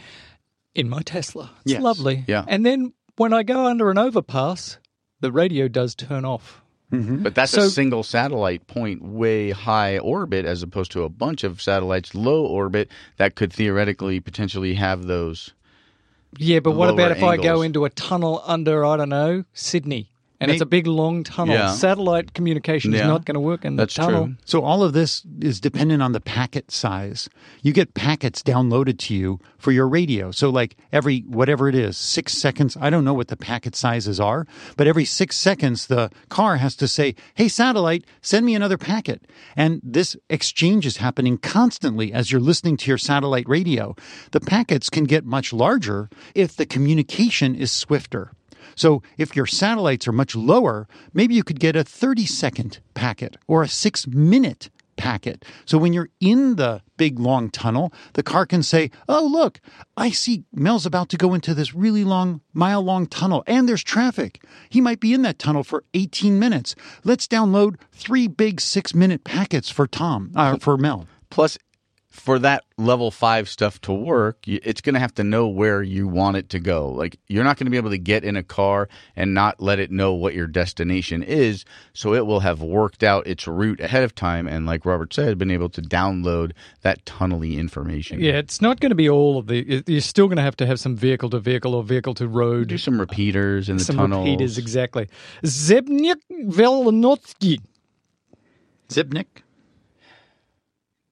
[0.73, 1.51] in my Tesla.
[1.63, 1.81] It's Yes.
[1.81, 2.25] lovely.
[2.27, 2.43] Yeah.
[2.49, 4.77] And then when I go under an overpass,
[5.21, 6.61] the radio does turn off.
[6.91, 7.23] Mm-hmm.
[7.23, 11.43] But that's So- a single satellite point way high orbit as opposed to a bunch
[11.43, 15.53] of satellites low orbit that could theoretically potentially have those.
[16.37, 20.09] Yeah, but what about if I go into a tunnel under, I don't know, Sydney?
[20.41, 21.55] And it's a big long tunnel.
[21.55, 21.71] Yeah.
[21.73, 23.07] Satellite communication is Yeah.
[23.07, 24.25] not going to work in That's the tunnel.
[24.25, 24.35] true.
[24.45, 27.29] So all of this is dependent on the packet size.
[27.61, 30.31] You get packets downloaded to you for your radio.
[30.31, 34.19] So like every whatever it is, 6 seconds, I don't know what the packet sizes
[34.19, 34.45] are,
[34.75, 39.25] but every 6 seconds the car has to say, "Hey satellite, send me another packet."
[39.55, 43.95] And this exchange is happening constantly as you're listening to your satellite radio.
[44.31, 48.31] The packets can get much larger if the communication is swifter.
[48.75, 53.37] So if your satellites are much lower, maybe you could get a 30 second packet
[53.47, 55.43] or a six minute packet.
[55.65, 59.59] So when you're in the big long tunnel, the car can say, Oh, look,
[59.97, 63.83] I see Mel's about to go into this really long, mile long tunnel and there's
[63.83, 64.43] traffic.
[64.69, 66.75] He might be in that tunnel for 18 minutes.
[67.03, 71.07] Let's download three big six minute packets for Tom, uh, for Mel.
[71.29, 71.57] Plus,
[72.15, 76.07] for that level five stuff to work, it's going to have to know where you
[76.07, 76.89] want it to go.
[76.89, 79.79] Like you're not going to be able to get in a car and not let
[79.79, 81.65] it know what your destination is.
[81.93, 85.37] So it will have worked out its route ahead of time, and like Robert said,
[85.37, 88.19] been able to download that tunnely information.
[88.21, 89.83] Yeah, it's not going to be all of the.
[89.85, 92.69] You're still going to have to have some vehicle to vehicle or vehicle to road.
[92.69, 94.25] do some repeaters in the some tunnels.
[94.25, 95.09] repeaters, exactly.
[95.43, 97.59] Zebnik Velnotsky.
[98.89, 99.25] Zipnik.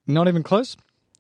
[0.06, 0.76] Not even close.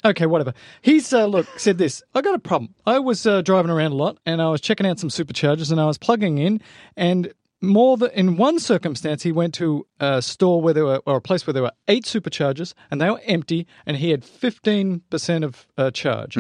[0.05, 0.53] Okay, whatever.
[0.81, 2.03] He's uh, look said this.
[2.13, 2.75] I got a problem.
[2.85, 5.79] I was uh, driving around a lot, and I was checking out some superchargers, and
[5.79, 6.61] I was plugging in,
[6.97, 11.15] and more than in one circumstance, he went to a store where there were, or
[11.15, 15.01] a place where there were eight superchargers, and they were empty, and he had fifteen
[15.09, 16.37] percent of uh, charge.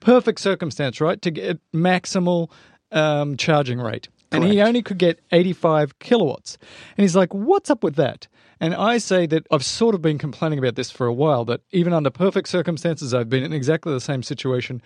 [0.00, 2.50] Perfect circumstance, right, to get maximal
[2.92, 4.08] um, charging rate.
[4.32, 6.58] And he only could get 85 kilowatts.
[6.96, 8.28] And he's like, what's up with that?
[8.58, 11.60] And I say that I've sort of been complaining about this for a while, that
[11.72, 14.80] even under perfect circumstances, I've been in exactly the same situation.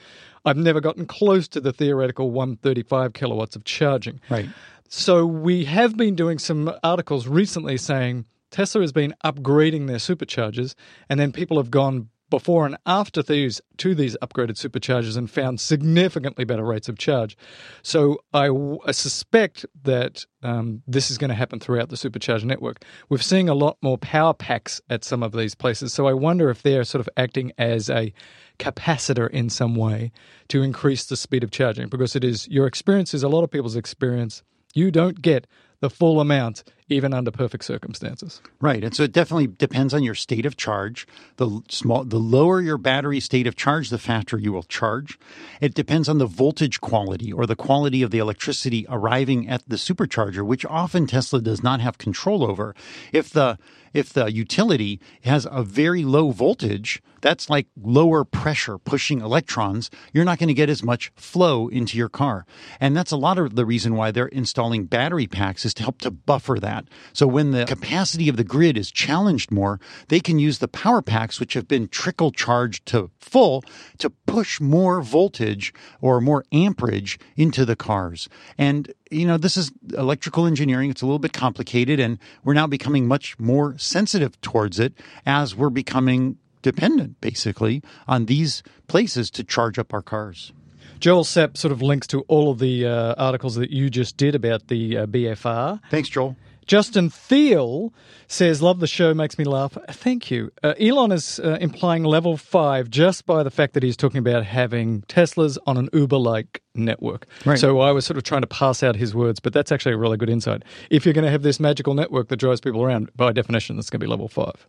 [0.44, 4.20] I've never gotten close to the theoretical 135 kilowatts of charging.
[4.28, 4.48] Right.
[4.88, 10.74] So we have been doing some articles recently saying Tesla has been upgrading their superchargers,
[11.08, 15.60] and then people have gone before and after these to these upgraded superchargers and found
[15.60, 17.36] significantly better rates of charge.
[17.82, 22.44] So I, w- I suspect that um, this is going to happen throughout the supercharger
[22.44, 22.84] network.
[23.08, 25.92] We're seeing a lot more power packs at some of these places.
[25.92, 28.12] So I wonder if they're sort of acting as a
[28.58, 30.12] capacitor in some way
[30.48, 33.50] to increase the speed of charging because it is your experience is a lot of
[33.50, 34.42] people's experience.
[34.74, 35.46] You don't get
[35.80, 38.40] the full amount even under perfect circumstances.
[38.60, 41.06] Right, and so it definitely depends on your state of charge.
[41.36, 45.18] The small, the lower your battery state of charge, the faster you will charge.
[45.60, 49.76] It depends on the voltage quality or the quality of the electricity arriving at the
[49.76, 52.74] supercharger, which often Tesla does not have control over.
[53.12, 53.58] If the
[53.92, 60.24] if the utility has a very low voltage, that's like lower pressure pushing electrons, you're
[60.24, 62.46] not going to get as much flow into your car.
[62.78, 66.00] And that's a lot of the reason why they're installing battery packs is to help
[66.02, 66.79] to buffer that.
[67.12, 71.02] So when the capacity of the grid is challenged more, they can use the power
[71.02, 73.64] packs, which have been trickle charged to full,
[73.98, 78.28] to push more voltage or more amperage into the cars.
[78.58, 80.90] And you know, this is electrical engineering.
[80.90, 84.94] It's a little bit complicated, and we're now becoming much more sensitive towards it
[85.26, 90.52] as we're becoming dependent, basically, on these places to charge up our cars.
[91.00, 94.34] Joel Sepp sort of links to all of the uh, articles that you just did
[94.34, 95.80] about the uh, BFR.
[95.90, 96.36] Thanks, Joel.
[96.70, 97.92] Justin Thiel
[98.28, 99.76] says, Love the show, makes me laugh.
[99.88, 100.52] Thank you.
[100.62, 104.44] Uh, Elon is uh, implying level five just by the fact that he's talking about
[104.44, 107.26] having Teslas on an Uber like network.
[107.44, 107.58] Right.
[107.58, 109.98] So I was sort of trying to pass out his words, but that's actually a
[109.98, 110.62] really good insight.
[110.90, 113.90] If you're going to have this magical network that drives people around, by definition, that's
[113.90, 114.68] going to be level five.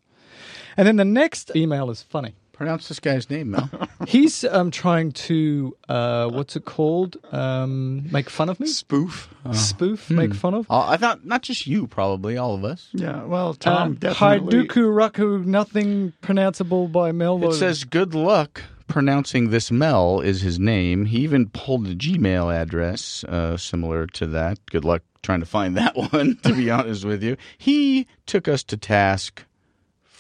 [0.78, 2.34] And then the next email is funny.
[2.62, 3.72] Pronounce this guy's name, Mel.
[4.08, 7.18] He's um, trying to, uh, what's it called?
[7.32, 8.68] Um, make fun of me?
[8.68, 9.34] Spoof.
[9.52, 10.12] Spoof?
[10.12, 10.70] Make fun of?
[10.70, 12.90] Uh, I thought not just you, probably all of us.
[12.94, 14.60] Yeah, well, Uh, Tom, definitely.
[14.68, 17.44] Haiduku Raku, nothing pronounceable by Mel.
[17.50, 21.06] It says good luck pronouncing this Mel is his name.
[21.06, 24.60] He even pulled a Gmail address uh, similar to that.
[24.68, 27.38] Good luck trying to find that one, to be honest with you.
[27.58, 29.46] He took us to task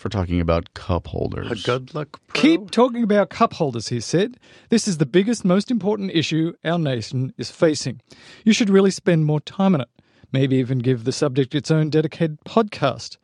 [0.01, 1.51] for talking about cup holders.
[1.51, 2.19] A good luck.
[2.27, 2.41] Pro?
[2.41, 4.37] Keep talking about cup holders, he said.
[4.69, 8.01] This is the biggest, most important issue our nation is facing.
[8.43, 9.89] You should really spend more time on it.
[10.33, 13.17] Maybe even give the subject its own dedicated podcast.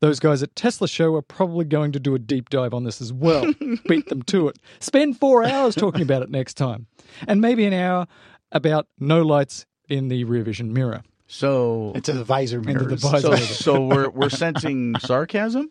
[0.00, 3.00] Those guys at Tesla Show are probably going to do a deep dive on this
[3.00, 3.46] as well.
[3.88, 4.58] Beat them to it.
[4.80, 6.86] Spend four hours talking about it next time.
[7.28, 8.06] And maybe an hour
[8.50, 11.02] about no lights in the rear vision mirror.
[11.26, 13.02] So, It's a visor Into the mirrors.
[13.02, 13.36] visor.
[13.38, 15.70] so, so we're we're sensing sarcasm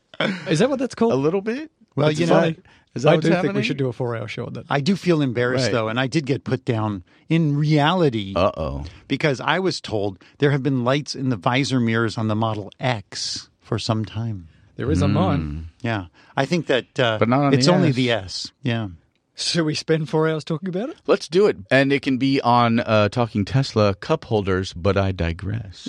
[0.50, 1.14] Is that what that's called?
[1.14, 1.72] a little bit.
[1.96, 2.58] Well, That's you know, funny.
[2.96, 3.52] is that I what's do happening?
[3.54, 4.66] think we should do a four hour show on that.
[4.70, 5.72] I do feel embarrassed Right.
[5.72, 8.86] though, and I did get put down in reality Uh oh.
[9.08, 12.72] because I was told there have been lights in the visor mirrors on the Model
[12.80, 14.48] X for some time.
[14.76, 15.68] There is on mine.
[15.82, 16.06] Yeah,
[16.36, 17.96] I think that, uh, But not on it's the only S.
[17.96, 18.52] the S.
[18.64, 18.88] Yeah,
[19.36, 20.98] Should we spend four hours talking about it?
[21.08, 21.58] Let's do it.
[21.72, 25.88] And it can be on uh, Talking Tesla cup holders, but I digress.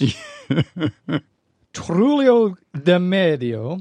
[1.75, 3.81] Trulio de Medio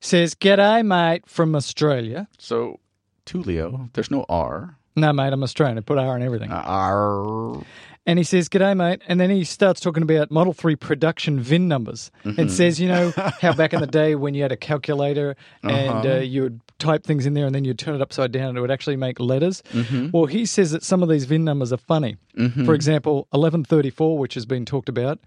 [0.00, 2.28] says, G'day, mate, from Australia.
[2.38, 2.80] so,
[3.26, 4.76] Tulio, there's no R.
[4.96, 5.78] No, mate, I'm Australian.
[5.78, 6.50] I put R in everything.
[6.50, 7.62] Uh, R.
[8.06, 9.02] And he says, G'day, mate.
[9.06, 12.48] And then he starts talking about Model 3 production VIN numbers and mm-hmm.
[12.48, 13.10] says, you know,
[13.40, 15.74] how back in the day when you had a calculator uh-huh.
[15.74, 18.48] and uh, you would type things in there and then you'd turn it upside down
[18.48, 19.62] and it would actually make letters.
[19.72, 20.10] Mm-hmm.
[20.12, 22.16] Well, he says that some of these VIN numbers are funny.
[22.36, 22.64] Mm-hmm.
[22.64, 25.18] For example, 1134, which has been talked about,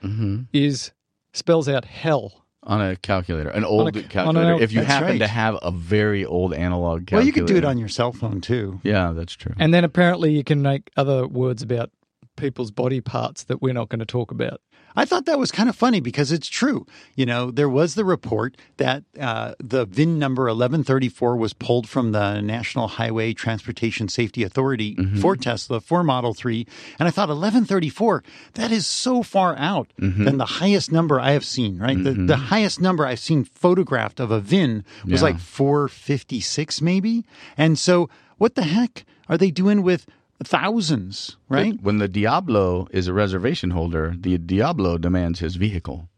[0.52, 0.92] is
[1.32, 4.54] spells out hell on a calculator, an old ca- on an calculator.
[4.54, 7.18] old- if you That's happen to have a very old analog calculator.
[7.18, 8.80] Well, you could do it on your cell phone too.
[8.84, 9.54] Yeah, that's true.
[9.60, 11.92] And then apparently you can make other words about
[12.36, 14.62] people's body parts that we're not going to talk about.
[14.96, 16.86] I thought that was kind of funny because it's true.
[17.16, 22.12] You know, there was the report that uh, the VIN number 1134 was pulled from
[22.12, 25.20] the National Highway Transportation Safety Authority mm-hmm.
[25.20, 26.68] for Tesla for Model 3.
[27.00, 28.24] And I thought 1134,
[28.54, 30.26] that is so far out mm-hmm.
[30.26, 31.98] than the highest number I have seen, right?
[31.98, 32.34] The, the mm-hmm.
[32.34, 35.30] highest number I've seen photographed of a VIN was Yeah.
[35.30, 37.26] like 456 maybe.
[37.58, 40.06] And so what the heck are they doing with
[40.44, 41.80] thousands, right?
[41.82, 46.10] When the Diablo is a reservation holder, the Diablo demands his vehicle.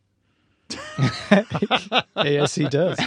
[2.16, 2.98] yes, he does.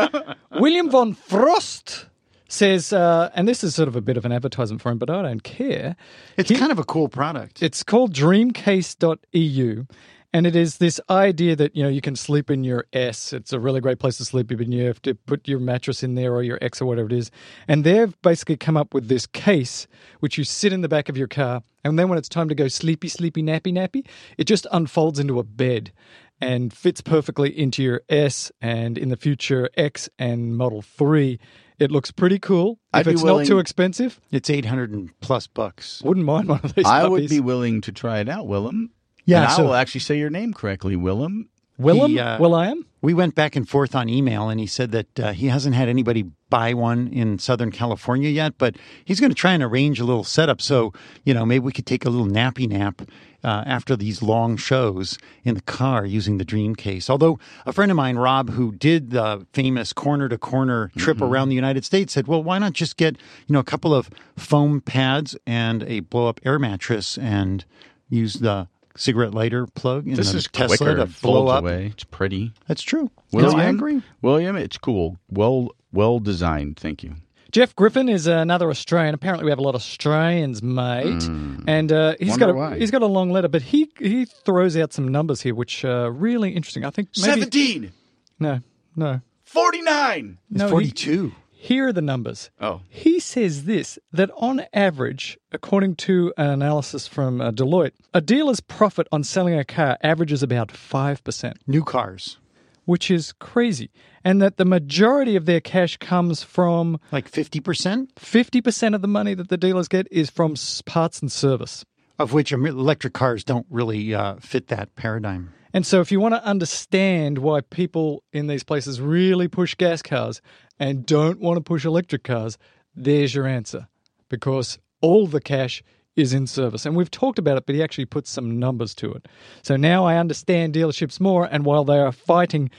[0.52, 2.06] William von Frost
[2.48, 5.10] says, uh, and this is sort of a bit of an advertisement for him, but
[5.10, 5.96] I don't care.
[6.36, 7.62] It's kind of a cool product.
[7.62, 9.86] It's called dreamcase.eu.
[10.32, 13.32] And it is this idea that, you know, you can sleep in your S.
[13.32, 16.14] It's a really great place to sleep, but you have to put your mattress in
[16.14, 17.30] there or your X or whatever it is.
[17.68, 19.86] And they've basically come up with this case,
[20.20, 21.62] which you sit in the back of your car.
[21.84, 25.38] And then when it's time to go sleepy, sleepy, nappy, nappy, it just unfolds into
[25.38, 25.92] a bed
[26.40, 31.38] and fits perfectly into your S and in the future X and Model 3.
[31.78, 32.78] It looks pretty cool.
[32.92, 36.02] I'd If it's willing- not too expensive, It's 800 and plus bucks.
[36.02, 36.86] wouldn't mind one of these.
[36.86, 38.90] I would be willing to try it out, Willem.
[39.26, 41.48] Yeah, and I will actually say your name correctly, Willem.
[41.78, 42.12] Willem?
[42.12, 42.86] He, uh, Will I am?
[43.02, 45.88] We went back and forth on email, and he said that uh, he hasn't had
[45.88, 50.04] anybody buy one in Southern California yet, but he's going to try and arrange a
[50.04, 50.62] little setup.
[50.62, 50.92] So,
[51.24, 53.02] you know, maybe we could take a little nappy nap
[53.44, 57.10] uh, after these long shows in the car using the Dream case.
[57.10, 61.50] Although a friend of mine, Rob, who did the famous corner to corner trip around
[61.50, 63.16] the United States, said, "Well, why not just get
[63.46, 67.64] you know a couple of foam pads and a blow up air mattress and
[68.08, 70.96] use the." Cigarette lighter plug in This the is Tesla quicker.
[70.96, 71.62] to It blow folds up.
[71.64, 71.86] away.
[71.92, 72.52] It's pretty.
[72.66, 73.10] That's true.
[73.32, 74.02] William, No, I agree.
[74.22, 75.18] William, it's cool.
[75.30, 76.76] Well, well designed.
[76.78, 77.14] Thank you.
[77.52, 79.14] Jeff Griffin is another Australian.
[79.14, 81.22] Apparently, we have a lot of Australians, mate.
[81.66, 82.78] And uh, he's Wonder got a, why.
[82.78, 86.10] he's got a long letter, but he he throws out some numbers here, which are
[86.10, 86.84] really interesting.
[86.84, 87.92] I think maybe Seventeen.
[88.38, 88.60] no,
[88.94, 90.38] no, Forty-nine.
[90.50, 90.68] no.
[90.68, 91.32] 42.
[91.68, 92.50] Here are the numbers.
[92.60, 92.80] Oh.
[92.88, 98.60] He says this that on average, according to an analysis from uh, Deloitte, a dealer's
[98.60, 101.56] profit on selling a car averages about five percent.
[101.66, 102.38] New cars.
[102.84, 103.90] which is crazy.
[104.24, 109.34] And that the majority of their cash comes from Like 50%, 50% of the money
[109.34, 111.84] that the dealers get is from parts and service.
[112.18, 115.52] of which electric cars don't really uh, fit that paradigm.
[115.76, 120.00] And so, if you want to understand why people in these places really push gas
[120.00, 120.40] cars
[120.78, 122.56] and don't want to push electric cars,
[122.94, 123.86] there's your answer.
[124.30, 125.82] Because all the cash
[126.14, 126.86] is in service.
[126.86, 129.28] And we've talked about it, but he actually puts some numbers to it.
[129.60, 131.44] So now I understand dealerships more.
[131.44, 132.70] And while they are fighting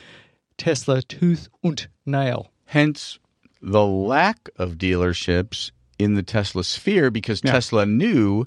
[0.58, 3.20] Tesla tooth and nail, Hence
[3.62, 5.70] the lack of dealerships
[6.00, 7.52] in the Tesla sphere because Yeah.
[7.52, 8.46] Tesla knew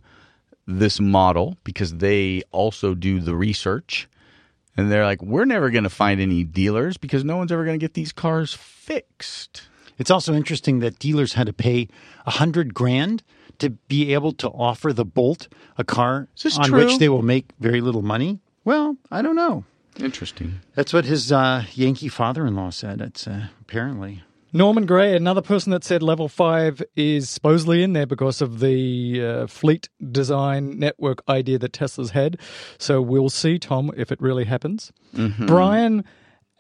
[0.67, 4.09] this model because they also do the research.
[4.81, 7.79] And they're like, we're never going to find any dealers because no one's ever going
[7.79, 9.69] to get these cars fixed.
[9.99, 11.89] It's also interesting that dealers had to pay
[12.27, 13.23] a hundred grand
[13.59, 16.29] to be able to offer the Bolt a car
[16.59, 16.87] on true?
[16.87, 18.41] which they will make very little money.
[18.65, 19.65] Well, I don't know.
[19.99, 20.61] Interesting.
[20.75, 23.03] That's what his uh, Yankee father-in-law said.
[23.03, 24.23] It's uh, apparently.
[24.53, 29.25] Norman Gray, another person that said level five is supposedly in there because of the
[29.25, 32.39] uh, fleet design network idea that Tesla's had.
[32.79, 34.93] So we'll see, Tom, if it really happens.
[35.47, 36.05] Brian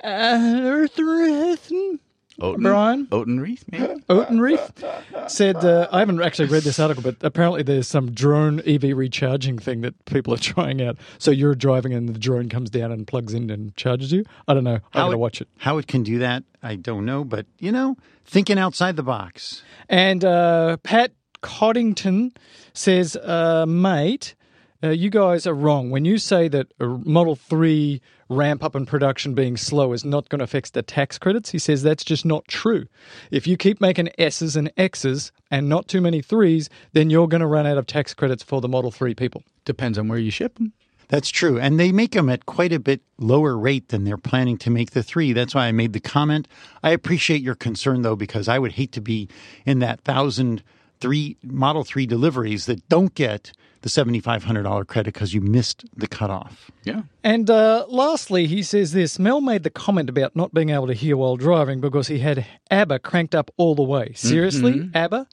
[0.02, 1.98] uh, Earthreathen?
[2.40, 3.06] Oten, Brian?
[3.06, 4.00] Otenreith, maybe?
[4.08, 8.96] Otenreef said, uh, I haven't actually read this article, but apparently there's some drone EV
[8.96, 10.96] recharging thing that people are trying out.
[11.18, 14.24] So you're driving and the drone comes down and plugs in and charges you.
[14.48, 14.80] I don't know.
[14.92, 15.48] I'm going to watch it.
[15.58, 17.24] How it can do that, I don't know.
[17.24, 19.62] But, you know, thinking outside the box.
[19.88, 21.12] And uh, Pat
[21.42, 22.32] Coddington
[22.72, 24.34] says, uh, mate,
[24.82, 25.90] uh, you guys are wrong.
[25.90, 28.00] When you say that a Model 3
[28.30, 31.58] ramp up in production being slow is not going to affect the tax credits, he
[31.58, 32.86] says that's just not true.
[33.30, 37.42] If you keep making S's and X's and not too many threes, then you're going
[37.42, 39.42] to run out of tax credits for the Model 3 people.
[39.64, 40.72] Depends on where you ship them.
[41.08, 41.58] That's true.
[41.58, 44.92] And they make them at quite a bit lower rate than they're planning to make
[44.92, 45.32] the three.
[45.32, 46.46] That's why I made the comment.
[46.84, 49.28] I appreciate your concern, though, because I would hate to be
[49.66, 50.62] in that thousand
[51.00, 53.50] three Model 3 deliveries that don't get
[53.82, 56.70] the $7,500 credit because you missed the cutoff.
[56.84, 57.02] Yeah.
[57.24, 60.92] And uh, lastly, he says this Mel made the comment about not being able to
[60.94, 64.12] hear while driving because he had ABBA cranked up all the way.
[64.14, 65.26] Seriously, ABBA?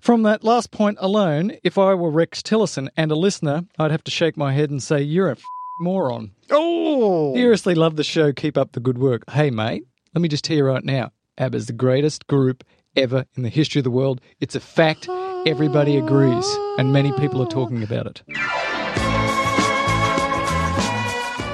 [0.00, 4.04] From that last point alone, if I were Rex Tillerson and a listener, I'd have
[4.04, 5.42] to shake my head and say, You're a f-
[5.80, 6.32] moron.
[6.50, 8.32] Oh, Seriously, love the show.
[8.32, 9.22] Keep up the good work.
[9.30, 9.84] Hey, mate,
[10.14, 12.62] let me just tell you right now ABBA's the greatest group
[12.94, 14.20] ever in the history of the world.
[14.40, 15.08] It's a fact.
[15.46, 16.44] Everybody agrees,
[16.76, 18.22] and many people are talking about it.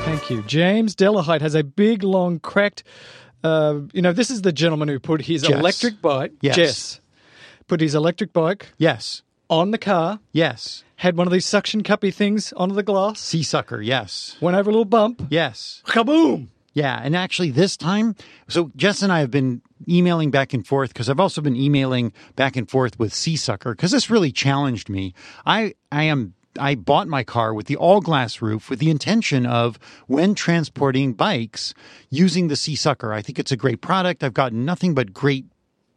[0.07, 0.43] Thank you.
[0.45, 2.85] James Delahite has a big, long, cracked.
[3.45, 5.51] Uh, you know, this is the gentleman who put his Jess.
[5.59, 6.57] electric bike, Yes.
[6.57, 7.01] Jess,
[7.67, 10.85] put his electric bike yes, on the car, yes.
[10.97, 14.71] had one of these suction cuppy things onto the glass, Sea sucker, yes, went over
[14.71, 15.83] a little bump, yes.
[15.87, 16.49] kaboom!
[16.75, 18.17] Yeah, and actually this time,
[18.49, 22.13] so Jess and I have been emailing back and forth because I've also been emailing
[22.35, 25.15] back and forth with Seasucker because this really challenged me.
[25.45, 29.47] I I am I bought my car with the all glass roof with the intention
[29.47, 31.75] of when transporting bikes
[32.11, 33.15] using the Seasucker.
[33.15, 34.23] I think it's a great product.
[34.23, 35.47] I've gotten nothing but great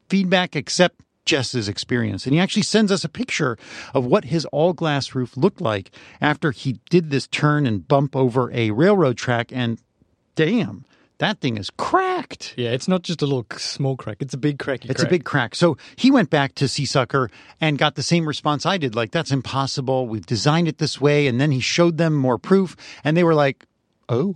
[0.10, 2.26] feedback except Jess's experience.
[2.26, 3.58] And he actually sends us a picture
[3.94, 5.92] of what his all glass roof looked like
[6.22, 9.52] after he did this turn and bump over a railroad track.
[9.52, 9.82] And
[10.36, 10.86] damn,
[11.18, 12.54] that thing is cracked.
[12.58, 14.90] Yeah, it's not just a little small crack; it's a big cracky.
[14.90, 15.08] It's crack.
[15.08, 15.56] a big crack.
[15.56, 17.30] So he went back to Seasucker
[17.62, 18.96] and got the same response I did.
[18.96, 20.08] Like, that's impossible.
[20.08, 21.28] We've designed it this way.
[21.28, 23.66] And then he showed them more proof, and they were like,
[24.10, 24.36] oh.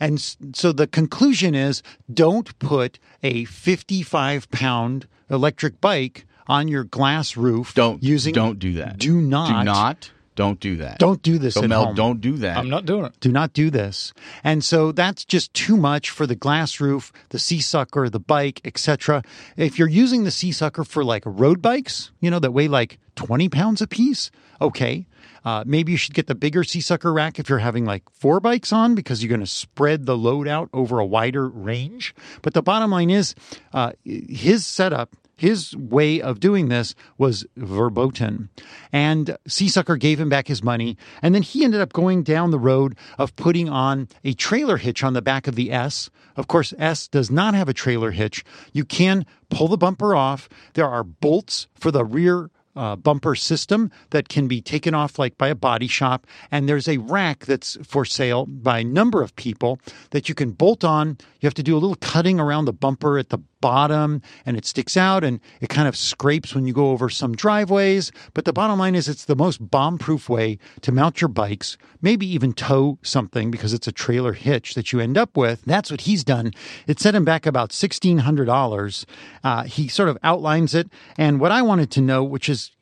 [0.00, 0.20] And
[0.52, 1.82] so the conclusion is
[2.12, 7.74] don't put a 55 pound electric bike on your glass roof.
[7.74, 8.98] Don't using Don't do that.
[8.98, 9.48] Do not.
[9.48, 10.10] Do not.
[10.34, 10.98] Don't do that.
[10.98, 11.94] Don't do this So at Mel, home.
[11.94, 12.56] don't do that.
[12.56, 13.12] I'm not doing it.
[13.20, 14.12] Do not do this.
[14.42, 19.22] And so that's just too much for the glass roof, the SeaSucker, the bike, etc.
[19.56, 23.48] If you're using the SeaSucker for like road bikes, you know, that weigh like 20
[23.50, 24.30] pounds a piece,
[24.60, 25.06] okay.
[25.44, 28.72] Uh, maybe you should get the bigger SeaSucker rack if you're having like four bikes
[28.72, 32.14] on because you're going to spread the load out over a wider range.
[32.42, 33.34] But the bottom line is
[33.74, 35.10] uh, his setup
[35.42, 38.48] his way of doing this was verboten.
[38.92, 40.96] And Seasucker gave him back his money.
[41.20, 45.02] And then he ended up going down the road of putting on a trailer hitch
[45.02, 46.10] on the back of the S.
[46.36, 48.44] Of course, S does not have a trailer hitch.
[48.72, 50.48] You can pull the bumper off.
[50.74, 55.36] There are bolts for the rear uh, bumper system that can be taken off like
[55.36, 59.36] by a body shop and there's a rack that's for sale by a number of
[59.36, 59.78] people
[60.10, 63.18] that you can bolt on you have to do a little cutting around the bumper
[63.18, 66.90] at the bottom and it sticks out and it kind of scrapes when you go
[66.90, 70.92] over some driveways but the bottom line is it's the most bomb proof way to
[70.92, 75.16] mount your bikes maybe even tow something because it's a trailer hitch that you end
[75.16, 76.50] up with that's what he's done
[76.86, 79.04] it set him back about $1600
[79.44, 82.72] uh, he sort of outlines it and what i wanted to know which is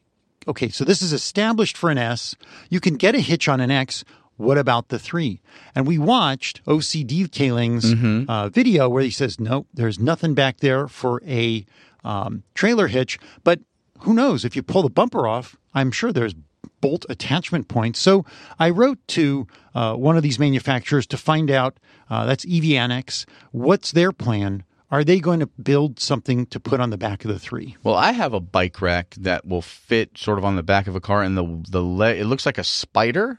[0.48, 2.34] okay, so this is established for an S.
[2.68, 4.04] You can get a hitch on an X.
[4.40, 5.40] What about the three?
[5.74, 7.92] And we watched OC Detailing's
[8.28, 11.66] uh, video where he says, no, there's nothing back there for a
[12.04, 13.18] um, trailer hitch.
[13.44, 13.60] But
[14.00, 14.44] who knows?
[14.44, 16.34] If you pull the bumper off, I'm sure there's
[16.80, 18.00] bolt attachment points.
[18.00, 18.24] So
[18.58, 23.26] I wrote to uh, one of these manufacturers to find out uh, that's EV Annex.
[23.52, 24.64] What's their plan?
[24.90, 27.76] Are they going to build something to put on the back of the three?
[27.84, 30.96] Well, I have a bike rack that will fit sort of on the back of
[30.96, 33.38] a car, and the the leg it looks like a spider,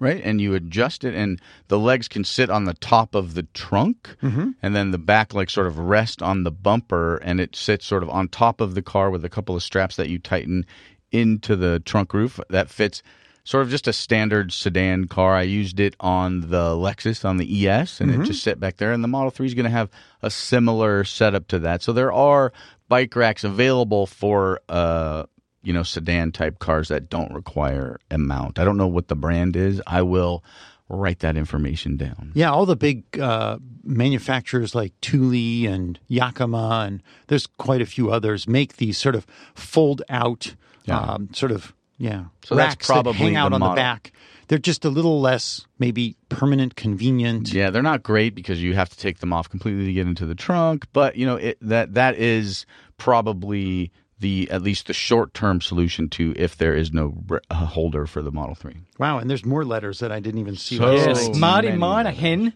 [0.00, 0.20] right?
[0.24, 4.16] And you adjust it, and the legs can sit on the top of the trunk,
[4.22, 4.50] Mm-hmm.
[4.62, 8.02] and then the back like sort of rest on the bumper, and it sits sort
[8.02, 10.66] of on top of the car with a couple of straps that you tighten
[11.12, 13.02] into the trunk roof that fits.
[13.42, 15.34] Sort of just a standard sedan car.
[15.34, 18.22] I used it on the Lexus on the ES, and Mm-hmm.
[18.22, 18.92] it just sat back there.
[18.92, 19.90] And the Model Three is going to have
[20.22, 21.82] a similar setup to that.
[21.82, 22.52] So there are
[22.88, 25.24] bike racks available for uh
[25.62, 28.58] you know sedan type cars that don't require a mount.
[28.58, 29.80] I don't know what the brand is.
[29.86, 30.42] I will
[30.88, 32.32] write that information down.
[32.34, 38.10] Yeah, all the big uh, manufacturers like Thule and Yakima, and there's quite a few
[38.10, 40.54] others, make these sort of fold out,
[40.88, 43.74] um, sort of yeah, So that's racks that probably hang out the on model.
[43.74, 44.12] the back.
[44.48, 47.52] They're just a little less maybe permanent, convenient.
[47.52, 50.26] Yeah, they're not great because you have to take them off completely to get into
[50.26, 50.86] the trunk.
[50.92, 52.66] But you know it, that that is
[52.96, 57.54] probably the at least the short term solution to if there is no r- uh,
[57.66, 58.76] holder for the Model Three.
[58.98, 60.76] Wow, and there's more letters that I didn't even see.
[60.76, 61.36] So- last Yes, night.
[61.36, 62.52] Marty many Minahan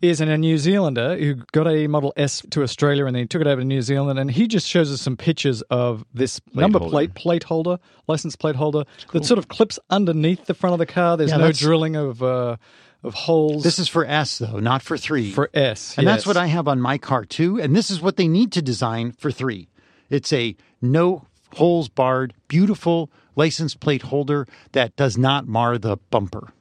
[0.00, 3.40] is a New Zealander who got a Model S to Australia and then he took
[3.40, 6.80] it over to New Zealand and he just shows us some pictures of this number
[6.80, 6.90] holder.
[6.90, 7.78] plate, plate holder,
[8.08, 8.82] license plate holder
[9.12, 11.16] that sort of clips underneath the front of the car.
[11.16, 12.56] There's Yeah, no that's- drilling of uh,
[13.04, 15.30] of holes This is for S though, not for three.
[15.32, 15.96] for S.
[15.98, 17.60] And that's what I have on my car too.
[17.60, 19.68] And this is what they need to design for three.
[20.12, 26.52] It's a no holes barred, beautiful license plate holder that does not mar the bumper.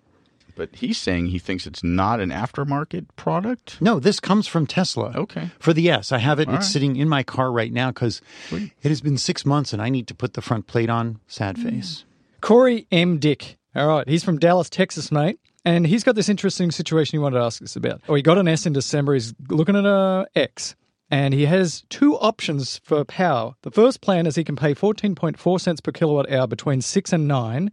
[0.56, 3.82] But he's saying he thinks it's not an aftermarket product.
[3.82, 5.12] No, this comes from Tesla.
[5.16, 5.50] Okay.
[5.60, 6.48] For the S, I have it.
[6.48, 6.72] All it's right.
[6.72, 8.22] sitting in my car right now because
[8.52, 11.20] it has been six months and I need to put the front plate on.
[11.28, 11.70] Sad hmm.
[11.70, 12.06] face.
[12.42, 13.18] Corey M.
[13.18, 13.58] Dick.
[13.76, 15.40] All right, he's from Dallas, Texas, mate.
[15.64, 18.02] And he's got this interesting situation he wanted to ask us about.
[18.10, 19.14] Oh, he got an S in December.
[19.14, 20.76] He's looking at a X.
[21.12, 23.56] And he has two options for power.
[23.64, 27.28] The first plan is he can pay 14.4 cents per kilowatt hour between 6 and
[27.28, 27.70] 9,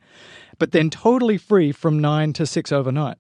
[0.59, 3.17] but then totally free from 9 to 6 overnight.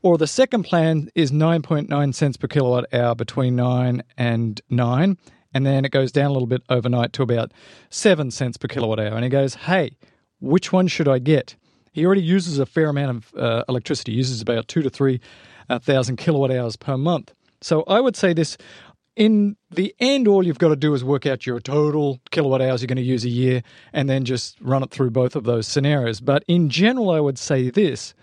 [0.00, 5.18] Or the second plan is 9.9 cents per kilowatt hour between 9 and 9,
[5.52, 7.52] and then it goes down a little bit overnight to about
[7.90, 9.14] 7 cents per kilowatt hour.
[9.14, 9.98] And he goes, hey,
[10.40, 11.56] which one should I get?
[11.92, 15.20] He already uses a fair amount of uh, electricity, he uses about two to three
[15.68, 17.34] uh, thousand kilowatt hours per month.
[17.60, 18.56] So I would say this
[19.16, 22.82] in the end, all you've got to do is work out your total kilowatt hours
[22.82, 23.62] you're going to use a year
[23.92, 26.20] and then just run it through both of those scenarios.
[26.20, 28.14] But in general, I would say this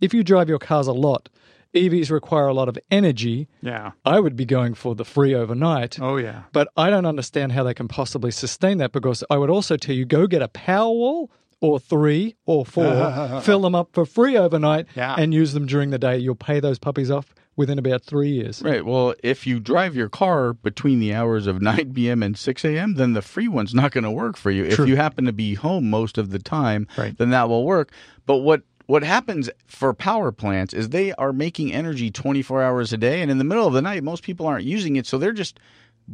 [0.00, 1.28] if you drive your cars a lot,
[1.74, 3.48] EVs require a lot of energy.
[3.60, 3.92] Yeah.
[4.04, 6.00] I would be going for the free overnight.
[6.00, 6.44] Oh, yeah.
[6.52, 9.94] But I don't understand how they can possibly sustain that because I would also tell
[9.94, 11.28] you go get a Powerwall
[11.60, 15.14] or three or four, fill them up for free overnight, Yeah.
[15.18, 16.18] and use them during the day.
[16.18, 18.62] You'll pay those puppies off within about three years.
[18.62, 18.84] Right.
[18.86, 22.22] Well, if you drive your car between the hours of 9 p.m.
[22.22, 24.64] and 6 a.m., then the free one's not going to work for you.
[24.64, 27.18] If you happen to be home most of the time, Right.
[27.18, 27.90] then that will work.
[28.26, 32.96] But what what happens for power plants is they are making energy 24 hours a
[32.96, 35.32] day, and in the middle of the night, most people aren't using it, so they're
[35.34, 35.58] just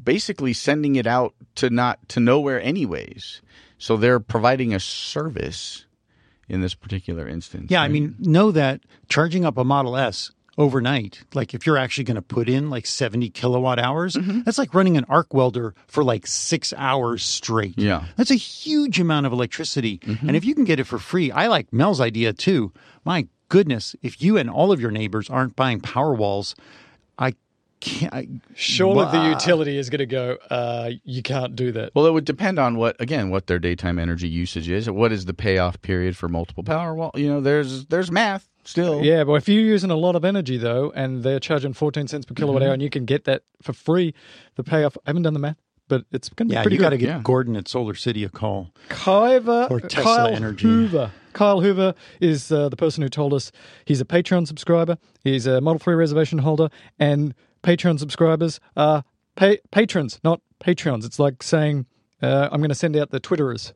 [0.02, 3.42] basically sending it out to not to nowhere anyways.
[3.84, 5.84] So they're providing a service
[6.48, 7.70] in this particular instance.
[7.70, 8.80] Yeah, I mean, know that
[9.10, 12.86] charging up a Model S overnight, like if you're actually going to put in like
[12.86, 14.40] 70 kilowatt hours, Mm-hmm.
[14.44, 17.74] that's like running an arc welder for like six hours straight.
[17.76, 17.98] Yeah.
[18.00, 18.06] Mm-hmm.
[18.16, 20.00] That's a huge amount of electricity.
[20.22, 22.72] And if you can get it for free, I like Mel's idea too.
[23.04, 26.54] My goodness, if you and all of your neighbors aren't buying Powerwalls,
[27.18, 27.34] I.
[28.12, 31.94] I, Surely the utility is going to go, uh, you can't do that.
[31.94, 34.88] Well, it would depend on what again what their daytime energy usage is.
[34.90, 37.10] What is the payoff period for multiple Powerwall?
[37.16, 39.02] You know, there's there's math still.
[39.04, 42.24] Yeah, but if you're using a lot of energy though, and they're charging 14 cents
[42.26, 42.66] per kilowatt Mm-hmm.
[42.68, 44.14] hour, and you can get that for free,
[44.56, 44.96] the payoff.
[44.98, 45.56] I haven't done the math,
[45.88, 47.06] but it's going to be yeah, pretty you got to good.
[47.06, 47.20] get yeah.
[47.22, 48.70] Gordon at SolarCity a call.
[48.88, 50.66] Kyver, Or Tesla Kyle Energy.
[50.66, 51.10] Hoover.
[51.34, 53.50] Kyle Hoover is uh, the person who told us
[53.84, 54.96] he's a Patreon subscriber.
[55.24, 57.34] He's a Model 3 reservation holder, and
[57.64, 59.02] Patreon subscribers are
[59.34, 61.04] pa- patrons, not Patreons.
[61.04, 61.86] It's like saying,
[62.22, 63.72] uh, I'm going to send out the Twitterers.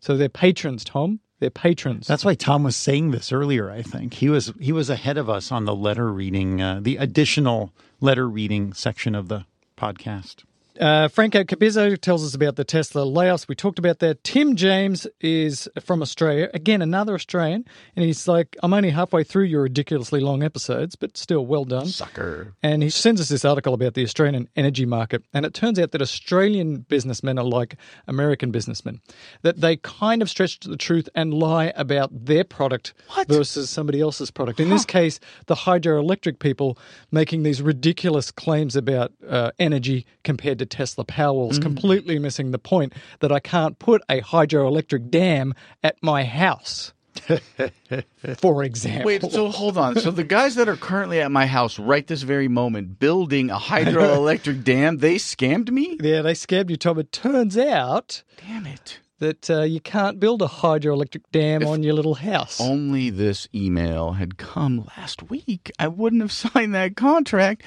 [0.00, 1.20] So they're patrons, Tom.
[1.40, 2.06] They're patrons.
[2.06, 3.70] That's why Tom was saying this earlier.
[3.70, 6.96] I think he was he was ahead of us on the letter reading, uh, the
[6.96, 9.46] additional letter reading section of the
[9.76, 10.44] podcast.
[10.80, 13.46] Uh, Franco Cabizzo tells us about the Tesla layoffs.
[13.46, 14.24] We talked about that.
[14.24, 16.50] Tim James is from Australia.
[16.52, 17.64] Again, another Australian.
[17.94, 21.86] And he's like, I'm only halfway through your ridiculously long episodes, but still well done.
[21.86, 22.54] Sucker.
[22.62, 25.22] And he sends us this article about the Australian energy market.
[25.32, 27.76] And it turns out that Australian businessmen are like
[28.08, 29.00] American businessmen,
[29.42, 32.94] that they kind of stretch to the truth and lie about their product
[33.28, 34.58] versus somebody else's product.
[34.58, 36.76] In this case, the hydroelectric people
[37.12, 42.92] making these ridiculous claims about uh, energy compared to Tesla Powerwalls, completely missing the point
[43.20, 46.92] that I can't put a hydroelectric dam at my house.
[48.38, 49.06] For example.
[49.06, 49.98] Wait, so hold on.
[50.00, 53.56] So the guys that are currently at my house right this very moment building a
[53.56, 55.96] hydroelectric dam, they scammed me?
[56.00, 56.98] Yeah, they scammed you, Tom.
[56.98, 58.98] It turns out Damn it.
[59.20, 62.60] that uh, you can't build a hydroelectric dam on your little house.
[62.60, 65.70] Only this email had come last week.
[65.78, 67.62] I wouldn't have signed that contract.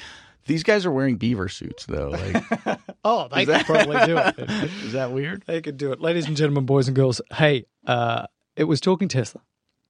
[0.47, 2.09] These guys are wearing beaver suits though.
[2.09, 4.39] Like Oh, they could probably do it.
[4.83, 5.43] is that weird?
[5.45, 6.01] They could do it.
[6.01, 9.41] Ladies and gentlemen, boys and girls, hey, uh, it was Talking Tesla.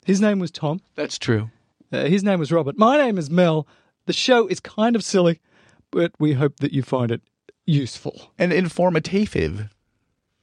[0.06, 0.82] His name was Tom.
[0.96, 1.50] That's true.
[1.92, 2.78] Uh, his name was Robert.
[2.78, 3.68] My name is Mel.
[4.06, 5.40] The show is kind of silly,
[5.92, 7.22] but we hope that you find it
[7.66, 8.34] useful.
[8.38, 9.70] And informative.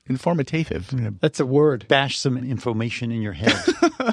[0.07, 1.19] Informative.
[1.21, 1.87] That's a word.
[1.89, 3.57] Bash some information in your head.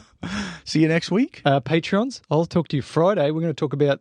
[0.65, 1.41] See you next week.
[1.43, 3.29] Uh, Patrons, I'll talk to you Friday.
[3.31, 3.99] We're going to talk about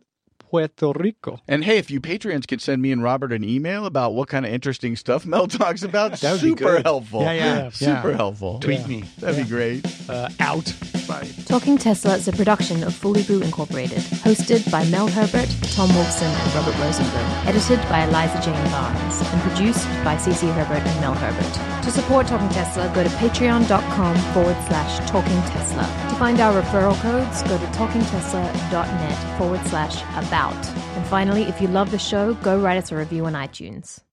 [0.51, 1.39] Puerto Rico.
[1.47, 4.45] And hey, if you Patreons could send me and Robert an email about what kind
[4.45, 6.83] of interesting stuff Mel talks about, That would super good.
[6.85, 7.21] helpful.
[7.21, 8.17] Yeah, yeah, super yeah.
[8.17, 8.59] helpful.
[8.59, 9.05] Tweet me.
[9.19, 9.85] That'd be great.
[10.09, 10.73] Uh, out.
[11.07, 11.27] Bye.
[11.45, 16.27] Talking Tesla is a production of Fully Brew Incorporated, hosted by Mel Herbert, Tom Wolfson,
[16.27, 21.13] and Robert Rosenblum, edited by Eliza Jane Barnes, and produced by CC Herbert and Mel
[21.13, 21.83] Herbert.
[21.85, 25.83] To support Talking Tesla, go to patreon.com forward slash talking Tesla.
[26.09, 30.40] To find our referral codes, go to talkingtesla.net forward slash about.
[30.49, 34.01] And finally, if you love the show, go write us a review on iTunes.